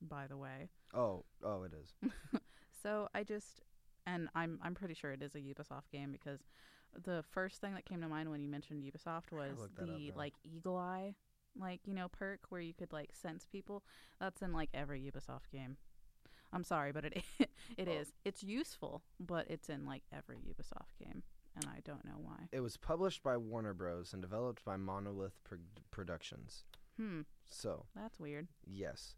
By 0.00 0.26
the 0.26 0.36
way, 0.38 0.70
oh 0.94 1.24
oh 1.44 1.62
it 1.64 1.72
is. 1.74 1.92
so 2.82 3.08
I 3.14 3.22
just 3.24 3.60
and 4.06 4.28
I'm 4.34 4.58
I'm 4.62 4.74
pretty 4.74 4.94
sure 4.94 5.12
it 5.12 5.22
is 5.22 5.34
a 5.34 5.38
Ubisoft 5.40 5.90
game 5.92 6.12
because 6.12 6.40
the 7.04 7.24
first 7.30 7.60
thing 7.60 7.74
that 7.74 7.84
came 7.86 8.00
to 8.02 8.08
mind 8.08 8.30
when 8.30 8.42
you 8.42 8.48
mentioned 8.48 8.82
Ubisoft 8.82 9.32
was 9.32 9.56
that 9.76 9.82
up 9.82 9.86
the 9.86 10.12
like 10.16 10.34
eagle 10.44 10.76
eye 10.76 11.14
like 11.58 11.80
you 11.86 11.94
know 11.94 12.08
perk 12.08 12.40
where 12.50 12.60
you 12.60 12.72
could 12.74 12.92
like 12.92 13.10
sense 13.14 13.46
people. 13.50 13.82
That's 14.20 14.42
in 14.42 14.52
like 14.52 14.70
every 14.74 15.00
Ubisoft 15.00 15.50
game. 15.52 15.76
I'm 16.52 16.64
sorry, 16.64 16.92
but 16.92 17.04
it 17.06 17.22
it 17.78 17.88
Oh. 17.88 17.92
is. 17.92 18.12
It's 18.24 18.42
useful, 18.42 19.02
but 19.20 19.46
it's 19.50 19.68
in 19.70 19.84
like 19.86 20.02
every 20.14 20.36
Ubisoft 20.38 20.98
game, 21.02 21.22
and 21.56 21.64
I 21.66 21.80
don't 21.84 22.04
know 22.04 22.18
why. 22.18 22.48
It 22.52 22.60
was 22.60 22.76
published 22.76 23.22
by 23.22 23.36
Warner 23.38 23.72
Bros 23.74 24.12
and 24.12 24.20
developed 24.20 24.64
by 24.64 24.76
Monolith 24.76 25.42
Pro- 25.44 25.58
Productions. 25.90 26.64
Hmm, 26.98 27.22
So 27.48 27.86
that's 27.96 28.20
weird. 28.20 28.48
Yes. 28.66 29.14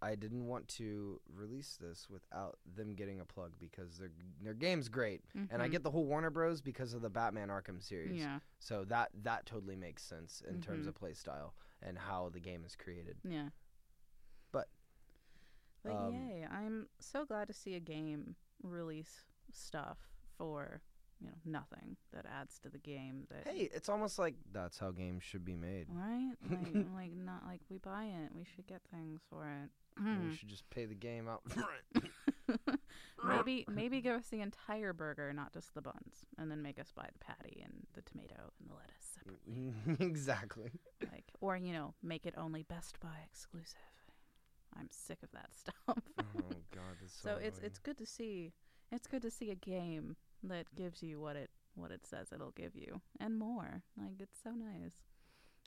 I 0.00 0.14
didn't 0.14 0.46
want 0.46 0.68
to 0.68 1.20
release 1.34 1.76
this 1.80 2.08
without 2.08 2.58
them 2.76 2.94
getting 2.94 3.20
a 3.20 3.24
plug 3.24 3.52
because 3.58 3.98
their 3.98 4.10
their 4.40 4.54
game's 4.54 4.88
great, 4.88 5.22
and 5.50 5.60
I 5.62 5.66
Mhm. 5.68 5.72
get 5.72 5.82
the 5.82 5.90
whole 5.90 6.04
Warner 6.06 6.30
Bros 6.30 6.60
because 6.60 6.94
of 6.94 7.02
the 7.02 7.10
Batman 7.10 7.48
Arkham 7.48 7.82
series. 7.82 8.18
Yeah, 8.20 8.38
So 8.60 8.84
that 8.84 9.10
that 9.24 9.44
totally 9.46 9.74
makes 9.76 10.02
sense 10.04 10.40
in 10.42 10.60
terms 10.60 10.84
Mhm. 10.86 10.88
of 10.90 10.94
play 10.94 11.14
style 11.14 11.54
and 11.82 11.98
how 11.98 12.28
the 12.28 12.40
game 12.40 12.64
is 12.64 12.76
created. 12.76 13.18
yeah. 13.24 13.50
But, 14.52 14.68
but 15.82 15.92
um, 15.92 16.14
yay! 16.14 16.46
I'm 16.50 16.88
so 17.00 17.24
glad 17.24 17.48
to 17.48 17.54
see 17.54 17.74
a 17.74 17.80
game 17.80 18.36
release 18.62 19.24
stuff 19.50 19.98
for 20.36 20.80
you 21.20 21.26
know 21.28 21.34
nothing 21.44 21.96
that 22.12 22.24
adds 22.26 22.58
to 22.60 22.68
the 22.68 22.78
game. 22.78 23.26
That 23.30 23.46
Hey, 23.48 23.68
it's 23.72 23.88
almost 23.88 24.18
like 24.18 24.36
that's 24.52 24.78
how 24.78 24.92
games 24.92 25.24
should 25.24 25.44
be 25.44 25.56
made. 25.56 25.88
right? 25.90 26.34
Like, 26.48 26.50
like 26.94 27.12
not 27.16 27.44
like 27.46 27.60
we 27.68 27.78
buy 27.78 28.04
it. 28.04 28.32
We 28.34 28.44
should 28.44 28.66
get 28.68 28.82
things 28.90 29.20
for 29.28 29.48
it. 29.48 29.70
We 29.98 30.10
hmm. 30.10 30.34
should 30.34 30.48
just 30.48 30.68
pay 30.70 30.84
the 30.84 30.94
game 30.94 31.28
out 31.28 31.42
front. 31.48 32.10
maybe 33.24 33.64
maybe 33.68 34.00
give 34.00 34.14
us 34.14 34.28
the 34.28 34.40
entire 34.40 34.92
burger, 34.92 35.32
not 35.32 35.52
just 35.52 35.74
the 35.74 35.82
buns, 35.82 36.24
and 36.38 36.50
then 36.50 36.62
make 36.62 36.78
us 36.78 36.92
buy 36.94 37.08
the 37.12 37.18
patty 37.18 37.62
and 37.64 37.86
the 37.94 38.02
tomato 38.02 38.52
and 38.60 38.70
the 38.70 38.74
lettuce 38.74 39.08
separately. 39.14 40.06
exactly. 40.06 40.70
like, 41.12 41.32
or 41.40 41.56
you 41.56 41.72
know, 41.72 41.94
make 42.02 42.26
it 42.26 42.34
only 42.36 42.62
Best 42.62 43.00
Buy 43.00 43.20
exclusive. 43.24 43.76
I'm 44.78 44.88
sick 44.90 45.18
of 45.22 45.30
that 45.32 45.50
stuff. 45.54 45.74
Oh 46.18 46.54
god, 46.74 46.96
so, 47.06 47.30
so 47.30 47.38
it's 47.42 47.58
it's 47.60 47.78
good 47.78 47.98
to 47.98 48.06
see. 48.06 48.52
It's 48.90 49.06
good 49.06 49.22
to 49.22 49.30
see 49.30 49.50
a 49.50 49.54
game 49.54 50.16
that 50.42 50.66
gives 50.74 51.02
you 51.02 51.20
what 51.20 51.36
it 51.36 51.50
what 51.74 51.90
it 51.90 52.06
says 52.06 52.32
it'll 52.32 52.52
give 52.52 52.74
you 52.74 53.00
and 53.20 53.38
more. 53.38 53.82
Like 53.96 54.20
it's 54.20 54.38
so 54.42 54.50
nice. 54.50 55.02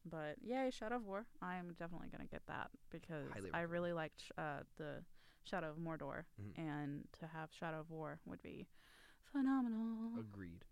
But 0.05 0.37
yay, 0.41 0.71
Shadow 0.71 0.95
of 0.97 1.05
War! 1.05 1.25
I'm 1.41 1.73
definitely 1.77 2.07
gonna 2.11 2.25
get 2.25 2.45
that 2.47 2.69
because 2.89 3.29
Highly 3.31 3.49
I 3.53 3.61
really 3.61 3.93
liked 3.93 4.31
uh, 4.37 4.61
the 4.77 5.03
Shadow 5.43 5.69
of 5.69 5.77
Mordor, 5.77 6.25
Mhm. 6.39 6.57
and 6.57 7.07
to 7.13 7.27
have 7.27 7.53
Shadow 7.53 7.79
of 7.81 7.89
War 7.89 8.19
would 8.25 8.41
be 8.41 8.67
phenomenal. 9.31 10.19
Agreed. 10.19 10.65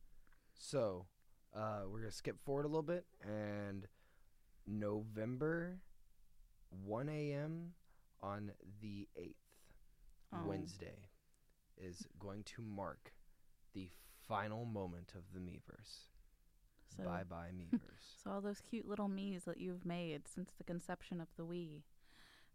So, 0.55 1.07
uh, 1.53 1.83
we're 1.87 1.99
gonna 2.01 2.11
skip 2.11 2.39
forward 2.39 2.65
a 2.65 2.67
little 2.67 2.81
bit, 2.83 3.05
and 3.21 3.87
November, 4.65 5.79
one 6.69 7.09
a.m. 7.09 7.75
on 8.21 8.53
the 8.81 9.07
eighth, 9.15 9.37
Oh. 10.31 10.45
Wednesday, 10.45 11.09
is 11.77 12.07
going 12.19 12.43
to 12.43 12.61
mark 12.61 13.13
the 13.73 13.89
final 14.27 14.65
moment 14.65 15.15
of 15.15 15.31
the 15.33 15.39
Miiverse. 15.39 16.09
So, 16.95 17.03
bye 17.03 17.23
bye 17.29 17.49
Miiverse. 17.55 18.23
so 18.23 18.31
all 18.31 18.41
those 18.41 18.61
cute 18.69 18.87
little 18.87 19.07
Miis 19.09 19.43
that 19.45 19.59
you've 19.59 19.85
made 19.85 20.23
since 20.27 20.51
the 20.57 20.63
conception 20.63 21.21
of 21.21 21.27
the 21.37 21.43
Wii, 21.43 21.81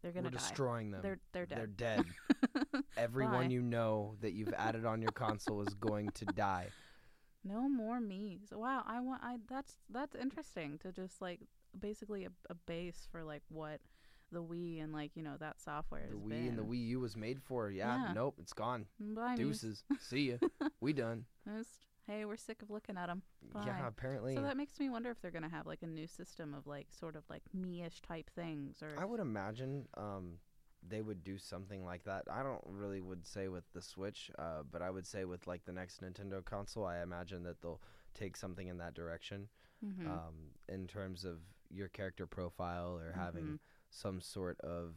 they're 0.03 0.13
gonna 0.13 0.27
we're 0.27 0.31
die. 0.31 0.39
destroying 0.39 0.91
them. 0.91 1.03
They're 1.03 1.19
they're 1.33 1.47
dead. 1.47 1.59
They're 1.59 1.67
dead. 1.67 2.05
dead. 2.73 2.83
Everyone 2.97 3.47
Bye. 3.49 3.53
you 3.53 3.63
know 3.63 4.17
that 4.21 4.33
you've 4.33 4.53
added 4.55 4.85
on 4.85 5.01
your 5.03 5.13
console 5.13 5.63
is 5.63 5.75
going 5.75 6.11
to 6.17 6.25
die. 6.27 6.69
No 7.47 7.69
more 7.69 8.01
Miis. 8.01 8.53
Wow, 8.53 8.83
I 8.87 9.01
want 9.01 9.21
I 9.23 9.37
that's 9.51 9.75
that's 9.91 10.15
interesting 10.15 10.79
to 10.79 10.91
just 10.93 11.21
like 11.21 11.41
basically 11.79 12.25
a, 12.25 12.31
a 12.49 12.55
base 12.55 13.07
for 13.13 13.23
like 13.23 13.43
what 13.51 13.81
the 14.33 14.43
Wii 14.43 14.83
and 14.83 14.95
like, 14.95 15.11
you 15.15 15.23
know, 15.23 15.37
that 15.39 15.61
software 15.61 16.07
The 16.11 16.17
has 16.17 16.25
Wii 16.25 16.29
been. 16.31 16.47
and 16.49 16.59
the 16.59 16.63
Wii 16.63 16.87
U 16.89 17.01
was 17.01 17.19
made 17.19 17.43
for. 17.43 17.71
Yeah, 17.71 18.03
Yeah. 18.07 18.13
nope, 18.15 18.37
it's 18.41 18.55
gone. 18.55 18.87
Bye, 18.99 19.35
Miis. 19.37 19.61
Deuces. 19.61 19.85
See 20.01 20.31
ya. 20.31 20.69
we 20.81 20.95
done. 20.95 21.27
Just, 21.47 21.69
hey, 22.07 22.25
we're 22.25 22.37
sick 22.37 22.63
of 22.63 22.71
looking 22.71 22.97
at 22.97 23.07
them. 23.07 23.23
Yeah, 23.67 23.87
apparently. 23.89 24.35
So 24.35 24.43
that 24.43 24.57
makes 24.57 24.79
me 24.81 24.89
wonder 24.91 25.11
if 25.11 25.21
they're 25.21 25.31
going 25.31 25.43
to 25.45 25.49
have 25.49 25.67
like 25.67 25.83
a 25.83 25.87
new 25.87 26.07
system 26.07 26.55
of 26.55 26.67
like 26.67 26.89
sort 26.91 27.17
of 27.17 27.23
like 27.31 27.43
me-ish 27.53 28.01
type 28.03 28.31
things 28.35 28.83
or 28.83 28.89
I 29.01 29.05
would 29.05 29.21
imagine 29.21 29.87
um, 29.97 30.39
they 30.87 31.01
would 31.03 31.25
do 31.25 31.39
something 31.39 31.85
like 31.85 32.05
that. 32.05 32.25
I 32.31 32.43
don't 32.43 32.63
really 32.67 33.01
would 33.01 33.27
say 33.27 33.49
with 33.49 33.65
the 33.73 33.81
Switch, 33.83 34.31
uh, 34.39 34.63
but 34.71 34.83
I 34.83 34.91
would 34.91 35.07
say 35.07 35.25
with 35.25 35.47
like 35.47 35.65
the 35.65 35.73
next 35.73 36.03
Nintendo 36.03 36.45
console, 36.45 36.85
I 36.85 37.03
imagine 37.03 37.43
that 37.45 37.61
they'll 37.63 37.81
take 38.15 38.37
something 38.37 38.67
in 38.69 38.79
that 38.79 38.95
direction 38.95 39.49
Mhm. 39.85 40.07
um, 40.07 40.35
in 40.69 40.87
terms 40.87 41.25
of 41.25 41.39
your 41.71 41.89
character 41.89 42.27
profile 42.27 42.99
or 42.99 43.13
having 43.13 43.45
Mhm. 43.45 43.59
some 43.91 44.21
sort 44.21 44.61
of 44.61 44.95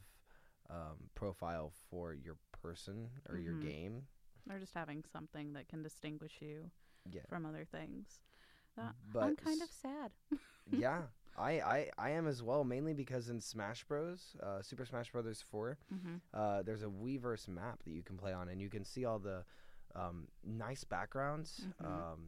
um, 0.69 1.09
profile 1.15 1.71
for 1.89 2.13
your 2.13 2.37
person 2.51 3.09
or 3.29 3.37
your 3.37 3.53
Mhm. 3.53 3.61
game. 3.61 4.07
or 4.49 4.59
just 4.59 4.73
having 4.73 5.03
something 5.03 5.51
that 5.53 5.67
can 5.67 5.83
distinguish 5.83 6.41
you 6.41 6.71
Yeah, 7.11 7.21
from 7.29 7.45
other 7.45 7.65
things. 7.65 8.19
Uh, 8.77 8.89
but 9.11 9.23
I'm 9.23 9.35
kind 9.35 9.61
of 9.61 9.69
sad. 9.71 10.11
yeah. 10.71 11.01
I, 11.39 11.51
I, 11.61 11.89
I 11.99 12.09
am 12.11 12.25
as 12.27 12.41
well, 12.41 12.63
mainly 12.63 12.93
because 12.93 13.29
in 13.29 13.39
Smash 13.39 13.83
Bros, 13.83 14.35
uh, 14.41 14.61
Super 14.63 14.85
Smash 14.85 15.11
Brothers 15.11 15.43
4, 15.51 15.77
hmm 15.89 16.15
uh, 16.33 16.63
there's 16.63 16.81
a 16.83 16.87
Miiverse 16.87 17.47
map 17.47 17.83
that 17.83 17.91
you 17.91 18.01
can 18.01 18.17
play 18.17 18.33
on, 18.33 18.49
and 18.49 18.59
you 18.59 18.69
can 18.69 18.83
see 18.83 19.05
all 19.05 19.19
the 19.19 19.43
um, 19.95 20.27
nice 20.43 20.83
backgrounds. 20.83 21.67
Mhm. 21.81 21.85
Um, 21.85 22.19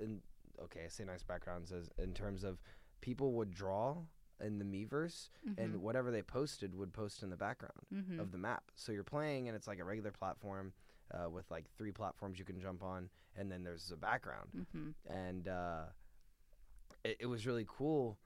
and 0.00 0.20
okay, 0.60 0.84
I 0.84 0.88
say 0.88 1.04
nice 1.04 1.22
backgrounds 1.22 1.70
as 1.72 1.88
in 1.98 2.14
terms 2.14 2.42
of 2.44 2.60
people 3.00 3.32
would 3.34 3.52
draw 3.52 3.96
in 4.40 4.58
the 4.58 4.64
Miiverse, 4.64 5.28
and 5.56 5.80
whatever 5.80 6.10
they 6.10 6.22
posted 6.22 6.74
would 6.74 6.92
post 6.92 7.22
in 7.22 7.30
the 7.30 7.36
background 7.36 7.86
hmm 7.92 8.18
of 8.18 8.32
the 8.32 8.38
map. 8.38 8.64
So 8.74 8.90
you're 8.90 9.04
playing, 9.04 9.46
and 9.48 9.56
it's 9.56 9.68
like 9.68 9.78
a 9.78 9.84
regular 9.84 10.10
platform 10.10 10.72
uh, 11.12 11.28
with 11.30 11.50
like 11.50 11.64
three 11.76 11.92
platforms 11.92 12.38
you 12.38 12.44
can 12.44 12.60
jump 12.60 12.82
on, 12.82 13.08
and 13.36 13.50
then 13.50 13.62
there's 13.64 13.90
a 13.92 13.96
background, 13.96 14.48
hmm 14.72 14.90
and 15.08 15.48
uh, 15.48 15.84
it, 17.04 17.16
it 17.20 17.26
was 17.26 17.46
really 17.46 17.66
cool. 17.68 18.18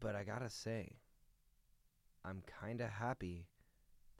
But 0.00 0.14
I 0.14 0.22
gotta 0.24 0.48
say, 0.50 0.96
I'm 2.24 2.42
kind 2.60 2.80
of 2.80 2.90
happy 2.90 3.46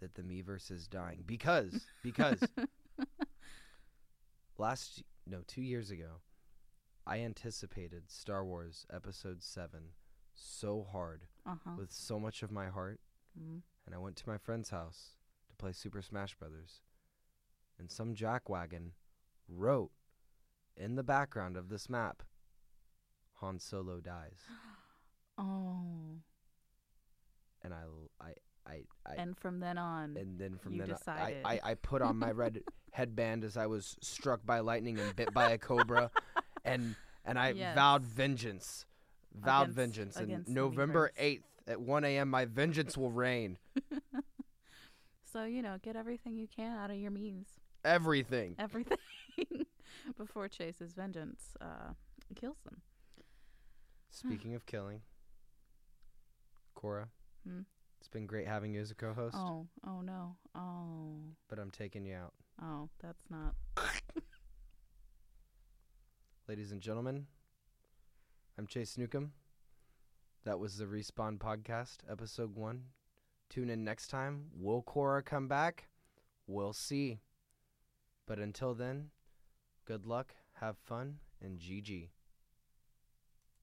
that 0.01 0.15
the 0.15 0.23
Miiverse 0.23 0.71
is 0.71 0.87
dying 0.89 1.23
because 1.27 1.87
because 2.03 2.41
last 4.59 5.03
no 5.27 5.39
two 5.47 5.63
years 5.63 5.91
ago, 5.91 6.21
I 7.07 7.21
anticipated 7.21 8.11
Star 8.11 8.45
Wars 8.45 8.87
Episode 8.93 9.43
Seven 9.43 9.91
so 10.35 10.87
hard 10.91 11.23
Uh 11.47 11.55
huh. 11.65 11.71
with 11.79 11.93
so 11.93 12.19
much 12.19 12.43
of 12.43 12.51
my 12.51 12.69
heart, 12.69 13.01
mm 13.39 13.61
and 13.87 13.95
I 13.95 13.99
went 13.99 14.17
to 14.17 14.29
my 14.29 14.37
friend's 14.37 14.69
house 14.69 15.17
to 15.49 15.57
play 15.57 15.73
Super 15.73 16.03
Smash 16.03 16.35
Brothers, 16.35 16.83
and 17.79 17.91
some 17.91 18.15
jackwagon 18.15 18.91
wrote 19.49 19.91
in 20.77 20.95
the 20.97 21.03
background 21.03 21.57
of 21.57 21.69
this 21.69 21.89
map, 21.89 22.23
Han 23.41 23.59
Solo 23.59 24.01
dies. 24.01 24.41
Oh. 25.41 26.19
and 27.63 27.73
I 27.73 27.83
I 28.21 28.33
I, 28.67 28.81
I 29.07 29.15
and 29.19 29.39
from 29.39 29.61
then 29.61 29.79
on, 29.79 30.17
and 30.17 30.37
then 30.37 30.59
from 30.59 30.73
you 30.73 30.81
then 30.81 30.91
I, 30.91 30.95
decided. 30.95 31.43
I, 31.45 31.61
I 31.63 31.75
put 31.75 32.03
on 32.03 32.17
my 32.17 32.33
red 32.33 32.61
headband 32.93 33.45
as 33.45 33.57
I 33.57 33.67
was 33.67 33.97
struck 34.01 34.45
by 34.45 34.59
lightning 34.59 34.99
and 34.99 35.15
bit 35.15 35.33
by 35.33 35.51
a 35.51 35.59
cobra, 35.59 36.11
and 36.65 36.97
and 37.25 37.39
I 37.39 37.51
Yes. 37.51 37.77
vowed 37.77 38.03
vengeance, 38.05 38.85
vowed 39.33 39.71
Against- 39.71 39.77
vengeance. 39.77 40.17
And 40.17 40.25
against 40.27 40.51
November 40.51 41.13
eighth 41.17 41.45
at 41.69 41.81
one 41.81 42.03
a.m. 42.05 42.29
my 42.31 42.45
vengeance 42.45 42.97
will 42.99 43.13
reign. 43.13 43.59
so 45.33 45.45
you 45.45 45.63
know, 45.63 45.77
get 45.83 45.95
everything 45.97 46.37
you 46.37 46.49
can 46.49 46.77
out 46.77 46.91
of 46.91 46.97
your 46.97 47.13
means, 47.13 47.47
Everything. 47.89 48.55
everything, 48.59 48.99
before 50.19 50.47
Chase's 50.49 50.93
vengeance 50.93 51.57
uh, 51.61 51.93
kills 52.35 52.59
them. 52.65 52.83
Speaking 54.11 54.55
of 54.55 54.67
killing, 54.67 55.01
Cora, 56.75 57.09
Hmm? 57.47 57.61
it's 57.99 58.09
been 58.09 58.27
great 58.27 58.47
having 58.47 58.75
you 58.75 58.81
as 58.81 58.91
a 58.91 58.95
co-host, 58.95 59.37
Oh, 59.39 59.67
oh 59.87 60.01
no, 60.03 60.37
oh, 60.55 61.15
but 61.49 61.59
I'm 61.59 61.71
taking 61.71 62.05
you 62.05 62.15
out, 62.17 62.35
oh, 62.63 62.89
that's 63.03 63.25
not. 63.31 63.55
ladies 66.49 66.73
and 66.73 66.81
gentlemen. 66.81 67.27
I'm 68.59 68.67
Chase 68.67 68.99
Newcomb. 68.99 69.33
That 70.45 70.59
was 70.59 70.77
the 70.77 70.85
Respawn 70.87 71.39
Podcast, 71.39 71.99
episode 72.11 72.55
one. 72.57 72.83
Tune 73.51 73.71
in 73.71 73.85
next 73.85 74.09
time. 74.09 74.47
Will 74.59 74.83
Cora 74.83 75.23
come 75.23 75.47
back? 75.49 75.89
We'll 76.47 76.73
see. 76.73 77.21
But 78.29 78.39
until 78.39 78.75
then, 78.75 79.11
good 79.87 80.05
luck, 80.05 80.35
have 80.61 80.77
fun, 80.77 81.17
and 81.41 81.59
GG. 81.59 82.11